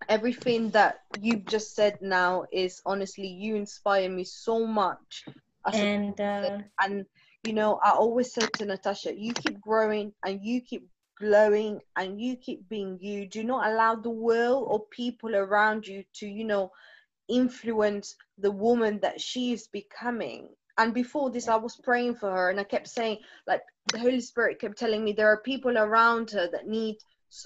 [0.09, 5.25] everything that you've just said now is honestly you inspire me so much
[5.73, 7.05] and uh, and
[7.43, 10.87] you know i always said to natasha you keep growing and you keep
[11.21, 13.27] glowing and you keep being you.
[13.27, 16.71] Do not allow the world or people around you to you know
[17.29, 20.49] influence the woman that she is becoming.
[20.77, 23.61] And before this i was praying for her and i kept saying like
[23.91, 26.97] the holy spirit kept telling me there are people around her that need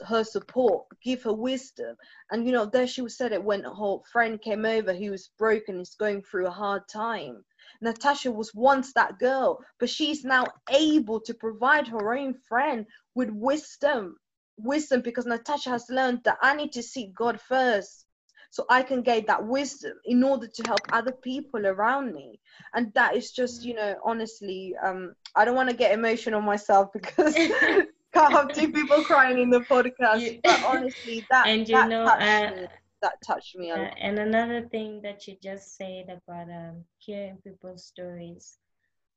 [0.08, 0.86] her support.
[1.04, 1.96] Give her wisdom.
[2.32, 5.82] And you know there she said it when her friend came over who was broken
[5.82, 7.44] is going through a hard time
[7.82, 13.30] Natasha was once that girl, but she's now able to provide her own friend with
[13.32, 14.18] wisdom.
[14.58, 18.06] Wisdom because Natasha has learned that I need to seek God first
[18.52, 22.40] so I can gain that wisdom in order to help other people around me.
[22.74, 26.90] And that is just, you know, honestly, um, I don't want to get emotional myself
[26.94, 27.36] because
[28.14, 30.22] can't have two people crying in the podcast.
[30.22, 32.68] You- but honestly, that and you that know uh.
[33.02, 37.86] That touched me Uh, and another thing that you just said about um, hearing people's
[37.86, 38.58] stories,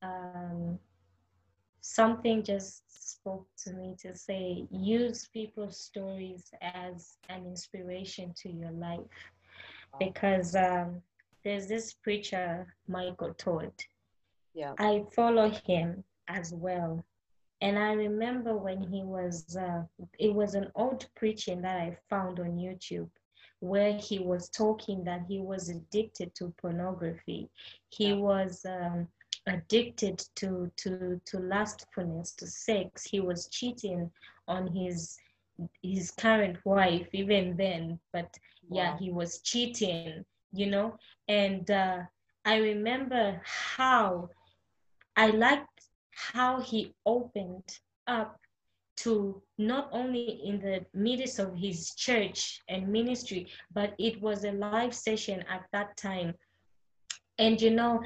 [0.02, 0.78] um,
[1.80, 8.72] something just spoke to me to say use people's stories as an inspiration to your
[8.72, 9.00] life.
[9.98, 11.02] Because um,
[11.44, 13.72] there's this preacher, Michael Todd.
[14.54, 14.74] Yeah.
[14.78, 17.04] I follow him as well.
[17.60, 19.82] And I remember when he was, uh,
[20.18, 23.08] it was an old preaching that I found on YouTube
[23.60, 27.48] where he was talking that he was addicted to pornography.
[27.88, 28.14] He Yeah.
[28.14, 29.08] was um,
[29.46, 33.04] addicted to, to, to lustfulness, to sex.
[33.04, 34.10] He was cheating
[34.46, 35.18] on his
[35.82, 38.30] his current wife even then but
[38.70, 38.98] yeah Wow.
[38.98, 40.96] he was cheating you know
[41.28, 41.98] and uh,
[42.44, 44.28] i remember how
[45.16, 45.88] i liked
[46.32, 48.38] how he opened up
[49.02, 54.52] to not only in the midst of his church and ministry but it was a
[54.52, 56.34] live session at that time
[57.38, 58.00] and you know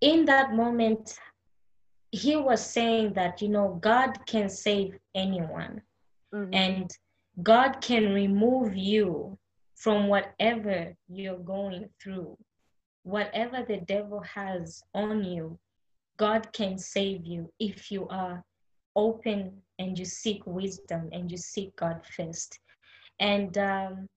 [0.00, 1.18] in that moment
[2.10, 5.80] he was saying that you know god can save anyone
[6.34, 6.54] Mhm.
[6.54, 6.98] and
[7.42, 9.38] God can remove you
[9.76, 12.36] from whatever you're going through,
[13.04, 15.58] whatever the devil has on you.
[16.16, 18.44] God can save you if you are
[18.96, 22.58] open and you seek wisdom and you seek God first.
[23.20, 24.08] And um,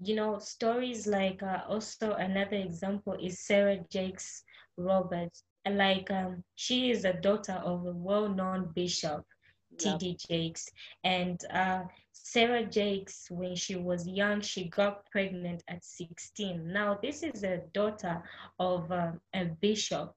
[0.00, 4.42] you know, stories like uh, also another example is Sarah Jakes
[4.76, 5.42] Roberts.
[5.68, 9.24] Like um, she is a daughter of a well-known bishop,
[9.70, 9.98] Yeah.
[9.98, 10.16] T.D.
[10.28, 10.68] Jakes,
[11.04, 11.82] and uh,
[12.12, 16.72] Sarah Jakes, when she was young, she got pregnant at 16.
[16.72, 18.22] Now, this is a daughter
[18.58, 20.14] of uh, a bishop.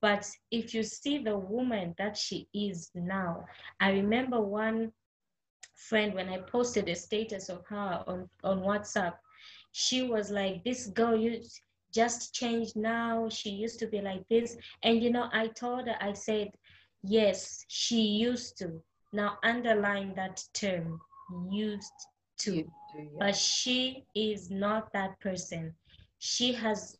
[0.00, 3.44] But if you see the woman that she is now,
[3.80, 4.92] I remember one
[5.74, 9.14] friend when I posted a status of her on, on WhatsApp,
[9.72, 11.40] she was like, This girl, you
[11.92, 13.28] just changed now.
[13.28, 14.56] She used to be like this.
[14.82, 16.50] And you know, I told her, I said,
[17.02, 18.82] Yes, she used to.
[19.12, 21.00] Now underline that term,
[21.50, 21.92] used
[22.38, 22.56] to.
[22.56, 23.08] You do, yeah.
[23.18, 25.74] But she is not that person.
[26.18, 26.98] She has,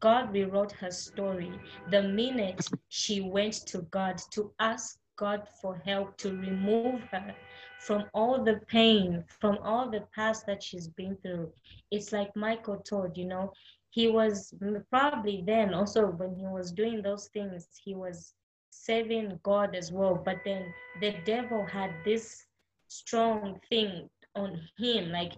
[0.00, 1.52] God rewrote her story
[1.90, 7.34] the minute she went to God to ask God for help to remove her
[7.80, 11.52] from all the pain, from all the past that she's been through.
[11.90, 13.52] It's like Michael Todd, you know,
[13.90, 14.54] he was
[14.90, 18.34] probably then also when he was doing those things, he was
[18.70, 20.14] serving God as well.
[20.14, 22.44] But then the devil had this
[22.88, 25.10] strong thing on him.
[25.10, 25.32] Like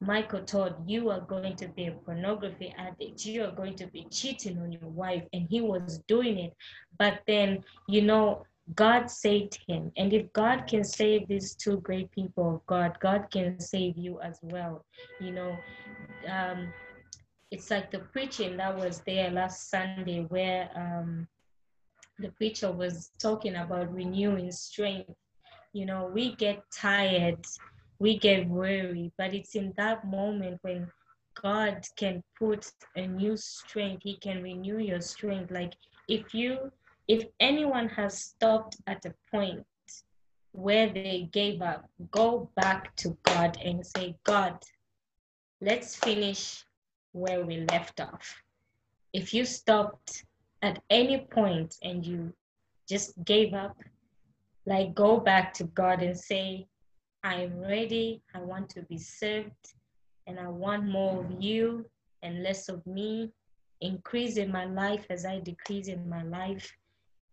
[0.00, 3.24] Michael Todd you are going to be a pornography addict.
[3.24, 5.24] You are going to be cheating on your wife.
[5.32, 6.54] And he was doing it.
[6.98, 8.44] But then you know
[8.74, 9.92] god saved him.
[9.96, 14.20] And if god can save these two great people of god god can save you
[14.20, 14.84] as well.
[15.20, 15.56] You know
[16.28, 16.72] um
[17.50, 21.28] it's like the preaching that was there last sunday where um
[22.18, 25.10] the preacher was talking about renewing strength.
[25.72, 27.44] You know, we get tired,
[28.04, 30.86] we get weary, but it's in that moment when
[31.42, 35.50] God can put a new strength, He can renew your strength.
[35.50, 35.72] Like
[36.06, 36.70] if you,
[37.08, 39.64] if anyone has stopped at a point
[40.52, 44.62] where they gave up, go back to God and say, God,
[45.62, 46.62] let's finish
[47.12, 48.42] where we left off.
[49.14, 50.26] If you stopped
[50.60, 52.34] at any point and you
[52.86, 53.78] just gave up,
[54.66, 56.66] like go back to God and say,
[57.24, 58.20] I am ready.
[58.34, 59.74] I want to be served
[60.26, 61.86] and I want more of you
[62.22, 63.32] and less of me.
[63.80, 66.70] Increase in my life as I decrease in my life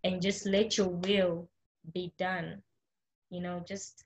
[0.06, 1.50] and just let your will
[1.94, 2.62] be done.
[3.30, 4.06] You know, just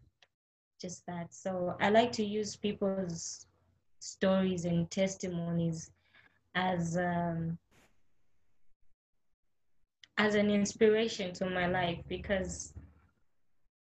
[0.81, 1.33] just that.
[1.33, 3.45] So I like to use people's
[3.99, 5.91] stories and testimonies
[6.55, 7.57] as um,
[10.17, 12.73] as an inspiration to my life because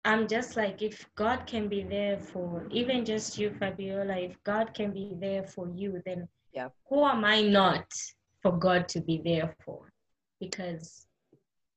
[0.05, 4.73] I'm just like, if God can be there for even just you, Fabiola, if God
[4.75, 6.69] can be there for you, then Yeah.
[6.89, 7.87] who am I not
[8.43, 9.93] for God to be there for?
[10.41, 11.07] Because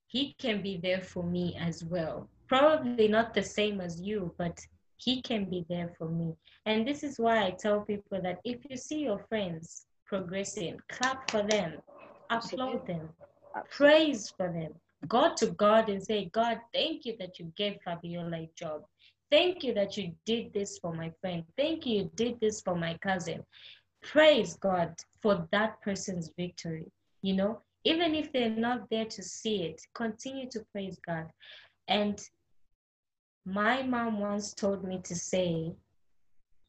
[0.07, 2.29] He can be there for me as well.
[2.47, 4.59] Probably not the same as you, but
[4.97, 6.35] He can be there for me.
[6.65, 11.29] And this is why I tell people that if you see your friends progressing, clap
[11.29, 11.81] for them,
[12.29, 13.09] applaud them,
[13.55, 13.69] Absolutely.
[13.69, 14.73] praise for them.
[15.07, 18.83] Go to God and say, God, thank you that you gave Fabiola a job.
[19.31, 21.43] Thank you that you did this for my friend.
[21.57, 23.43] Thank you, you did this for my cousin.
[24.01, 26.85] Praise God for that person's victory.
[27.21, 31.27] You know, even if they're not there to see it, continue to praise God.
[31.87, 32.21] And
[33.45, 35.73] my mom once told me to say,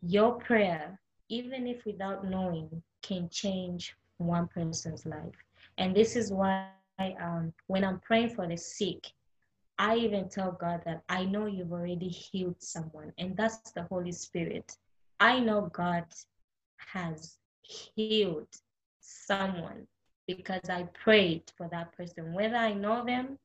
[0.02, 0.98] Your prayer,
[1.28, 5.34] even if without knowing, can change one person's life.
[5.78, 6.68] And this is why
[6.98, 9.12] um, when I'm praying for the sick,
[9.78, 14.12] I even tell God that I know you've already healed someone, and that's the Holy
[14.12, 14.76] Spirit.
[15.20, 16.04] I know God
[16.76, 18.48] has healed
[19.00, 19.86] someone
[20.26, 23.38] because I prayed for that person, whether I know them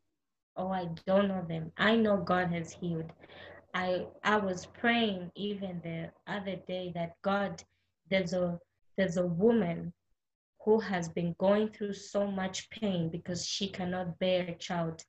[0.55, 1.71] or I don't know them.
[1.77, 3.11] I know God has healed.
[3.73, 7.63] I I was praying even the other day that God,
[8.09, 8.59] there's a
[8.97, 9.93] there's a woman
[10.63, 15.03] who has been going through so much pain because she cannot bear a child,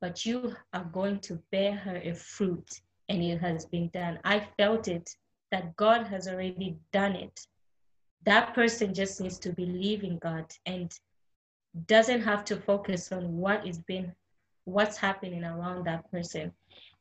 [0.00, 4.18] but you are going to bear her a fruit, and it has been done.
[4.24, 5.16] I felt it
[5.50, 7.46] that God has already done it.
[8.24, 10.92] That person just needs to believe in God and
[11.86, 14.12] doesn't have to focus on what is being
[14.64, 16.52] what's happening around that person.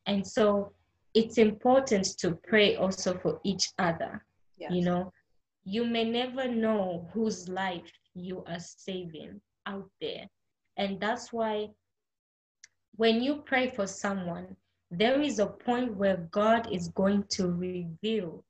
[0.05, 0.71] And so
[1.13, 4.23] it's important to pray also for each other.
[4.57, 4.71] Yes.
[4.73, 5.13] You know,
[5.63, 10.27] you may never know whose life you are saving out there.
[10.77, 11.69] And that's why
[12.95, 14.55] when you pray for someone,
[14.91, 18.43] there is a point where God is going to reveal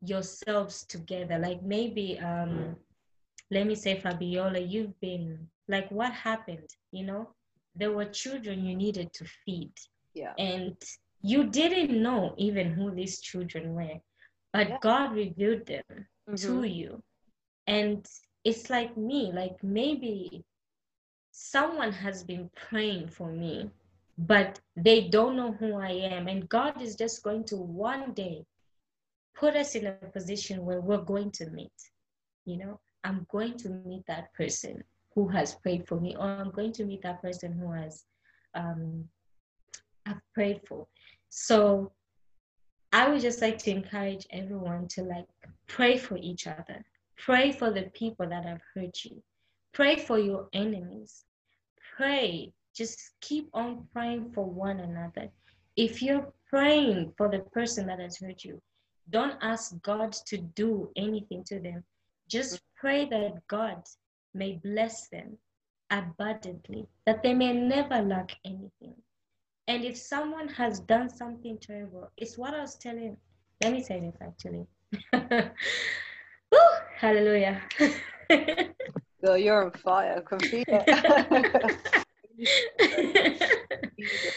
[0.00, 1.38] yourselves together.
[1.38, 2.76] Like maybe, um,
[3.50, 6.68] let me say, Fabiola, you've been like, what happened?
[6.92, 7.28] You know,
[7.74, 9.72] there were children you needed to feed.
[10.14, 10.32] Yeah.
[10.38, 10.76] And
[11.22, 14.00] you didn't know even who these children were,
[14.52, 14.78] but yeah.
[14.80, 16.60] God revealed them mm-hmm.
[16.60, 17.02] to you.
[17.66, 18.06] And
[18.44, 20.44] it's like me, like maybe
[21.32, 23.70] someone has been praying for me,
[24.18, 26.28] but they don't know who I am.
[26.28, 28.44] And God is just going to one day
[29.34, 31.72] put us in a position where we're going to meet.
[32.44, 34.82] You know, I'm going to meet that person
[35.14, 38.04] who has prayed for me, or I'm going to meet that person who has
[38.54, 39.04] um,
[40.06, 40.86] I've prayed for.
[41.28, 41.92] So
[42.96, 45.26] I would just like to encourage everyone to like
[45.66, 46.82] pray for each other.
[47.18, 49.22] Pray for the people that have hurt you.
[49.74, 51.26] Pray for your enemies.
[51.94, 52.54] Pray.
[52.74, 55.28] Just keep on praying for one another.
[55.76, 58.62] If you're praying for the person that has hurt you,
[59.10, 61.84] don't ask God to do anything to them.
[62.30, 63.82] Just pray that God
[64.32, 65.36] may bless them
[65.90, 68.94] abundantly, that they may never lack anything.
[69.68, 73.16] And if someone has done something terrible, it's what I was telling.
[73.62, 74.66] Let me say this actually.
[76.52, 76.58] Woo,
[76.96, 77.60] hallelujah.
[79.24, 80.18] Girl, you're on fire.
[80.18, 81.76] I can feel it.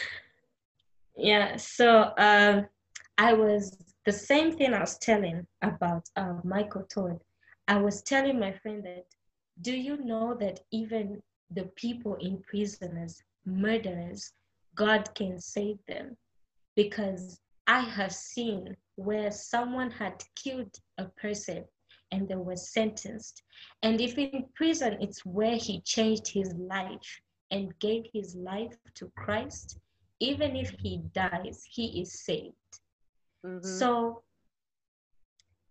[1.16, 2.66] yeah, so um,
[3.18, 3.76] I was
[4.06, 7.20] the same thing I was telling about uh, Michael Todd.
[7.68, 9.04] I was telling my friend that
[9.60, 14.32] do you know that even the people in prisoners, murderers,
[14.80, 16.16] God can save them?
[16.74, 21.66] Because I have seen where someone had killed a person
[22.12, 23.42] and they were sentenced.
[23.82, 27.20] And if in prison, it's where he changed his life
[27.50, 29.78] and gave his life to Christ,
[30.18, 32.54] even if he dies, he is saved.
[33.44, 33.66] Mm-hmm.
[33.78, 34.22] So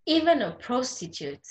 [0.05, 1.47] even a prostitute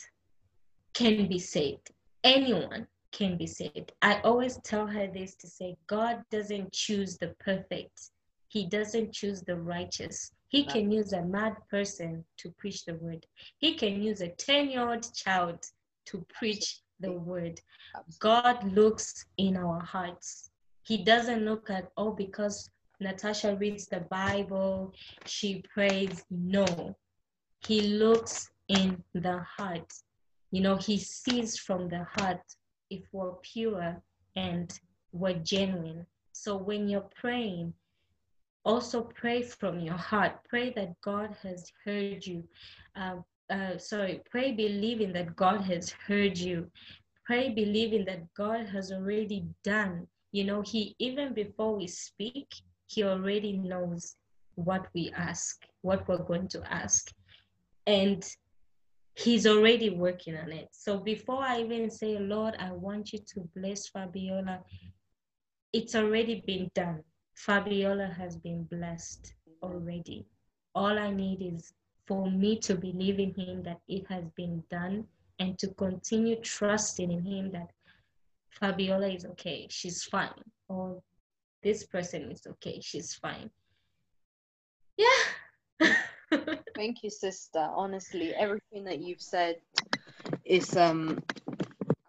[0.95, 1.91] can be saved
[2.23, 2.87] anyone
[3.19, 3.93] can be saved.
[4.01, 8.11] I always tell her this to say, God doesn't choose the perfect,
[8.47, 10.33] He doesn't choose the righteous.
[10.49, 13.27] He can use a mad person to preach the word,
[13.59, 15.59] He can use a 10 year old child
[16.07, 17.61] to preach the word.
[18.21, 20.51] God looks in our hearts.
[20.85, 22.71] He doesn't look at, oh, because
[23.01, 24.95] Natasha reads the Bible,
[25.27, 26.25] she prays.
[26.31, 26.97] No,
[27.67, 29.93] He looks in the heart
[30.51, 32.41] you know, he sees from the heart
[32.91, 34.01] if we're pure
[34.37, 34.79] and
[35.13, 36.07] we're genuine.
[36.33, 37.73] So when you're praying,
[38.65, 40.45] also pray from your heart.
[40.49, 42.45] Pray that God has heard you.
[42.97, 43.17] Uh,
[43.51, 46.71] uh, sorry, pray believing that God has heard you.
[47.25, 50.07] Pray believing that God has already done.
[50.33, 52.49] You know, He, even before we speak,
[52.87, 54.17] He already knows
[54.55, 57.11] what we ask, what we're going to ask.
[57.87, 58.23] And
[59.19, 60.69] he's already working on it.
[60.71, 64.61] So before I even say, Lord, I want you to bless Fabiola,
[65.73, 67.03] it's already been done.
[67.35, 70.27] Fabiola has been blessed already.
[70.75, 71.73] All I need is
[72.07, 75.05] for me to believe in him that it has been done
[75.41, 77.71] and to continue trusting in him that
[78.61, 81.03] Fabiola is okay, she's fine, or
[81.63, 83.51] this person is okay, she's fine.
[84.97, 85.07] Yeah.
[86.79, 87.59] Thank you, sister.
[87.59, 89.57] Honestly, everything that you've said
[90.45, 91.21] is um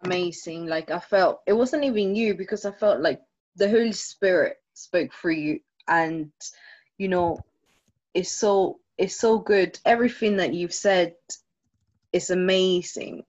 [0.04, 0.66] amazing.
[0.66, 3.20] Like I felt it wasn't even you because I felt like
[3.56, 6.30] the Holy Spirit spoke through you and
[6.98, 7.40] you know
[8.14, 9.76] it's so it's so good.
[9.84, 11.16] Everything that you've said
[12.12, 13.24] is amazing.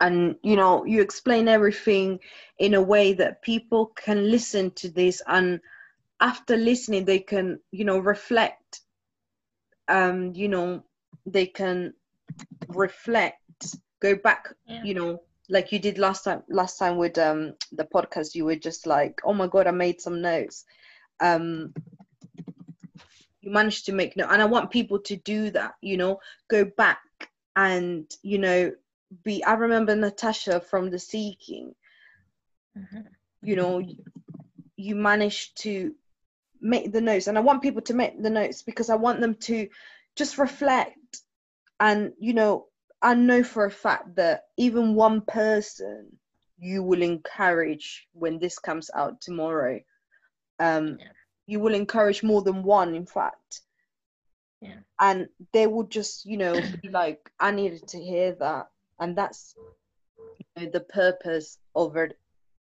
[0.00, 2.20] And you know, you explain everything
[2.60, 5.58] in a way that people can listen to this and
[6.20, 8.82] after listening they can, you know, reflect
[9.88, 10.82] um, you know,
[11.26, 11.94] they can
[12.68, 13.38] reflect,
[14.00, 14.82] go back, yeah.
[14.84, 18.56] you know, like you did last time last time with um the podcast you were
[18.56, 20.64] just like oh my god i made some notes
[21.20, 21.72] um
[23.40, 26.18] you managed to make note and i want people to do that you know
[26.48, 26.98] go back
[27.54, 28.72] and you know
[29.22, 31.74] be i remember natasha from the seeking
[32.76, 33.06] Mhm.
[33.42, 33.80] you know
[34.76, 35.94] you managed to
[36.60, 39.34] make the notes and i want people to make the notes because i want them
[39.34, 39.68] to
[40.16, 41.20] just reflect
[41.80, 42.66] and you know
[43.02, 46.08] i know for a fact that even one person
[46.58, 49.78] you will encourage when this comes out tomorrow
[50.58, 51.06] um Yeah.
[51.46, 53.60] you will encourage more than one in fact
[54.60, 54.80] Yeah.
[55.00, 58.68] and they will just you know be like i needed to hear that
[58.98, 59.54] and that's
[60.56, 62.18] you know, the purpose of it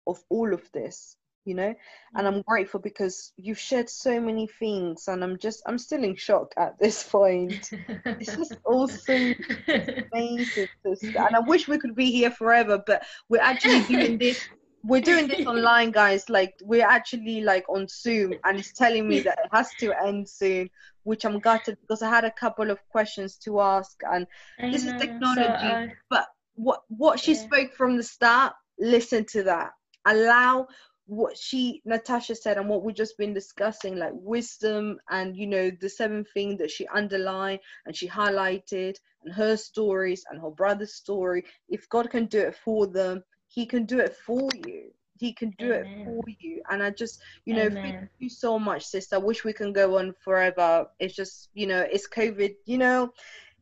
[0.07, 1.73] of all of this you know?
[2.15, 6.15] And i'm grateful because you've shared so many things and i'm just i'm still in
[6.15, 7.71] shock at this point.
[8.19, 9.33] It's just all so
[10.13, 14.47] amazing and i wish we could be here forever but we're actually doing this
[14.83, 16.27] we're doing this online guys.
[16.29, 20.27] Like we're actually like on zoom and it's telling me that it has to end
[20.27, 20.69] soon
[21.03, 24.25] which i'm gutted because i had a couple of questions to ask and
[24.59, 25.67] I This is technology.
[26.11, 26.23] So, uh,
[26.55, 27.41] what what she Yeah.
[27.41, 29.71] spoke from the start listen to that.
[30.05, 30.67] Allow
[31.07, 35.69] what she natasha said and what we've just been discussing like wisdom and you know
[35.81, 40.93] the seven thing that she underlined and she highlighted and her stories and her brother's
[40.93, 41.43] story.
[41.69, 44.91] If god can do it for them he can do it for you.
[45.19, 46.61] He can do it for you.
[46.69, 49.15] And i just you know thank you so much sister.
[49.15, 50.87] I wish we can go on forever.
[50.99, 53.11] It's just you know it's covid you know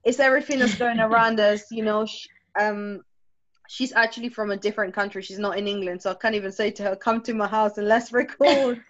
[0.03, 2.07] it's everything that's going around us you know
[2.59, 3.01] um
[3.69, 5.21] she's actually from a different country.
[5.21, 7.77] She's not in england so i can't even say to her come to my house
[7.77, 8.79] and let's record.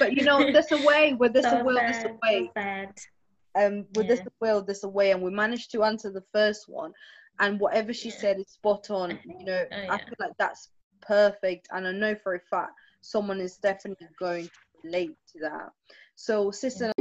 [0.00, 2.50] But you know there's a way where there's so a will there's a way.
[2.54, 4.26] so um with this Yeah.
[4.42, 6.92] will there's a way and we managed to answer the first one
[7.38, 8.20] and whatever she Yeah.
[8.22, 9.62] said is spot on you know.
[9.72, 10.68] Oh, i feel like that's
[11.00, 14.50] perfect and i know for a fact someone is definitely going to
[14.84, 15.70] relate to that.
[16.16, 16.92] So sister